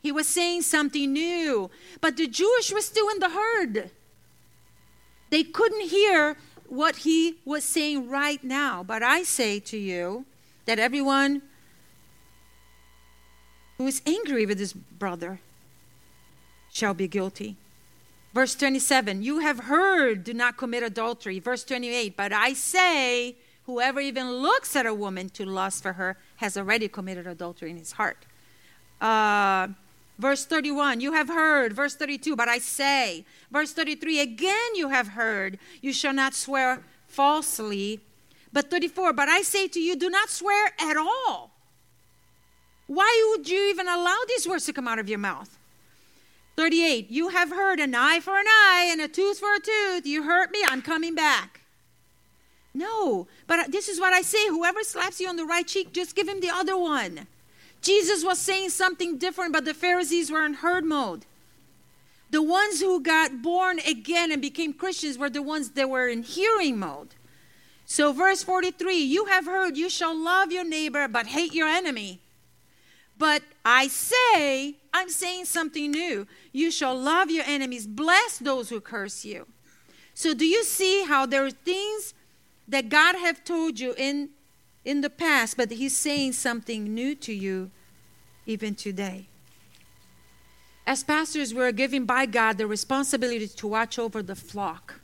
he 0.02 0.12
was 0.12 0.28
saying 0.28 0.64
something 0.64 1.12
new. 1.12 1.70
But 2.00 2.18
the 2.18 2.28
Jewish 2.28 2.72
were 2.72 2.82
still 2.82 3.10
in 3.10 3.20
the 3.20 3.30
herd. 3.30 3.92
They 5.30 5.44
couldn't 5.44 5.90
hear 5.90 6.38
what 6.72 6.96
he 6.98 7.36
was 7.44 7.66
saying 7.66 8.10
right 8.10 8.42
now. 8.46 8.82
But 8.82 9.04
I 9.04 9.24
say 9.24 9.60
to 9.60 9.78
you 9.78 10.26
that 10.66 10.80
everyone 10.80 11.42
who 13.78 13.88
is 13.88 14.02
angry 14.06 14.46
with 14.46 14.58
his 14.58 14.72
brother 14.72 15.42
shall 16.72 16.94
be 16.94 17.10
guilty. 17.10 17.58
Verse 18.34 18.56
27, 18.56 19.22
you 19.22 19.40
have 19.40 19.66
heard, 19.66 20.24
do 20.24 20.34
not 20.34 20.56
commit 20.56 20.82
adultery. 20.82 21.40
Verse 21.40 21.66
28, 21.66 22.16
but 22.16 22.32
I 22.32 22.54
say, 22.54 23.36
whoever 23.66 24.00
even 24.00 24.32
looks 24.32 24.74
at 24.74 24.86
a 24.86 24.94
woman 24.94 25.28
to 25.32 25.46
lust 25.46 25.84
for 25.84 25.94
her 25.94 26.16
has 26.38 26.56
already 26.56 26.88
committed 26.88 27.28
adultery 27.28 27.72
in 27.72 27.76
his 27.76 27.92
heart. 27.92 28.26
Uh, 29.02 29.68
Verse 30.22 30.46
31, 30.46 31.02
you 31.02 31.14
have 31.14 31.30
heard. 31.30 31.74
Verse 31.74 31.96
32, 31.96 32.36
but 32.36 32.48
I 32.48 32.60
say. 32.60 33.26
Verse 33.50 33.74
33, 33.74 34.20
again 34.20 34.76
you 34.76 34.90
have 34.90 35.08
heard. 35.08 35.58
You 35.82 35.92
shall 35.92 36.14
not 36.14 36.36
swear 36.36 36.84
falsely. 37.08 38.02
But 38.54 38.70
34, 38.70 39.14
but 39.14 39.30
I 39.30 39.42
say 39.42 39.68
to 39.70 39.80
you, 39.80 39.96
do 39.96 40.12
not 40.12 40.30
swear 40.30 40.74
at 40.80 40.96
all. 40.96 41.50
Why 42.86 43.32
would 43.32 43.50
you 43.50 43.72
even 43.72 43.88
allow 43.88 44.20
these 44.28 44.48
words 44.48 44.68
to 44.68 44.74
come 44.74 44.88
out 44.88 45.00
of 45.00 45.10
your 45.10 45.18
mouth? 45.18 45.58
38, 46.56 47.10
you 47.10 47.30
have 47.30 47.50
heard 47.50 47.80
an 47.80 47.96
eye 47.96 48.20
for 48.20 48.38
an 48.38 48.46
eye 48.48 48.90
and 48.92 49.02
a 49.02 49.08
tooth 49.08 49.40
for 49.40 49.56
a 49.56 49.60
tooth. 49.60 50.06
You 50.06 50.22
hurt 50.22 50.52
me, 50.52 50.60
I'm 50.68 50.84
coming 50.84 51.16
back. 51.16 51.62
No, 52.76 53.26
but 53.48 53.72
this 53.72 53.90
is 53.90 54.00
what 54.00 54.14
I 54.14 54.22
say 54.22 54.50
whoever 54.50 54.84
slaps 54.84 55.20
you 55.20 55.28
on 55.28 55.36
the 55.36 55.46
right 55.46 55.66
cheek, 55.66 55.94
just 55.94 56.16
give 56.16 56.28
him 56.30 56.42
the 56.42 56.52
other 56.52 56.78
one. 56.78 57.26
Jesus 57.82 58.24
was 58.24 58.40
saying 58.40 58.70
something 58.70 59.18
different, 59.18 59.54
but 59.54 59.66
the 59.66 59.74
Pharisees 59.74 60.32
were 60.32 60.46
in 60.46 60.56
heard 60.56 60.86
mode. 60.86 61.26
The 62.30 62.42
ones 62.42 62.80
who 62.80 63.02
got 63.02 63.42
born 63.42 63.80
again 63.80 64.32
and 64.32 64.42
became 64.42 64.74
Christians 64.74 65.18
were 65.18 65.30
the 65.30 65.42
ones 65.42 65.72
that 65.72 65.90
were 65.90 66.08
in 66.08 66.24
hearing 66.24 66.80
mode. 66.80 67.16
So, 67.86 68.14
verse 68.14 68.42
43 68.42 68.96
You 68.96 69.26
have 69.26 69.46
heard, 69.46 69.76
you 69.76 69.90
shall 69.90 70.18
love 70.18 70.52
your 70.52 70.64
neighbor, 70.64 71.08
but 71.10 71.28
hate 71.28 71.54
your 71.54 71.68
enemy. 71.68 72.22
But 73.18 73.44
I 73.66 73.88
say, 73.88 74.76
I'm 74.94 75.10
saying 75.10 75.46
something 75.46 75.92
new. 75.92 76.26
You 76.54 76.72
shall 76.72 76.98
love 76.98 77.30
your 77.30 77.44
enemies, 77.46 77.86
bless 77.86 78.38
those 78.38 78.70
who 78.70 78.80
curse 78.80 79.26
you. 79.26 79.46
So, 80.14 80.34
do 80.34 80.46
you 80.46 80.64
see 80.64 81.04
how 81.04 81.26
there 81.26 81.46
are 81.46 81.52
things 81.52 82.14
that 82.68 82.88
God 82.88 83.16
have 83.16 83.44
told 83.44 83.80
you 83.80 83.94
in 83.98 84.30
in 84.84 85.02
the 85.02 85.10
past, 85.10 85.58
but 85.58 85.72
He's 85.72 85.96
saying 85.96 86.34
something 86.34 86.94
new 86.94 87.16
to 87.16 87.34
you 87.34 87.72
even 88.46 88.76
today. 88.76 89.28
As 90.86 91.04
pastors, 91.04 91.54
we're 91.54 91.72
given 91.72 92.06
by 92.06 92.26
God 92.26 92.58
the 92.58 92.68
responsibility 92.68 93.48
to 93.48 93.68
watch 93.68 94.00
over 94.00 94.24
the 94.24 94.36
flock. 94.36 95.00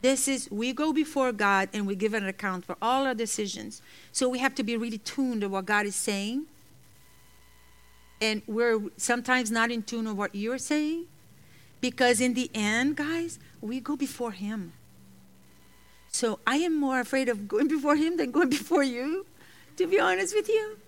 This 0.00 0.28
is, 0.28 0.50
we 0.50 0.72
go 0.72 0.92
before 0.92 1.32
God 1.32 1.68
and 1.72 1.86
we 1.86 1.96
give 1.96 2.14
an 2.14 2.26
account 2.26 2.64
for 2.64 2.76
all 2.80 3.06
our 3.06 3.14
decisions. 3.14 3.82
So 4.12 4.28
we 4.28 4.38
have 4.38 4.54
to 4.56 4.62
be 4.62 4.76
really 4.76 4.98
tuned 4.98 5.40
to 5.40 5.48
what 5.48 5.66
God 5.66 5.86
is 5.86 5.96
saying. 5.96 6.46
And 8.20 8.42
we're 8.46 8.80
sometimes 8.96 9.50
not 9.50 9.70
in 9.70 9.82
tune 9.82 10.04
with 10.06 10.16
what 10.16 10.34
you're 10.34 10.58
saying. 10.58 11.06
Because 11.80 12.20
in 12.20 12.34
the 12.34 12.50
end, 12.54 12.96
guys, 12.96 13.38
we 13.60 13.80
go 13.80 13.96
before 13.96 14.32
Him. 14.32 14.72
So 16.10 16.40
I 16.46 16.56
am 16.56 16.78
more 16.78 17.00
afraid 17.00 17.28
of 17.28 17.48
going 17.48 17.68
before 17.68 17.96
him 17.96 18.16
than 18.16 18.30
going 18.30 18.50
before 18.50 18.82
you, 18.82 19.26
to 19.76 19.86
be 19.86 20.00
honest 20.00 20.34
with 20.34 20.48
you. 20.48 20.78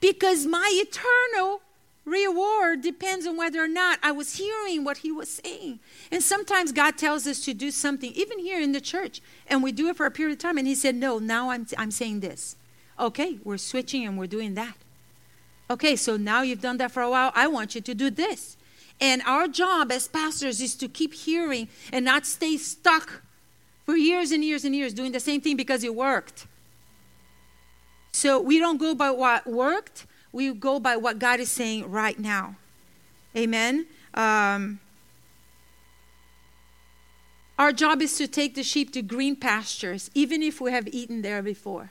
Because 0.00 0.46
my 0.46 0.70
eternal 0.74 1.60
reward 2.04 2.82
depends 2.82 3.26
on 3.26 3.36
whether 3.36 3.62
or 3.62 3.68
not 3.68 3.98
I 4.02 4.12
was 4.12 4.36
hearing 4.36 4.84
what 4.84 4.98
he 4.98 5.10
was 5.10 5.40
saying. 5.42 5.80
And 6.12 6.22
sometimes 6.22 6.72
God 6.72 6.98
tells 6.98 7.26
us 7.26 7.40
to 7.46 7.54
do 7.54 7.70
something, 7.70 8.12
even 8.12 8.38
here 8.38 8.60
in 8.60 8.72
the 8.72 8.80
church, 8.80 9.20
and 9.46 9.62
we 9.62 9.72
do 9.72 9.88
it 9.88 9.96
for 9.96 10.06
a 10.06 10.10
period 10.10 10.34
of 10.34 10.38
time. 10.38 10.58
And 10.58 10.66
he 10.66 10.74
said, 10.74 10.94
No, 10.94 11.18
now 11.18 11.50
I'm, 11.50 11.66
I'm 11.78 11.90
saying 11.90 12.20
this. 12.20 12.56
Okay, 12.98 13.38
we're 13.42 13.58
switching 13.58 14.06
and 14.06 14.18
we're 14.18 14.26
doing 14.26 14.54
that. 14.54 14.76
Okay, 15.70 15.96
so 15.96 16.16
now 16.16 16.42
you've 16.42 16.60
done 16.60 16.76
that 16.76 16.92
for 16.92 17.02
a 17.02 17.10
while. 17.10 17.32
I 17.34 17.46
want 17.46 17.74
you 17.74 17.80
to 17.80 17.94
do 17.94 18.10
this. 18.10 18.56
And 19.00 19.22
our 19.22 19.48
job 19.48 19.90
as 19.90 20.06
pastors 20.06 20.60
is 20.60 20.76
to 20.76 20.88
keep 20.88 21.14
hearing 21.14 21.68
and 21.92 22.04
not 22.04 22.26
stay 22.26 22.56
stuck 22.56 23.23
for 23.84 23.96
years 23.96 24.32
and 24.32 24.44
years 24.44 24.64
and 24.64 24.74
years 24.74 24.94
doing 24.94 25.12
the 25.12 25.20
same 25.20 25.40
thing 25.40 25.56
because 25.56 25.84
it 25.84 25.94
worked. 25.94 26.46
So 28.12 28.40
we 28.40 28.58
don't 28.58 28.78
go 28.78 28.94
by 28.94 29.10
what 29.10 29.46
worked, 29.46 30.06
we 30.32 30.52
go 30.52 30.80
by 30.80 30.96
what 30.96 31.18
God 31.18 31.40
is 31.40 31.50
saying 31.50 31.90
right 31.90 32.18
now. 32.18 32.56
Amen. 33.36 33.86
Um, 34.14 34.80
our 37.58 37.72
job 37.72 38.02
is 38.02 38.16
to 38.18 38.26
take 38.26 38.54
the 38.54 38.62
sheep 38.62 38.92
to 38.92 39.02
green 39.02 39.36
pastures, 39.36 40.10
even 40.14 40.42
if 40.42 40.60
we 40.60 40.72
have 40.72 40.88
eaten 40.88 41.22
there 41.22 41.42
before. 41.42 41.90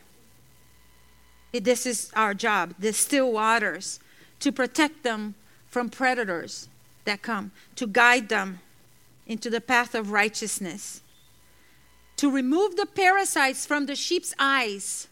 This 1.53 1.85
is 1.85 2.11
our 2.15 2.33
job, 2.33 2.73
the 2.79 2.91
still 2.93 3.31
waters, 3.31 3.99
to 4.39 4.51
protect 4.51 5.03
them 5.03 5.35
from 5.67 5.89
predators 5.89 6.67
that 7.05 7.21
come, 7.21 7.51
to 7.75 7.87
guide 7.87 8.29
them 8.29 8.59
into 9.27 9.49
the 9.49 9.61
path 9.61 9.95
of 9.95 10.11
righteousness, 10.11 11.01
to 12.23 12.31
remove 12.31 12.77
the 12.77 12.85
parasites 12.85 13.65
from 13.65 13.85
the 13.85 13.97
sheep's 13.97 14.33
eyes. 14.39 15.09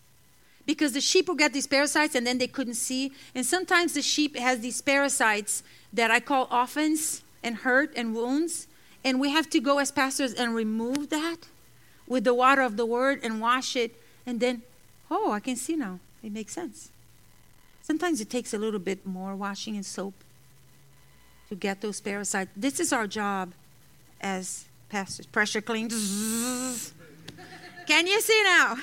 Because 0.66 0.94
the 0.94 1.02
sheep 1.02 1.28
will 1.28 1.36
get 1.36 1.52
these 1.52 1.68
parasites 1.68 2.16
and 2.16 2.26
then 2.26 2.38
they 2.38 2.48
couldn't 2.48 2.76
see. 2.76 3.12
And 3.36 3.46
sometimes 3.46 3.96
the 3.96 4.02
sheep 4.02 4.38
has 4.38 4.62
these 4.62 4.80
parasites 4.80 5.62
that 5.92 6.10
I 6.10 6.22
call 6.22 6.48
offense 6.50 7.22
and 7.44 7.58
hurt 7.58 7.92
and 7.98 8.16
wounds. 8.16 8.66
And 9.04 9.20
we 9.20 9.30
have 9.30 9.50
to 9.50 9.60
go 9.60 9.80
as 9.80 9.92
pastors 9.92 10.34
and 10.34 10.56
remove 10.56 11.10
that 11.10 11.50
with 12.08 12.24
the 12.24 12.34
water 12.34 12.62
of 12.62 12.78
the 12.78 12.86
word 12.86 13.20
and 13.24 13.42
wash 13.42 13.76
it. 13.76 13.94
And 14.26 14.40
then, 14.40 14.62
oh, 15.10 15.34
I 15.34 15.42
can 15.42 15.58
see 15.58 15.76
now. 15.76 16.00
It 16.24 16.32
makes 16.32 16.54
sense. 16.54 16.92
Sometimes 17.82 18.22
it 18.22 18.30
takes 18.30 18.54
a 18.54 18.58
little 18.58 18.80
bit 18.80 19.06
more 19.06 19.36
washing 19.36 19.76
and 19.76 19.86
soap 19.86 20.14
to 21.50 21.56
get 21.56 21.82
those 21.82 22.00
parasites. 22.00 22.52
This 22.56 22.80
is 22.80 22.94
our 22.94 23.06
job 23.06 23.52
as 24.22 24.64
pastors. 24.88 25.26
Pressure 25.26 25.60
clean. 25.60 25.90
Can 27.88 28.08
you 28.08 28.22
see 28.22 28.44
now? 28.44 28.78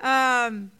um, 0.46 0.70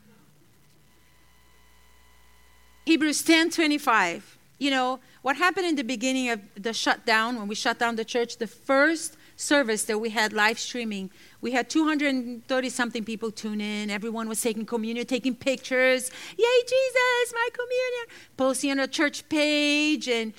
Hebrews 2.86 3.22
10 3.22 3.50
25. 3.50 4.38
You 4.58 4.70
know, 4.70 5.00
what 5.22 5.36
happened 5.36 5.66
in 5.66 5.76
the 5.76 5.84
beginning 5.84 6.28
of 6.30 6.40
the 6.54 6.72
shutdown, 6.72 7.36
when 7.36 7.48
we 7.48 7.54
shut 7.54 7.78
down 7.78 7.96
the 7.96 8.04
church, 8.04 8.36
the 8.36 8.46
first 8.46 9.16
service 9.36 9.84
that 9.84 9.98
we 9.98 10.10
had 10.10 10.34
live 10.34 10.58
streaming 10.58 11.10
we 11.40 11.52
had 11.52 11.70
230 11.70 12.68
something 12.68 13.04
people 13.04 13.30
tune 13.30 13.60
in. 13.60 13.88
Everyone 13.90 14.28
was 14.28 14.40
taking 14.40 14.66
communion, 14.66 15.06
taking 15.06 15.34
pictures. 15.34 16.10
Yay, 16.36 16.62
Jesus, 16.62 17.32
my 17.32 17.48
communion. 17.52 18.06
Posting 18.36 18.70
on 18.72 18.80
a 18.80 18.86
church 18.86 19.26
page. 19.28 20.08
And 20.08 20.34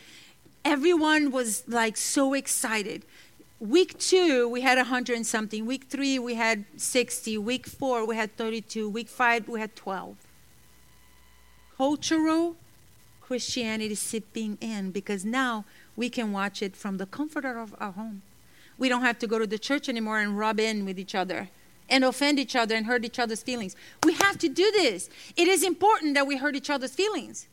everyone 0.63 1.31
was 1.31 1.63
like 1.67 1.97
so 1.97 2.33
excited. 2.33 3.05
Week 3.61 3.99
two, 3.99 4.49
we 4.49 4.61
had 4.61 4.79
100 4.79 5.15
and 5.15 5.25
something. 5.25 5.67
Week 5.67 5.83
three, 5.87 6.17
we 6.17 6.33
had 6.33 6.65
60. 6.77 7.37
Week 7.37 7.67
four, 7.67 8.07
we 8.07 8.15
had 8.15 8.35
32. 8.35 8.89
Week 8.89 9.07
five, 9.07 9.47
we 9.47 9.59
had 9.59 9.75
12. 9.75 10.17
Cultural 11.77 12.55
Christianity 13.21 13.93
sipping 13.93 14.57
in 14.61 14.89
because 14.89 15.23
now 15.23 15.63
we 15.95 16.09
can 16.09 16.31
watch 16.31 16.63
it 16.63 16.75
from 16.75 16.97
the 16.97 17.05
comfort 17.05 17.45
of 17.45 17.75
our 17.77 17.91
home. 17.91 18.23
We 18.79 18.89
don't 18.89 19.03
have 19.03 19.19
to 19.19 19.27
go 19.27 19.37
to 19.37 19.45
the 19.45 19.59
church 19.59 19.87
anymore 19.87 20.17
and 20.17 20.39
rub 20.39 20.59
in 20.59 20.83
with 20.83 20.97
each 20.97 21.13
other 21.13 21.49
and 21.87 22.03
offend 22.03 22.39
each 22.39 22.55
other 22.55 22.73
and 22.73 22.87
hurt 22.87 23.05
each 23.05 23.19
other's 23.19 23.43
feelings. 23.43 23.75
We 24.03 24.13
have 24.13 24.39
to 24.39 24.49
do 24.49 24.71
this. 24.71 25.07
It 25.37 25.47
is 25.47 25.61
important 25.61 26.15
that 26.15 26.25
we 26.25 26.37
hurt 26.37 26.55
each 26.55 26.71
other's 26.71 26.95
feelings. 26.95 27.47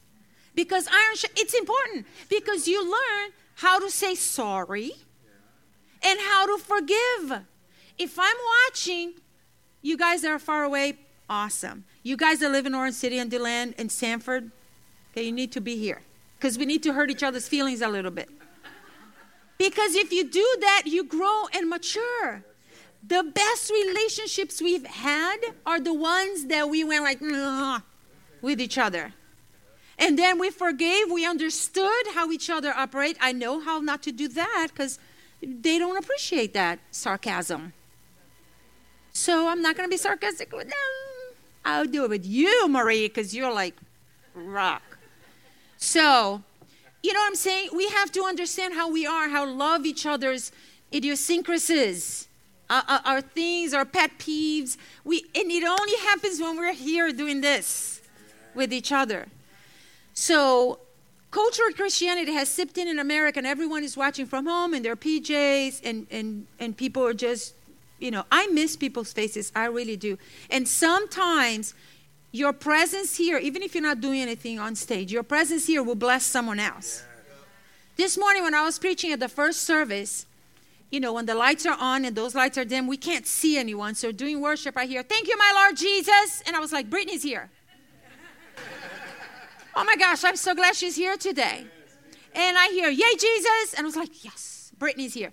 Because 0.54 0.88
iron 0.88 1.16
sh- 1.16 1.26
it's 1.36 1.52
important 1.52 2.06
because 2.30 2.66
you 2.66 2.82
learn 2.82 3.32
how 3.56 3.78
to 3.78 3.90
say 3.90 4.14
sorry 4.14 4.92
and 6.02 6.18
how 6.20 6.46
to 6.46 6.62
forgive. 6.62 7.44
If 7.98 8.18
I'm 8.18 8.36
watching, 8.66 9.14
you 9.82 9.96
guys 9.96 10.22
that 10.22 10.30
are 10.30 10.38
far 10.38 10.64
away, 10.64 10.98
awesome. 11.28 11.84
You 12.02 12.16
guys 12.16 12.40
that 12.40 12.50
live 12.50 12.66
in 12.66 12.74
Orange 12.74 12.94
City 12.94 13.18
and 13.18 13.30
DeLand 13.30 13.74
and 13.78 13.90
Sanford, 13.90 14.50
okay, 15.12 15.22
you 15.24 15.32
need 15.32 15.52
to 15.52 15.60
be 15.60 15.76
here 15.76 16.02
because 16.38 16.56
we 16.56 16.66
need 16.66 16.82
to 16.84 16.92
hurt 16.92 17.10
each 17.10 17.22
other's 17.22 17.48
feelings 17.48 17.82
a 17.82 17.88
little 17.88 18.10
bit. 18.10 18.28
Because 19.58 19.96
if 19.96 20.12
you 20.12 20.24
do 20.30 20.56
that, 20.60 20.84
you 20.86 21.04
grow 21.04 21.46
and 21.52 21.68
mature. 21.68 22.44
The 23.06 23.24
best 23.24 23.70
relationships 23.70 24.62
we've 24.62 24.86
had 24.86 25.38
are 25.66 25.80
the 25.80 25.94
ones 25.94 26.46
that 26.46 26.68
we 26.68 26.84
went 26.84 27.02
like 27.02 27.20
with 28.40 28.60
each 28.60 28.78
other. 28.78 29.14
And 29.98 30.16
then 30.16 30.38
we 30.38 30.50
forgave, 30.50 31.10
we 31.10 31.26
understood 31.26 32.06
how 32.14 32.30
each 32.30 32.48
other 32.48 32.72
operate. 32.72 33.16
I 33.20 33.32
know 33.32 33.60
how 33.60 33.80
not 33.80 34.02
to 34.04 34.12
do 34.12 34.28
that 34.28 34.68
because 34.72 35.00
they 35.42 35.78
don't 35.78 35.96
appreciate 35.96 36.54
that 36.54 36.78
sarcasm. 36.90 37.72
So 39.12 39.48
I'm 39.48 39.62
not 39.62 39.76
going 39.76 39.88
to 39.88 39.90
be 39.90 39.96
sarcastic 39.96 40.52
with 40.52 40.68
them. 40.68 41.36
I'll 41.64 41.86
do 41.86 42.04
it 42.04 42.10
with 42.10 42.26
you, 42.26 42.68
Marie, 42.68 43.08
because 43.08 43.34
you're 43.34 43.52
like 43.52 43.74
rock. 44.34 44.98
So 45.76 46.42
you 47.02 47.12
know 47.12 47.20
what 47.20 47.28
I'm 47.28 47.34
saying? 47.36 47.70
We 47.74 47.88
have 47.88 48.10
to 48.12 48.24
understand 48.24 48.74
how 48.74 48.90
we 48.90 49.06
are, 49.06 49.28
how 49.28 49.46
love 49.46 49.86
each 49.86 50.04
other's 50.04 50.50
idiosyncrasies, 50.92 52.28
our, 52.68 52.82
our, 52.88 53.00
our 53.04 53.20
things, 53.20 53.72
our 53.72 53.84
pet 53.84 54.18
peeves. 54.18 54.76
We, 55.04 55.24
and 55.34 55.50
it 55.50 55.64
only 55.64 55.96
happens 56.08 56.40
when 56.40 56.56
we're 56.56 56.74
here 56.74 57.12
doing 57.12 57.40
this 57.40 58.02
with 58.54 58.72
each 58.72 58.90
other. 58.90 59.26
So, 60.12 60.80
cultural 61.30 61.72
Christianity 61.72 62.32
has 62.32 62.48
sipped 62.48 62.78
in 62.78 62.88
in 62.88 62.98
America, 62.98 63.38
and 63.38 63.46
everyone 63.46 63.84
is 63.84 63.96
watching 63.96 64.26
from 64.26 64.46
home 64.46 64.74
in 64.74 64.82
their 64.82 64.96
PJs, 64.96 65.80
and, 65.84 66.06
and, 66.10 66.46
and 66.58 66.76
people 66.76 67.04
are 67.04 67.14
just, 67.14 67.54
you 67.98 68.10
know, 68.10 68.24
I 68.30 68.46
miss 68.48 68.76
people's 68.76 69.12
faces. 69.12 69.52
I 69.54 69.66
really 69.66 69.96
do. 69.96 70.18
And 70.50 70.66
sometimes 70.66 71.74
your 72.32 72.52
presence 72.52 73.16
here, 73.16 73.38
even 73.38 73.62
if 73.62 73.74
you're 73.74 73.82
not 73.82 74.00
doing 74.00 74.20
anything 74.20 74.58
on 74.58 74.74
stage, 74.74 75.12
your 75.12 75.22
presence 75.22 75.66
here 75.66 75.82
will 75.82 75.94
bless 75.94 76.24
someone 76.24 76.60
else. 76.60 77.04
This 77.96 78.16
morning, 78.16 78.44
when 78.44 78.54
I 78.54 78.62
was 78.62 78.78
preaching 78.78 79.12
at 79.12 79.18
the 79.18 79.28
first 79.28 79.62
service, 79.62 80.26
you 80.90 81.00
know, 81.00 81.12
when 81.12 81.26
the 81.26 81.34
lights 81.34 81.66
are 81.66 81.76
on 81.78 82.04
and 82.04 82.16
those 82.16 82.34
lights 82.34 82.56
are 82.56 82.64
dim, 82.64 82.86
we 82.86 82.96
can't 82.96 83.26
see 83.26 83.58
anyone. 83.58 83.94
So 83.94 84.12
during 84.12 84.40
worship, 84.40 84.76
I 84.76 84.86
hear, 84.86 85.02
Thank 85.02 85.28
you, 85.28 85.36
my 85.36 85.52
Lord 85.54 85.76
Jesus. 85.76 86.42
And 86.46 86.56
I 86.56 86.60
was 86.60 86.72
like, 86.72 86.88
Brittany's 86.88 87.22
here. 87.22 87.50
Oh 89.74 89.84
my 89.84 89.96
gosh, 89.96 90.24
I'm 90.24 90.36
so 90.36 90.54
glad 90.54 90.76
she's 90.76 90.96
here 90.96 91.16
today. 91.16 91.66
And 92.34 92.58
I 92.58 92.68
hear, 92.68 92.88
Yay, 92.88 93.14
Jesus. 93.18 93.74
And 93.74 93.84
I 93.84 93.86
was 93.86 93.96
like, 93.96 94.24
Yes, 94.24 94.72
Brittany's 94.78 95.14
here. 95.14 95.32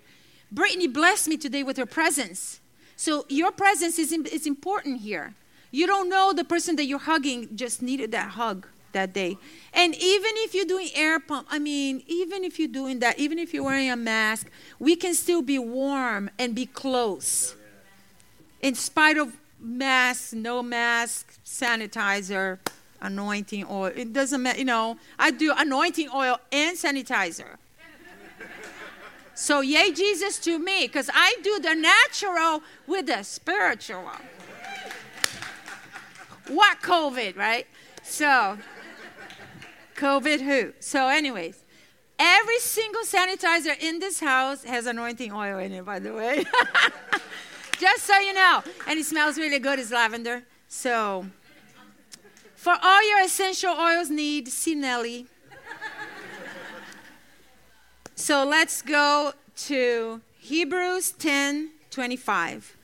Brittany 0.50 0.86
blessed 0.86 1.28
me 1.28 1.36
today 1.36 1.62
with 1.62 1.76
her 1.76 1.86
presence. 1.86 2.60
So 2.96 3.26
your 3.28 3.52
presence 3.52 3.98
is, 3.98 4.12
is 4.12 4.46
important 4.46 5.00
here. 5.00 5.34
You 5.70 5.86
don't 5.86 6.08
know 6.08 6.32
the 6.32 6.44
person 6.44 6.76
that 6.76 6.86
you're 6.86 6.98
hugging 6.98 7.56
just 7.56 7.82
needed 7.82 8.12
that 8.12 8.30
hug 8.30 8.66
that 8.92 9.12
day. 9.12 9.36
And 9.72 9.94
even 9.94 10.30
if 10.36 10.54
you're 10.54 10.64
doing 10.64 10.88
air 10.94 11.20
pump, 11.20 11.46
I 11.50 11.58
mean, 11.58 12.02
even 12.06 12.44
if 12.44 12.58
you're 12.58 12.68
doing 12.68 13.00
that, 13.00 13.18
even 13.18 13.38
if 13.38 13.52
you're 13.52 13.64
wearing 13.64 13.90
a 13.90 13.96
mask, 13.96 14.48
we 14.78 14.96
can 14.96 15.14
still 15.14 15.42
be 15.42 15.58
warm 15.58 16.30
and 16.38 16.54
be 16.54 16.66
close. 16.66 17.54
In 18.62 18.74
spite 18.74 19.18
of 19.18 19.36
mask, 19.60 20.32
no 20.32 20.62
mask, 20.62 21.38
sanitizer, 21.44 22.58
anointing 23.06 23.64
oil. 23.70 23.92
It 23.94 24.12
doesn't 24.12 24.42
matter, 24.42 24.58
you 24.58 24.64
know, 24.64 24.98
I 25.18 25.30
do 25.30 25.52
anointing 25.56 26.10
oil 26.14 26.38
and 26.52 26.76
sanitizer. 26.76 27.56
So, 29.34 29.60
yay, 29.60 29.92
Jesus 29.92 30.38
to 30.40 30.58
me, 30.58 30.86
because 30.86 31.10
I 31.12 31.36
do 31.42 31.60
the 31.60 31.74
natural 31.74 32.62
with 32.86 33.06
the 33.06 33.22
spiritual. 33.22 34.10
What 36.48 36.80
COVID, 36.80 37.36
right? 37.36 37.66
So, 38.02 38.56
COVID 39.96 40.40
who? 40.40 40.72
So, 40.80 41.08
anyways, 41.08 41.64
every 42.18 42.58
single 42.60 43.02
sanitizer 43.02 43.78
in 43.78 43.98
this 43.98 44.20
house 44.20 44.64
has 44.64 44.86
anointing 44.86 45.32
oil 45.32 45.58
in 45.58 45.72
it, 45.72 45.84
by 45.84 45.98
the 45.98 46.14
way. 46.14 46.44
Just 47.78 48.04
so 48.04 48.18
you 48.18 48.32
know. 48.32 48.62
And 48.86 48.98
it 48.98 49.04
smells 49.04 49.36
really 49.36 49.58
good. 49.58 49.78
It's 49.78 49.90
lavender. 49.90 50.44
So, 50.68 51.26
for 52.66 52.76
all 52.82 53.08
your 53.08 53.22
essential 53.22 53.70
oils 53.70 54.10
need, 54.10 54.48
see 54.48 54.74
Nelly. 54.74 55.28
so, 58.16 58.44
let's 58.44 58.82
go 58.82 59.34
to 59.68 60.20
Hebrews 60.40 61.12
10 61.12 61.70
25. 61.90 62.76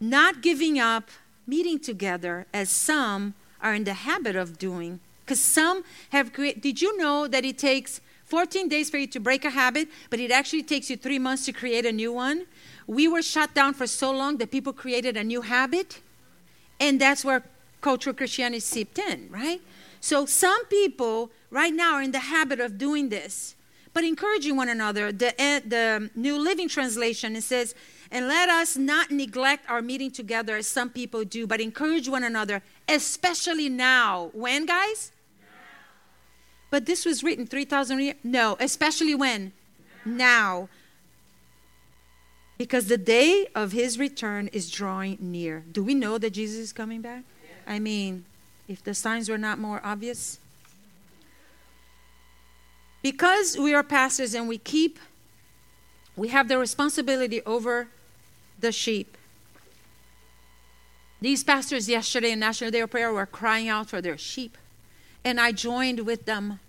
Not 0.00 0.42
giving 0.42 0.78
up 0.78 1.08
meeting 1.46 1.78
together 1.78 2.44
as 2.52 2.68
some 2.68 3.32
are 3.62 3.72
in 3.72 3.84
the 3.84 3.94
habit 3.94 4.36
of 4.36 4.58
doing. 4.58 5.00
Because 5.24 5.40
some 5.40 5.82
have 6.10 6.34
created, 6.34 6.60
did 6.60 6.82
you 6.82 6.94
know 6.98 7.26
that 7.26 7.46
it 7.46 7.56
takes 7.56 8.02
14 8.26 8.68
days 8.68 8.90
for 8.90 8.98
you 8.98 9.06
to 9.06 9.18
break 9.18 9.46
a 9.46 9.50
habit, 9.50 9.88
but 10.10 10.20
it 10.20 10.30
actually 10.30 10.62
takes 10.62 10.90
you 10.90 10.98
three 10.98 11.18
months 11.18 11.46
to 11.46 11.52
create 11.52 11.86
a 11.86 11.92
new 11.92 12.12
one? 12.12 12.44
We 12.86 13.08
were 13.08 13.22
shut 13.22 13.54
down 13.54 13.72
for 13.72 13.86
so 13.86 14.12
long 14.12 14.36
that 14.36 14.50
people 14.50 14.74
created 14.74 15.16
a 15.16 15.24
new 15.24 15.40
habit, 15.40 16.02
and 16.78 17.00
that's 17.00 17.24
where 17.24 17.42
cultural 17.80 18.14
Christianity 18.14 18.60
seeped 18.60 18.98
in, 18.98 19.28
right? 19.30 19.60
So 20.00 20.26
some 20.26 20.64
people 20.66 21.30
right 21.50 21.72
now 21.72 21.94
are 21.94 22.02
in 22.02 22.12
the 22.12 22.20
habit 22.20 22.60
of 22.60 22.78
doing 22.78 23.08
this, 23.08 23.54
but 23.92 24.04
encouraging 24.04 24.56
one 24.56 24.68
another. 24.68 25.12
The, 25.12 25.40
eh, 25.40 25.60
the 25.64 26.10
New 26.14 26.38
Living 26.38 26.68
Translation, 26.68 27.36
it 27.36 27.42
says, 27.42 27.74
and 28.10 28.26
let 28.26 28.48
us 28.48 28.76
not 28.76 29.10
neglect 29.10 29.68
our 29.68 29.82
meeting 29.82 30.10
together 30.10 30.56
as 30.56 30.66
some 30.66 30.90
people 30.90 31.24
do, 31.24 31.46
but 31.46 31.60
encourage 31.60 32.08
one 32.08 32.24
another, 32.24 32.62
especially 32.88 33.68
now. 33.68 34.30
When, 34.32 34.66
guys? 34.66 35.12
But 36.70 36.86
this 36.86 37.04
was 37.04 37.22
written 37.22 37.46
3,000 37.46 38.00
years. 38.00 38.16
No, 38.22 38.56
especially 38.60 39.14
when? 39.14 39.52
Now. 40.04 40.68
Because 42.56 42.86
the 42.86 42.98
day 42.98 43.46
of 43.54 43.72
his 43.72 43.98
return 43.98 44.48
is 44.48 44.70
drawing 44.70 45.18
near. 45.20 45.64
Do 45.70 45.82
we 45.82 45.94
know 45.94 46.18
that 46.18 46.30
Jesus 46.30 46.58
is 46.58 46.72
coming 46.72 47.00
back? 47.00 47.24
I 47.68 47.78
mean, 47.78 48.24
if 48.66 48.82
the 48.82 48.94
signs 48.94 49.28
were 49.28 49.38
not 49.38 49.58
more 49.58 49.80
obvious. 49.84 50.38
Because 53.02 53.56
we 53.58 53.74
are 53.74 53.82
pastors 53.82 54.34
and 54.34 54.48
we 54.48 54.58
keep, 54.58 54.98
we 56.16 56.28
have 56.28 56.48
the 56.48 56.58
responsibility 56.58 57.42
over 57.42 57.88
the 58.58 58.72
sheep. 58.72 59.16
These 61.20 61.44
pastors 61.44 61.88
yesterday 61.88 62.32
in 62.32 62.40
National 62.40 62.70
Day 62.70 62.80
of 62.80 62.90
Prayer 62.90 63.12
were 63.12 63.26
crying 63.26 63.68
out 63.68 63.88
for 63.88 64.00
their 64.00 64.16
sheep. 64.16 64.56
And 65.24 65.38
I 65.38 65.52
joined 65.52 66.00
with 66.00 66.24
them. 66.24 66.60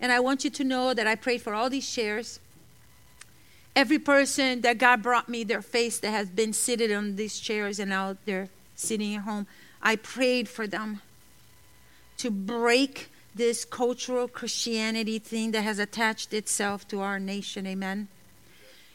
And 0.00 0.10
I 0.10 0.20
want 0.20 0.42
you 0.42 0.50
to 0.50 0.64
know 0.64 0.94
that 0.94 1.06
I 1.06 1.14
prayed 1.14 1.42
for 1.42 1.54
all 1.54 1.70
these 1.70 1.88
chairs. 1.88 2.40
Every 3.76 3.98
person 3.98 4.62
that 4.62 4.78
God 4.78 5.02
brought 5.02 5.28
me 5.28 5.44
their 5.44 5.62
face 5.62 5.98
that 6.00 6.10
has 6.10 6.28
been 6.28 6.52
seated 6.52 6.90
on 6.90 7.16
these 7.16 7.38
chairs 7.38 7.78
and 7.78 7.90
now 7.90 8.16
they're 8.24 8.48
sitting 8.74 9.14
at 9.14 9.22
home, 9.22 9.46
I 9.82 9.96
prayed 9.96 10.48
for 10.48 10.66
them 10.66 11.00
to 12.18 12.30
break 12.30 13.10
this 13.34 13.64
cultural 13.64 14.28
Christianity 14.28 15.18
thing 15.18 15.52
that 15.52 15.62
has 15.62 15.78
attached 15.78 16.34
itself 16.34 16.86
to 16.88 17.00
our 17.00 17.18
nation. 17.18 17.66
Amen. 17.66 18.08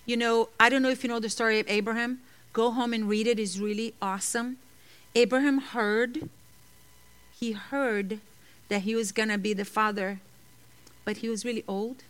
You 0.05 0.17
know, 0.17 0.49
I 0.59 0.69
don't 0.69 0.83
know 0.83 0.89
if 0.89 1.03
you 1.03 1.09
know 1.09 1.19
the 1.19 1.29
story 1.29 1.59
of 1.59 1.67
Abraham. 1.67 2.19
Go 2.53 2.71
home 2.71 2.93
and 2.93 3.09
read 3.09 3.27
it. 3.27 3.39
It's 3.39 3.57
really 3.57 3.93
awesome. 4.01 4.57
Abraham 5.15 5.59
heard, 5.59 6.29
he 7.39 7.53
heard 7.53 8.19
that 8.69 8.81
he 8.81 8.95
was 8.95 9.11
going 9.11 9.29
to 9.29 9.38
be 9.38 9.53
the 9.53 9.65
father, 9.65 10.19
but 11.05 11.17
he 11.17 11.29
was 11.29 11.45
really 11.45 11.63
old. 11.67 12.03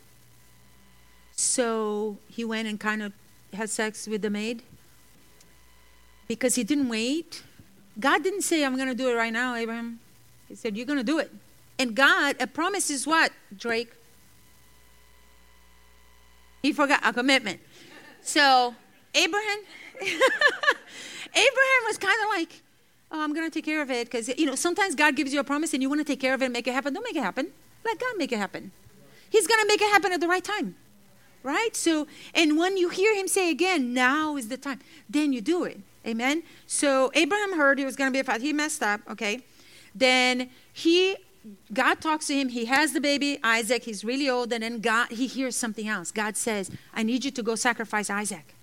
So 1.35 2.17
he 2.27 2.43
went 2.43 2.67
and 2.67 2.79
kind 2.79 3.03
of 3.03 3.13
had 3.53 3.69
sex 3.69 4.07
with 4.07 4.21
the 4.21 4.29
maid 4.29 4.63
because 6.27 6.55
he 6.55 6.63
didn't 6.63 6.89
wait. 6.89 7.43
God 7.99 8.23
didn't 8.23 8.41
say, 8.41 8.63
I'm 8.63 8.75
going 8.75 8.89
to 8.89 8.95
do 8.95 9.09
it 9.09 9.13
right 9.15 9.31
now, 9.31 9.55
Abraham. 9.55 9.99
He 10.47 10.55
said, 10.55 10.75
You're 10.75 10.85
going 10.85 10.99
to 10.99 11.03
do 11.03 11.19
it. 11.19 11.31
And 11.79 11.95
God, 11.95 12.35
a 12.39 12.47
promise 12.47 12.89
is 12.89 13.05
what, 13.05 13.31
Drake? 13.55 13.91
He 16.61 16.73
forgot 16.73 17.01
a 17.03 17.13
commitment. 17.13 17.59
So 18.21 18.75
Abraham 19.13 19.59
Abraham 21.35 21.81
was 21.85 21.97
kind 21.97 22.17
of 22.23 22.29
like, 22.29 22.61
oh, 23.11 23.21
I'm 23.21 23.33
going 23.33 23.45
to 23.45 23.53
take 23.53 23.65
care 23.65 23.81
of 23.81 23.91
it. 23.91 24.09
Because, 24.09 24.27
you 24.29 24.45
know, 24.45 24.55
sometimes 24.55 24.95
God 24.95 25.15
gives 25.15 25.33
you 25.33 25.39
a 25.39 25.43
promise 25.43 25.73
and 25.73 25.81
you 25.81 25.89
want 25.89 25.99
to 25.99 26.05
take 26.05 26.19
care 26.19 26.33
of 26.33 26.41
it 26.41 26.45
and 26.45 26.53
make 26.53 26.67
it 26.67 26.73
happen. 26.73 26.93
Don't 26.93 27.03
make 27.03 27.15
it 27.15 27.23
happen. 27.23 27.51
Let 27.83 27.99
God 27.99 28.17
make 28.17 28.31
it 28.31 28.37
happen. 28.37 28.71
He's 29.29 29.47
going 29.47 29.61
to 29.61 29.67
make 29.67 29.81
it 29.81 29.91
happen 29.91 30.11
at 30.13 30.21
the 30.21 30.27
right 30.27 30.43
time. 30.43 30.75
Right? 31.43 31.75
So, 31.75 32.07
and 32.33 32.57
when 32.57 32.77
you 32.77 32.89
hear 32.89 33.13
him 33.13 33.27
say 33.27 33.51
again, 33.51 33.93
now 33.93 34.35
is 34.35 34.47
the 34.47 34.57
time, 34.57 34.79
then 35.09 35.31
you 35.31 35.41
do 35.41 35.63
it. 35.63 35.79
Amen? 36.05 36.43
So, 36.67 37.11
Abraham 37.15 37.57
heard 37.57 37.79
he 37.79 37.85
was 37.85 37.95
going 37.95 38.09
to 38.09 38.13
be 38.13 38.19
a 38.19 38.23
father. 38.23 38.41
He 38.41 38.53
messed 38.53 38.83
up, 38.83 39.01
okay? 39.09 39.41
Then 39.93 40.49
he 40.71 41.15
God 41.73 42.01
talks 42.01 42.27
to 42.27 42.33
him. 42.33 42.49
He 42.49 42.65
has 42.65 42.93
the 42.93 43.01
baby, 43.01 43.39
Isaac. 43.43 43.83
He's 43.83 44.03
really 44.03 44.29
old. 44.29 44.51
And 44.51 44.63
then 44.63 44.79
God, 44.79 45.11
he 45.11 45.27
hears 45.27 45.55
something 45.55 45.87
else. 45.87 46.11
God 46.11 46.37
says, 46.37 46.71
I 46.93 47.03
need 47.03 47.23
you 47.23 47.31
to 47.31 47.43
go 47.43 47.55
sacrifice 47.55 48.09
Isaac. 48.09 48.55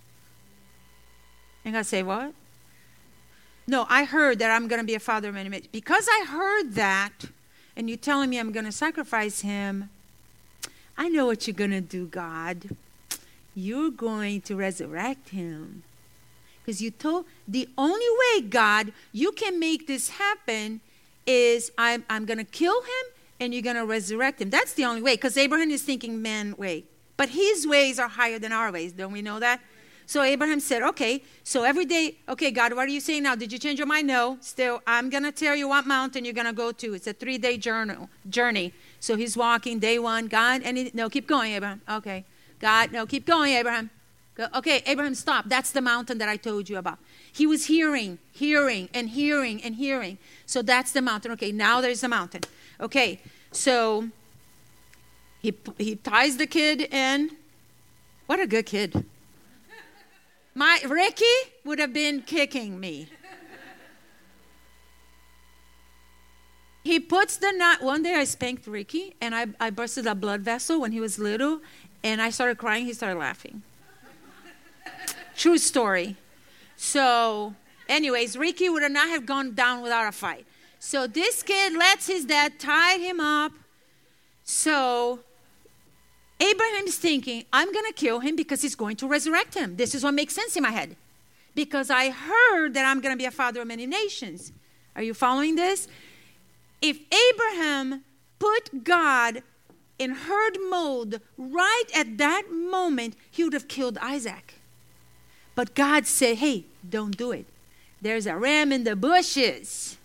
And 1.64 1.74
God 1.74 1.86
say, 1.86 2.02
What? 2.02 2.34
No, 3.66 3.86
I 3.88 4.04
heard 4.04 4.40
that 4.40 4.50
I'm 4.50 4.66
going 4.66 4.80
to 4.80 4.86
be 4.86 4.94
a 4.94 5.00
father 5.00 5.28
of 5.28 5.34
many. 5.34 5.62
Because 5.70 6.08
I 6.10 6.24
heard 6.28 6.72
that, 6.74 7.12
and 7.76 7.88
you're 7.88 7.96
telling 7.96 8.28
me 8.28 8.40
I'm 8.40 8.50
going 8.50 8.66
to 8.66 8.72
sacrifice 8.72 9.40
him, 9.40 9.88
I 10.98 11.08
know 11.08 11.26
what 11.26 11.46
you're 11.46 11.54
going 11.54 11.70
to 11.70 11.80
do, 11.80 12.06
God. 12.06 12.76
You're 13.54 13.90
going 13.90 14.40
to 14.42 14.56
resurrect 14.56 15.28
him. 15.28 15.84
Because 16.64 16.80
you 16.80 16.90
told 16.90 17.26
the 17.46 17.68
only 17.76 18.06
way, 18.20 18.42
God, 18.42 18.92
you 19.12 19.32
can 19.32 19.58
make 19.58 19.86
this 19.86 20.10
happen 20.10 20.80
is 21.26 21.72
I'm, 21.76 22.04
I'm 22.08 22.24
going 22.24 22.38
to 22.38 22.44
kill 22.44 22.80
him 22.82 23.12
and 23.40 23.52
you're 23.52 23.62
going 23.62 23.76
to 23.76 23.86
resurrect 23.86 24.40
him. 24.40 24.50
That's 24.50 24.74
the 24.74 24.84
only 24.84 25.02
way. 25.02 25.14
Because 25.14 25.36
Abraham 25.36 25.70
is 25.70 25.82
thinking 25.82 26.22
man 26.22 26.54
way. 26.56 26.84
But 27.16 27.30
his 27.30 27.66
ways 27.66 27.98
are 27.98 28.08
higher 28.08 28.38
than 28.38 28.52
our 28.52 28.72
ways. 28.72 28.92
Don't 28.92 29.12
we 29.12 29.22
know 29.22 29.40
that? 29.40 29.60
So 30.06 30.22
Abraham 30.22 30.60
said, 30.60 30.82
Okay, 30.82 31.22
so 31.44 31.62
every 31.62 31.84
day, 31.84 32.16
okay, 32.28 32.50
God, 32.50 32.74
what 32.74 32.86
are 32.86 32.90
you 32.90 33.00
saying 33.00 33.22
now? 33.22 33.34
Did 33.34 33.52
you 33.52 33.58
change 33.58 33.78
your 33.78 33.86
mind? 33.86 34.06
No. 34.06 34.38
Still, 34.40 34.82
I'm 34.86 35.10
going 35.10 35.22
to 35.22 35.32
tell 35.32 35.54
you 35.54 35.68
what 35.68 35.86
mountain 35.86 36.24
you're 36.24 36.34
going 36.34 36.46
to 36.46 36.52
go 36.52 36.72
to. 36.72 36.94
It's 36.94 37.06
a 37.06 37.12
three 37.12 37.38
day 37.38 37.56
journey. 37.56 38.72
So 39.00 39.16
he's 39.16 39.36
walking 39.36 39.78
day 39.78 39.98
one. 39.98 40.26
God, 40.26 40.62
and 40.64 40.76
he, 40.76 40.90
no, 40.94 41.08
keep 41.08 41.26
going, 41.26 41.52
Abraham. 41.52 41.80
Okay. 41.88 42.24
God, 42.60 42.92
no, 42.92 43.06
keep 43.06 43.26
going, 43.26 43.54
Abraham. 43.54 43.90
Go, 44.34 44.46
okay, 44.54 44.82
Abraham, 44.86 45.14
stop. 45.14 45.48
That's 45.48 45.70
the 45.72 45.82
mountain 45.82 46.18
that 46.18 46.28
I 46.28 46.36
told 46.36 46.68
you 46.68 46.78
about. 46.78 46.98
He 47.30 47.46
was 47.46 47.66
hearing, 47.66 48.18
hearing, 48.32 48.88
and 48.94 49.10
hearing, 49.10 49.62
and 49.62 49.74
hearing. 49.74 50.18
So 50.46 50.62
that's 50.62 50.92
the 50.92 51.02
mountain. 51.02 51.32
Okay, 51.32 51.52
now 51.52 51.80
there's 51.80 52.00
the 52.00 52.08
mountain. 52.08 52.42
Okay, 52.80 53.20
so 53.50 54.08
he, 55.40 55.52
he 55.76 55.96
ties 55.96 56.38
the 56.38 56.46
kid 56.46 56.82
in. 56.92 57.32
What 58.26 58.40
a 58.40 58.46
good 58.46 58.66
kid. 58.66 59.04
My 60.54 60.80
Ricky 60.86 61.24
would 61.64 61.78
have 61.78 61.92
been 61.92 62.22
kicking 62.22 62.78
me. 62.78 63.08
he 66.84 67.00
puts 67.00 67.36
the 67.36 67.52
knot. 67.52 67.82
One 67.82 68.02
day 68.02 68.14
I 68.14 68.24
spanked 68.24 68.66
Ricky 68.66 69.14
and 69.20 69.34
I, 69.34 69.46
I 69.60 69.70
bursted 69.70 70.06
a 70.06 70.14
blood 70.14 70.40
vessel 70.40 70.80
when 70.80 70.92
he 70.92 71.00
was 71.00 71.18
little 71.18 71.60
and 72.02 72.20
I 72.20 72.30
started 72.30 72.58
crying. 72.58 72.86
He 72.86 72.92
started 72.92 73.18
laughing. 73.18 73.62
True 75.42 75.58
story. 75.58 76.14
So, 76.76 77.56
anyways, 77.88 78.36
Ricky 78.36 78.68
would 78.68 78.88
not 78.92 79.08
have 79.08 79.26
gone 79.26 79.54
down 79.54 79.82
without 79.82 80.06
a 80.06 80.12
fight. 80.12 80.46
So 80.78 81.08
this 81.08 81.42
kid 81.42 81.72
lets 81.72 82.06
his 82.06 82.24
dad 82.24 82.60
tie 82.60 82.98
him 82.98 83.18
up. 83.18 83.50
So 84.44 85.18
Abraham's 86.38 86.96
thinking, 86.96 87.44
I'm 87.52 87.72
going 87.72 87.86
to 87.86 87.92
kill 87.92 88.20
him 88.20 88.36
because 88.36 88.62
he's 88.62 88.76
going 88.76 88.94
to 88.98 89.08
resurrect 89.08 89.56
him. 89.56 89.74
This 89.74 89.96
is 89.96 90.04
what 90.04 90.14
makes 90.14 90.32
sense 90.32 90.54
in 90.56 90.62
my 90.62 90.70
head. 90.70 90.94
Because 91.56 91.90
I 91.90 92.10
heard 92.10 92.74
that 92.74 92.84
I'm 92.84 93.00
going 93.00 93.12
to 93.12 93.18
be 93.18 93.24
a 93.24 93.32
father 93.32 93.62
of 93.62 93.66
many 93.66 93.84
nations. 93.84 94.52
Are 94.94 95.02
you 95.02 95.12
following 95.12 95.56
this? 95.56 95.88
If 96.80 97.00
Abraham 97.32 98.04
put 98.38 98.84
God 98.84 99.42
in 99.98 100.12
heard 100.12 100.56
mode 100.70 101.20
right 101.36 101.88
at 101.96 102.16
that 102.18 102.44
moment, 102.52 103.16
he 103.28 103.42
would 103.42 103.54
have 103.54 103.66
killed 103.66 103.98
Isaac. 104.00 104.61
But 105.54 105.74
God 105.74 106.06
said, 106.06 106.38
hey, 106.38 106.64
don't 106.88 107.16
do 107.16 107.32
it. 107.32 107.46
There's 108.00 108.26
a 108.26 108.36
ram 108.36 108.72
in 108.72 108.84
the 108.84 108.96
bushes. 108.96 109.96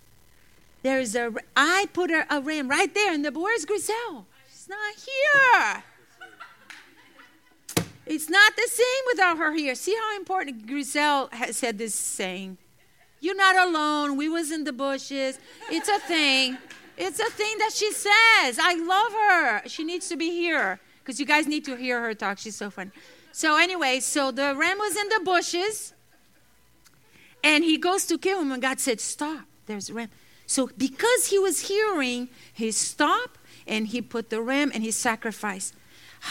There's 0.84 1.16
a, 1.16 1.34
I 1.56 1.88
put 1.94 2.12
a, 2.12 2.26
a 2.34 2.42
ram 2.42 2.70
right 2.70 2.94
there 2.94 3.14
in 3.14 3.22
the, 3.22 3.32
where's 3.32 3.66
Griselle? 3.66 4.26
She's 4.50 4.70
not 4.70 4.96
here. 4.96 5.84
It's 8.06 8.30
not 8.30 8.56
the 8.56 8.68
same 8.70 9.04
without 9.08 9.38
her 9.38 9.54
here. 9.54 9.76
See 9.76 9.94
how 9.94 10.16
important 10.16 10.66
Griselle 10.66 11.30
has 11.34 11.58
said 11.58 11.78
this 11.78 11.94
saying. 11.94 12.58
You're 13.20 13.36
not 13.36 13.68
alone. 13.68 14.16
We 14.16 14.30
was 14.30 14.52
in 14.52 14.64
the 14.64 14.72
bushes. 14.72 15.40
It's 15.70 15.90
a 15.90 16.00
thing. 16.00 16.58
It's 16.98 17.20
a 17.20 17.30
thing 17.32 17.58
that 17.58 17.72
she 17.74 17.92
says. 17.92 18.60
I 18.60 18.76
love 18.76 19.12
her. 19.12 19.68
She 19.68 19.84
needs 19.84 20.08
to 20.10 20.16
be 20.16 20.30
here 20.30 20.80
because 21.00 21.20
you 21.20 21.26
guys 21.26 21.48
need 21.48 21.66
to 21.66 21.76
hear 21.76 22.02
her 22.02 22.14
talk. 22.14 22.38
She's 22.38 22.56
so 22.56 22.70
fun. 22.70 22.92
So 23.38 23.56
anyway, 23.56 24.00
so 24.00 24.32
the 24.32 24.56
ram 24.56 24.80
was 24.80 24.98
in 24.98 25.10
the 25.10 25.22
bushes, 25.24 25.94
and 27.44 27.64
he 27.64 27.78
goes 27.78 28.08
to 28.08 28.18
kill 28.18 28.42
him, 28.42 28.52
and 28.52 28.60
God 28.60 28.80
said, 28.80 29.00
"Stop! 29.00 29.46
There's 29.68 29.92
a 29.92 29.94
ram." 29.94 30.10
So 30.48 30.72
because 30.76 31.28
he 31.28 31.38
was 31.38 31.68
hearing, 31.68 32.30
he 32.52 32.72
stopped 32.72 33.40
and 33.68 33.86
he 33.90 34.02
put 34.02 34.32
the 34.32 34.42
ram 34.42 34.72
and 34.74 34.82
he 34.82 34.90
sacrificed. 34.90 35.76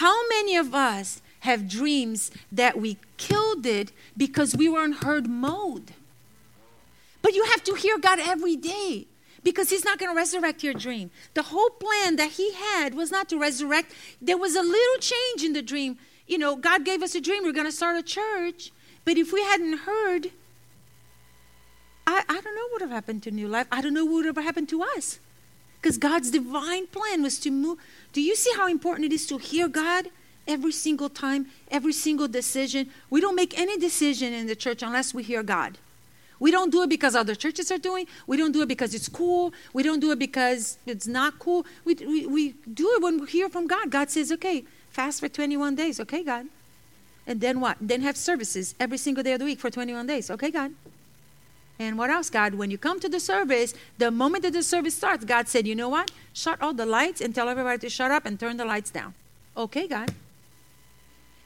How 0.03 0.27
many 0.31 0.57
of 0.57 0.75
us 0.75 1.23
have 1.47 1.69
dreams 1.69 2.33
that 2.51 2.77
we 2.77 2.99
killed 3.17 3.67
it 3.67 3.93
because 4.17 4.57
we 4.57 4.69
were 4.69 4.85
in 4.85 4.91
heard 4.91 5.29
mode. 5.29 5.93
But 7.23 7.35
you 7.35 7.45
have 7.45 7.63
to 7.65 7.75
hear 7.75 7.99
God 7.99 8.19
every 8.19 8.57
day 8.57 9.07
because 9.45 9.71
He's 9.71 9.85
not 9.85 10.01
going 10.01 10.11
to 10.11 10.17
resurrect 10.17 10.65
your 10.65 10.75
dream. 10.75 11.13
The 11.35 11.45
whole 11.45 11.71
plan 11.71 12.17
that 12.17 12.33
He 12.33 12.53
had 12.53 12.95
was 12.95 13.13
not 13.13 13.29
to 13.29 13.39
resurrect, 13.39 13.93
there 14.21 14.37
was 14.37 14.57
a 14.57 14.63
little 14.63 14.99
change 14.99 15.45
in 15.45 15.53
the 15.53 15.63
dream. 15.63 15.99
You 16.27 16.39
know, 16.39 16.57
God 16.57 16.85
gave 16.85 17.03
us 17.03 17.15
a 17.15 17.21
dream, 17.21 17.45
we're 17.45 17.53
going 17.53 17.67
to 17.67 17.73
start 17.73 17.97
a 17.97 18.03
church. 18.03 18.73
But 19.05 19.17
if 19.17 19.33
we 19.33 19.43
hadn't 19.43 19.79
heard, 19.79 20.33
I, 22.07 22.23
I 22.29 22.41
don't 22.41 22.55
know 22.55 22.63
what 22.63 22.73
would 22.73 22.81
have 22.83 22.91
happened 22.91 23.23
to 23.25 23.31
New 23.31 23.49
Life. 23.49 23.67
I 23.71 23.81
don't 23.81 23.95
know 23.95 24.05
what 24.05 24.15
would 24.15 24.27
have 24.27 24.37
happened 24.37 24.69
to 24.71 24.83
us. 24.83 25.19
Because 25.81 25.99
God's 25.99 26.31
divine 26.31 26.89
plan 26.89 27.23
was 27.23 27.39
to 27.41 27.51
move. 27.51 27.79
Do 28.13 28.21
you 28.21 28.35
see 28.35 28.53
how 28.57 28.67
important 28.67 29.07
it 29.07 29.13
is 29.13 29.27
to 29.29 29.39
hear 29.39 29.69
God 29.69 30.09
every 30.49 30.73
single 30.73 31.09
time, 31.09 31.47
every 31.71 31.93
single 31.93 32.27
decision? 32.27 32.91
We 33.11 33.21
don't 33.21 33.37
make 33.37 33.57
any 33.59 33.79
decision 33.79 34.33
in 34.33 34.47
the 34.47 34.57
church 34.57 34.83
unless 34.83 35.15
we 35.15 35.23
hear 35.23 35.43
God. 35.43 35.79
We 36.39 36.51
don't 36.51 36.71
do 36.71 36.83
it 36.83 36.91
because 36.91 37.15
other 37.15 37.35
churches 37.35 37.71
are 37.71 37.79
doing. 37.79 38.07
We 38.27 38.37
don't 38.37 38.53
do 38.53 38.63
it 38.63 38.69
because 38.69 38.95
it's 38.95 39.09
cool. 39.09 39.55
We 39.73 39.83
don't 39.83 40.01
do 40.01 40.11
it 40.11 40.19
because 40.19 40.79
it's 40.87 41.07
not 41.07 41.39
cool. 41.39 41.65
We, 41.85 41.95
we, 41.95 42.27
we 42.27 42.55
do 42.73 42.93
it 42.95 43.03
when 43.03 43.21
we 43.21 43.27
hear 43.27 43.49
from 43.49 43.67
God. 43.67 43.91
God 43.91 44.11
says, 44.11 44.31
okay, 44.33 44.65
fast 44.97 45.21
for 45.21 45.29
21 45.29 45.75
days. 45.75 46.01
Okay, 46.01 46.25
God. 46.25 46.47
And 47.27 47.41
then 47.41 47.61
what? 47.61 47.77
Then 47.81 48.01
have 48.01 48.17
services 48.17 48.75
every 48.81 48.99
single 48.99 49.23
day 49.23 49.33
of 49.33 49.41
the 49.41 49.45
week 49.45 49.61
for 49.61 49.71
21 49.71 50.07
days. 50.07 50.31
Okay, 50.31 50.51
God. 50.51 50.73
And 51.79 51.99
what 51.99 52.09
else, 52.09 52.31
God? 52.31 52.55
When 52.55 52.71
you 52.71 52.79
come 52.79 52.99
to 53.01 53.09
the 53.09 53.21
service, 53.21 53.75
the 53.99 54.11
moment 54.11 54.43
that 54.45 54.55
the 54.55 54.63
service 54.63 54.95
starts, 54.95 55.27
God 55.27 55.49
said, 55.49 55.67
you 55.67 55.75
know 55.75 55.91
what? 55.91 56.11
Shut 56.33 56.63
all 56.63 56.73
the 56.73 56.87
lights 56.87 57.21
and 57.21 57.35
tell 57.35 57.51
everybody 57.51 57.79
to 57.81 57.91
shut 57.91 58.11
up 58.11 58.25
and 58.25 58.41
turn 58.41 58.57
the 58.57 58.65
lights 58.65 58.91
down. 58.91 59.13
Okay, 59.55 59.87
God. 59.87 60.15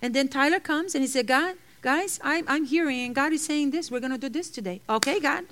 And 0.01 0.14
then 0.14 0.28
Tyler 0.28 0.61
comes 0.61 0.94
and 0.94 1.03
he 1.03 1.09
said, 1.09 1.26
God, 1.26 1.57
guys, 1.82 2.20
I'm, 2.22 2.44
I'm 2.46 2.64
hearing, 2.64 3.01
and 3.01 3.14
God 3.14 3.32
is 3.32 3.44
saying 3.44 3.72
this. 3.72 3.90
We're 3.90 4.01
going 4.01 4.12
to 4.12 4.18
do 4.18 4.28
this 4.28 4.48
today. 4.48 4.80
Okay, 4.88 5.18
God. 5.18 5.44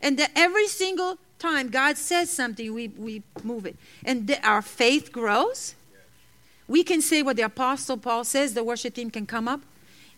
And 0.00 0.16
that 0.20 0.30
every 0.36 0.68
single 0.68 1.18
time 1.40 1.68
God 1.68 1.96
says 1.96 2.30
something, 2.30 2.72
we, 2.72 2.88
we 2.96 3.22
move 3.42 3.66
it. 3.66 3.76
And 4.04 4.28
the, 4.28 4.40
our 4.46 4.62
faith 4.62 5.10
grows. 5.10 5.74
We 6.68 6.84
can 6.84 7.00
say 7.00 7.22
what 7.22 7.36
the 7.36 7.42
Apostle 7.42 7.96
Paul 7.96 8.24
says, 8.24 8.54
the 8.54 8.62
worship 8.62 8.94
team 8.94 9.10
can 9.10 9.26
come 9.26 9.48
up, 9.48 9.62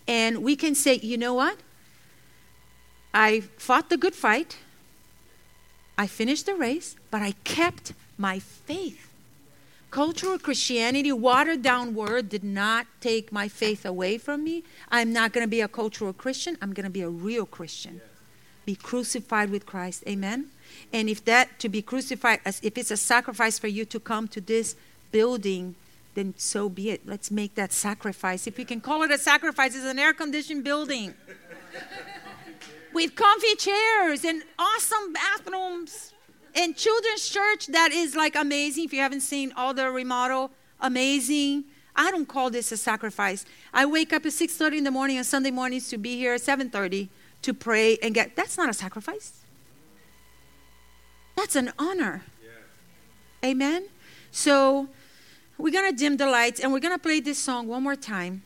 and 0.06 0.42
we 0.42 0.56
can 0.56 0.74
say, 0.74 0.96
you 0.96 1.16
know 1.16 1.34
what? 1.34 1.58
I 3.14 3.40
fought 3.56 3.88
the 3.88 3.96
good 3.96 4.14
fight. 4.14 4.58
I 5.96 6.06
finished 6.06 6.46
the 6.46 6.54
race, 6.54 6.96
but 7.10 7.22
I 7.22 7.32
kept 7.44 7.92
my 8.18 8.40
faith. 8.40 9.06
Cultural 9.90 10.38
Christianity, 10.38 11.12
watered 11.12 11.62
down 11.62 11.94
word, 11.94 12.28
did 12.28 12.44
not 12.44 12.86
take 13.00 13.32
my 13.32 13.48
faith 13.48 13.84
away 13.84 14.18
from 14.18 14.44
me. 14.44 14.62
I'm 14.88 15.12
not 15.12 15.32
going 15.32 15.44
to 15.44 15.50
be 15.50 15.60
a 15.60 15.68
cultural 15.68 16.12
Christian. 16.12 16.56
I'm 16.62 16.72
going 16.72 16.84
to 16.84 16.90
be 16.90 17.02
a 17.02 17.08
real 17.08 17.44
Christian. 17.44 18.00
Be 18.64 18.76
crucified 18.76 19.50
with 19.50 19.66
Christ. 19.66 20.04
Amen. 20.06 20.46
And 20.92 21.08
if 21.08 21.24
that 21.24 21.58
to 21.58 21.68
be 21.68 21.82
crucified, 21.82 22.40
as 22.44 22.60
if 22.62 22.78
it's 22.78 22.92
a 22.92 22.96
sacrifice 22.96 23.58
for 23.58 23.66
you 23.66 23.84
to 23.86 23.98
come 23.98 24.28
to 24.28 24.40
this 24.40 24.76
building, 25.10 25.74
then 26.14 26.34
so 26.36 26.68
be 26.68 26.90
it. 26.90 27.06
Let's 27.06 27.30
make 27.30 27.54
that 27.54 27.72
sacrifice. 27.72 28.46
If 28.46 28.56
we 28.56 28.64
can 28.64 28.80
call 28.80 29.02
it 29.02 29.10
a 29.10 29.18
sacrifice, 29.18 29.74
it's 29.74 29.84
an 29.84 29.98
air 29.98 30.12
conditioned 30.12 30.64
building. 30.64 31.14
With 32.92 33.14
comfy 33.14 33.54
chairs 33.54 34.24
and 34.24 34.42
awesome 34.58 35.12
bathrooms 35.12 36.12
and 36.54 36.76
children's 36.76 37.28
church 37.28 37.68
that 37.68 37.92
is 37.92 38.16
like 38.16 38.34
amazing. 38.34 38.84
If 38.84 38.92
you 38.92 39.00
haven't 39.00 39.20
seen 39.20 39.52
all 39.56 39.72
the 39.72 39.90
remodel 39.90 40.50
amazing. 40.80 41.64
I 41.94 42.10
don't 42.10 42.26
call 42.26 42.50
this 42.50 42.72
a 42.72 42.76
sacrifice. 42.76 43.44
I 43.72 43.86
wake 43.86 44.12
up 44.12 44.24
at 44.24 44.32
6.30 44.32 44.78
in 44.78 44.84
the 44.84 44.90
morning 44.90 45.18
on 45.18 45.24
sunday 45.24 45.50
mornings 45.50 45.88
to 45.88 45.98
be 45.98 46.16
here 46.16 46.34
at 46.34 46.40
7.30 46.40 47.08
to 47.42 47.54
pray 47.54 47.98
and 48.02 48.14
get 48.14 48.36
that's 48.36 48.56
not 48.56 48.68
a 48.68 48.74
sacrifice. 48.74 49.44
That's 51.36 51.56
an 51.56 51.72
honor. 51.78 52.22
Yeah. 52.42 53.50
amen? 53.50 53.88
So 54.30 54.88
we're 55.60 55.72
going 55.72 55.90
to 55.90 55.96
dim 55.96 56.16
the 56.16 56.26
lights 56.26 56.60
and 56.60 56.72
we're 56.72 56.80
going 56.80 56.94
to 56.94 57.02
play 57.02 57.20
this 57.20 57.38
song 57.38 57.68
one 57.68 57.82
more 57.82 57.96
time 57.96 58.42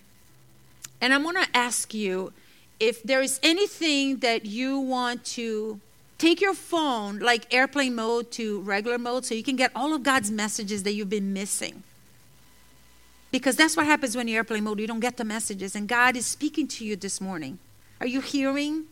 and 1.01 1.15
i'm 1.15 1.23
going 1.23 1.37
to 1.37 1.49
ask 1.55 1.95
you 1.95 2.33
if 2.81 3.03
there 3.03 3.23
is 3.23 3.41
anything 3.43 4.19
that 4.19 4.45
you 4.45 4.79
want 4.79 5.25
to 5.25 5.81
take 6.19 6.41
your 6.41 6.55
phone 6.55 7.19
like 7.19 7.53
airplane 7.53 7.95
mode 7.95 8.31
to 8.33 8.61
regular 8.61 8.99
mode 8.99 9.25
so 9.25 9.35
you 9.35 9.43
can 9.43 9.57
get 9.57 9.71
all 9.75 9.95
of 9.95 10.03
God's 10.03 10.31
messages 10.31 10.83
that 10.85 10.95
you've 10.95 11.11
been 11.11 11.33
missing. 11.33 11.83
Because 13.31 13.57
that's 13.57 13.77
what 13.77 13.87
happens 13.87 14.17
when 14.17 14.29
you're 14.29 14.39
airplane 14.39 14.65
mode. 14.65 14.79
You 14.79 14.87
don't 14.87 15.01
get 15.01 15.17
the 15.17 15.25
messages, 15.25 15.75
and 15.75 15.89
God 15.89 16.17
is 16.17 16.25
speaking 16.25 16.69
to 16.69 16.85
you 16.85 16.95
this 16.95 17.21
morning. 17.21 17.59
Are 18.01 18.07
you 18.07 18.21
hearing? 18.21 18.85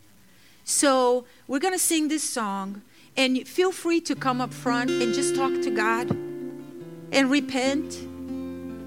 So 0.64 1.25
we're 1.47 1.61
going 1.61 1.75
to 1.75 1.79
sing 1.79 2.09
this 2.09 2.25
song, 2.25 2.83
and 3.16 3.47
feel 3.47 3.73
free 3.73 4.01
to 4.01 4.16
come 4.16 4.41
up 4.41 4.53
front 4.53 4.91
and 4.91 5.14
just 5.14 5.37
talk 5.37 5.53
to 5.62 5.70
God 5.70 6.11
and 7.12 7.31
repent 7.31 8.09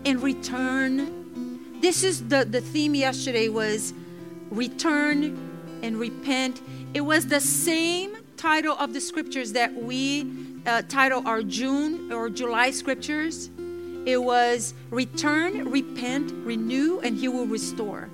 and 0.06 0.22
return. 0.22 1.82
This 1.82 2.04
is 2.04 2.28
the, 2.28 2.46
the 2.46 2.62
theme 2.62 2.96
yesterday 2.96 3.50
was 3.50 3.94
return 4.50 5.80
and 5.84 6.00
repent. 6.00 6.62
It 6.94 7.02
was 7.02 7.28
the 7.28 7.42
same 7.42 8.18
title 8.38 8.76
of 8.78 8.94
the 8.94 9.02
scriptures 9.02 9.52
that 9.54 9.74
we 9.74 10.32
uh, 10.66 10.84
title 10.84 11.28
our 11.28 11.42
June 11.42 12.12
or 12.12 12.30
July 12.30 12.72
scriptures. 12.72 13.50
It 14.06 14.22
was 14.22 14.74
return, 14.92 15.70
repent, 15.70 16.32
renew, 16.46 17.00
and 17.00 17.18
he 17.18 17.28
will 17.28 17.48
restore. 17.48 18.10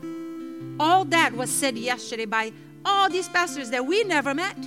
All 0.80 1.06
that 1.06 1.34
was 1.34 1.50
said 1.50 1.78
yesterday 1.78 2.26
by 2.26 2.54
all 2.86 3.10
these 3.10 3.28
pastors 3.28 3.70
that 3.72 3.86
we 3.86 4.04
never 4.04 4.34
met. 4.34 4.58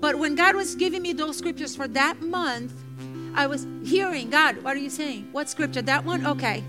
But 0.00 0.16
when 0.16 0.34
God 0.34 0.54
was 0.54 0.74
giving 0.74 1.02
me 1.02 1.12
those 1.12 1.38
scriptures 1.38 1.74
for 1.74 1.88
that 1.88 2.22
month, 2.22 2.72
I 3.34 3.46
was 3.46 3.66
hearing 3.84 4.30
God, 4.30 4.62
what 4.62 4.76
are 4.76 4.80
you 4.80 4.90
saying? 4.90 5.28
What 5.32 5.48
scripture? 5.48 5.82
That 5.82 6.04
one? 6.04 6.26
Okay. 6.26 6.64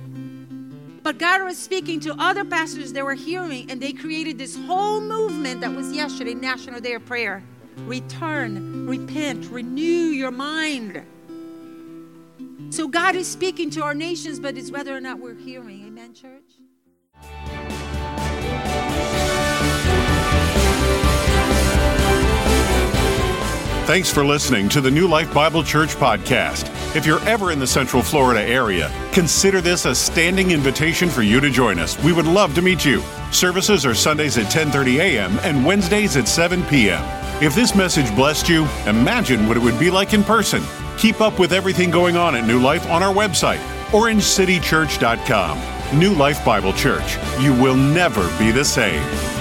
But 1.01 1.17
God 1.17 1.43
was 1.43 1.57
speaking 1.57 1.99
to 2.01 2.15
other 2.19 2.43
pastors 2.43 2.93
that 2.93 3.03
were 3.03 3.13
hearing, 3.13 3.71
and 3.71 3.81
they 3.81 3.93
created 3.93 4.37
this 4.37 4.55
whole 4.55 5.01
movement 5.01 5.61
that 5.61 5.71
was 5.71 5.91
yesterday, 5.93 6.33
National 6.33 6.79
Day 6.79 6.93
of 6.93 7.05
Prayer. 7.05 7.41
Return, 7.85 8.85
repent, 8.85 9.49
renew 9.49 9.83
your 9.83 10.31
mind. 10.31 11.01
So 12.71 12.87
God 12.87 13.15
is 13.15 13.27
speaking 13.27 13.69
to 13.71 13.83
our 13.83 13.93
nations, 13.93 14.39
but 14.39 14.57
it's 14.57 14.71
whether 14.71 14.95
or 14.95 15.01
not 15.01 15.19
we're 15.19 15.35
hearing. 15.35 15.85
Amen, 15.87 16.13
church? 16.13 16.48
Thanks 23.89 24.13
for 24.13 24.23
listening 24.23 24.69
to 24.69 24.79
the 24.81 24.91
New 24.91 25.07
Life 25.07 25.33
Bible 25.33 25.63
Church 25.63 25.95
podcast. 25.95 26.69
If 26.95 27.07
you're 27.07 27.21
ever 27.21 27.51
in 27.51 27.57
the 27.57 27.65
Central 27.65 28.03
Florida 28.03 28.39
area, 28.39 28.91
consider 29.13 29.61
this 29.61 29.85
a 29.85 29.95
standing 29.95 30.51
invitation 30.51 31.09
for 31.09 31.23
you 31.23 31.39
to 31.39 31.49
join 31.49 31.79
us. 31.79 31.97
We 32.03 32.13
would 32.13 32.27
love 32.27 32.53
to 32.53 32.61
meet 32.61 32.85
you. 32.85 33.01
Services 33.31 33.87
are 33.87 33.95
Sundays 33.95 34.37
at 34.37 34.51
10:30 34.51 34.99
a.m. 34.99 35.39
and 35.41 35.65
Wednesdays 35.65 36.17
at 36.17 36.27
7 36.27 36.61
p.m. 36.65 37.03
If 37.41 37.55
this 37.55 37.73
message 37.73 38.15
blessed 38.15 38.47
you, 38.47 38.67
imagine 38.85 39.47
what 39.47 39.57
it 39.57 39.63
would 39.63 39.79
be 39.79 39.89
like 39.89 40.13
in 40.13 40.23
person. 40.23 40.61
Keep 40.99 41.19
up 41.19 41.39
with 41.39 41.51
everything 41.51 41.89
going 41.89 42.15
on 42.15 42.35
at 42.35 42.45
New 42.45 42.59
Life 42.59 42.87
on 42.91 43.01
our 43.01 43.11
website, 43.11 43.57
orangecitychurch.com. 43.87 45.97
New 45.97 46.13
Life 46.13 46.45
Bible 46.45 46.73
Church. 46.73 47.17
You 47.39 47.53
will 47.53 47.75
never 47.75 48.21
be 48.37 48.51
the 48.51 48.65
same. 48.65 49.38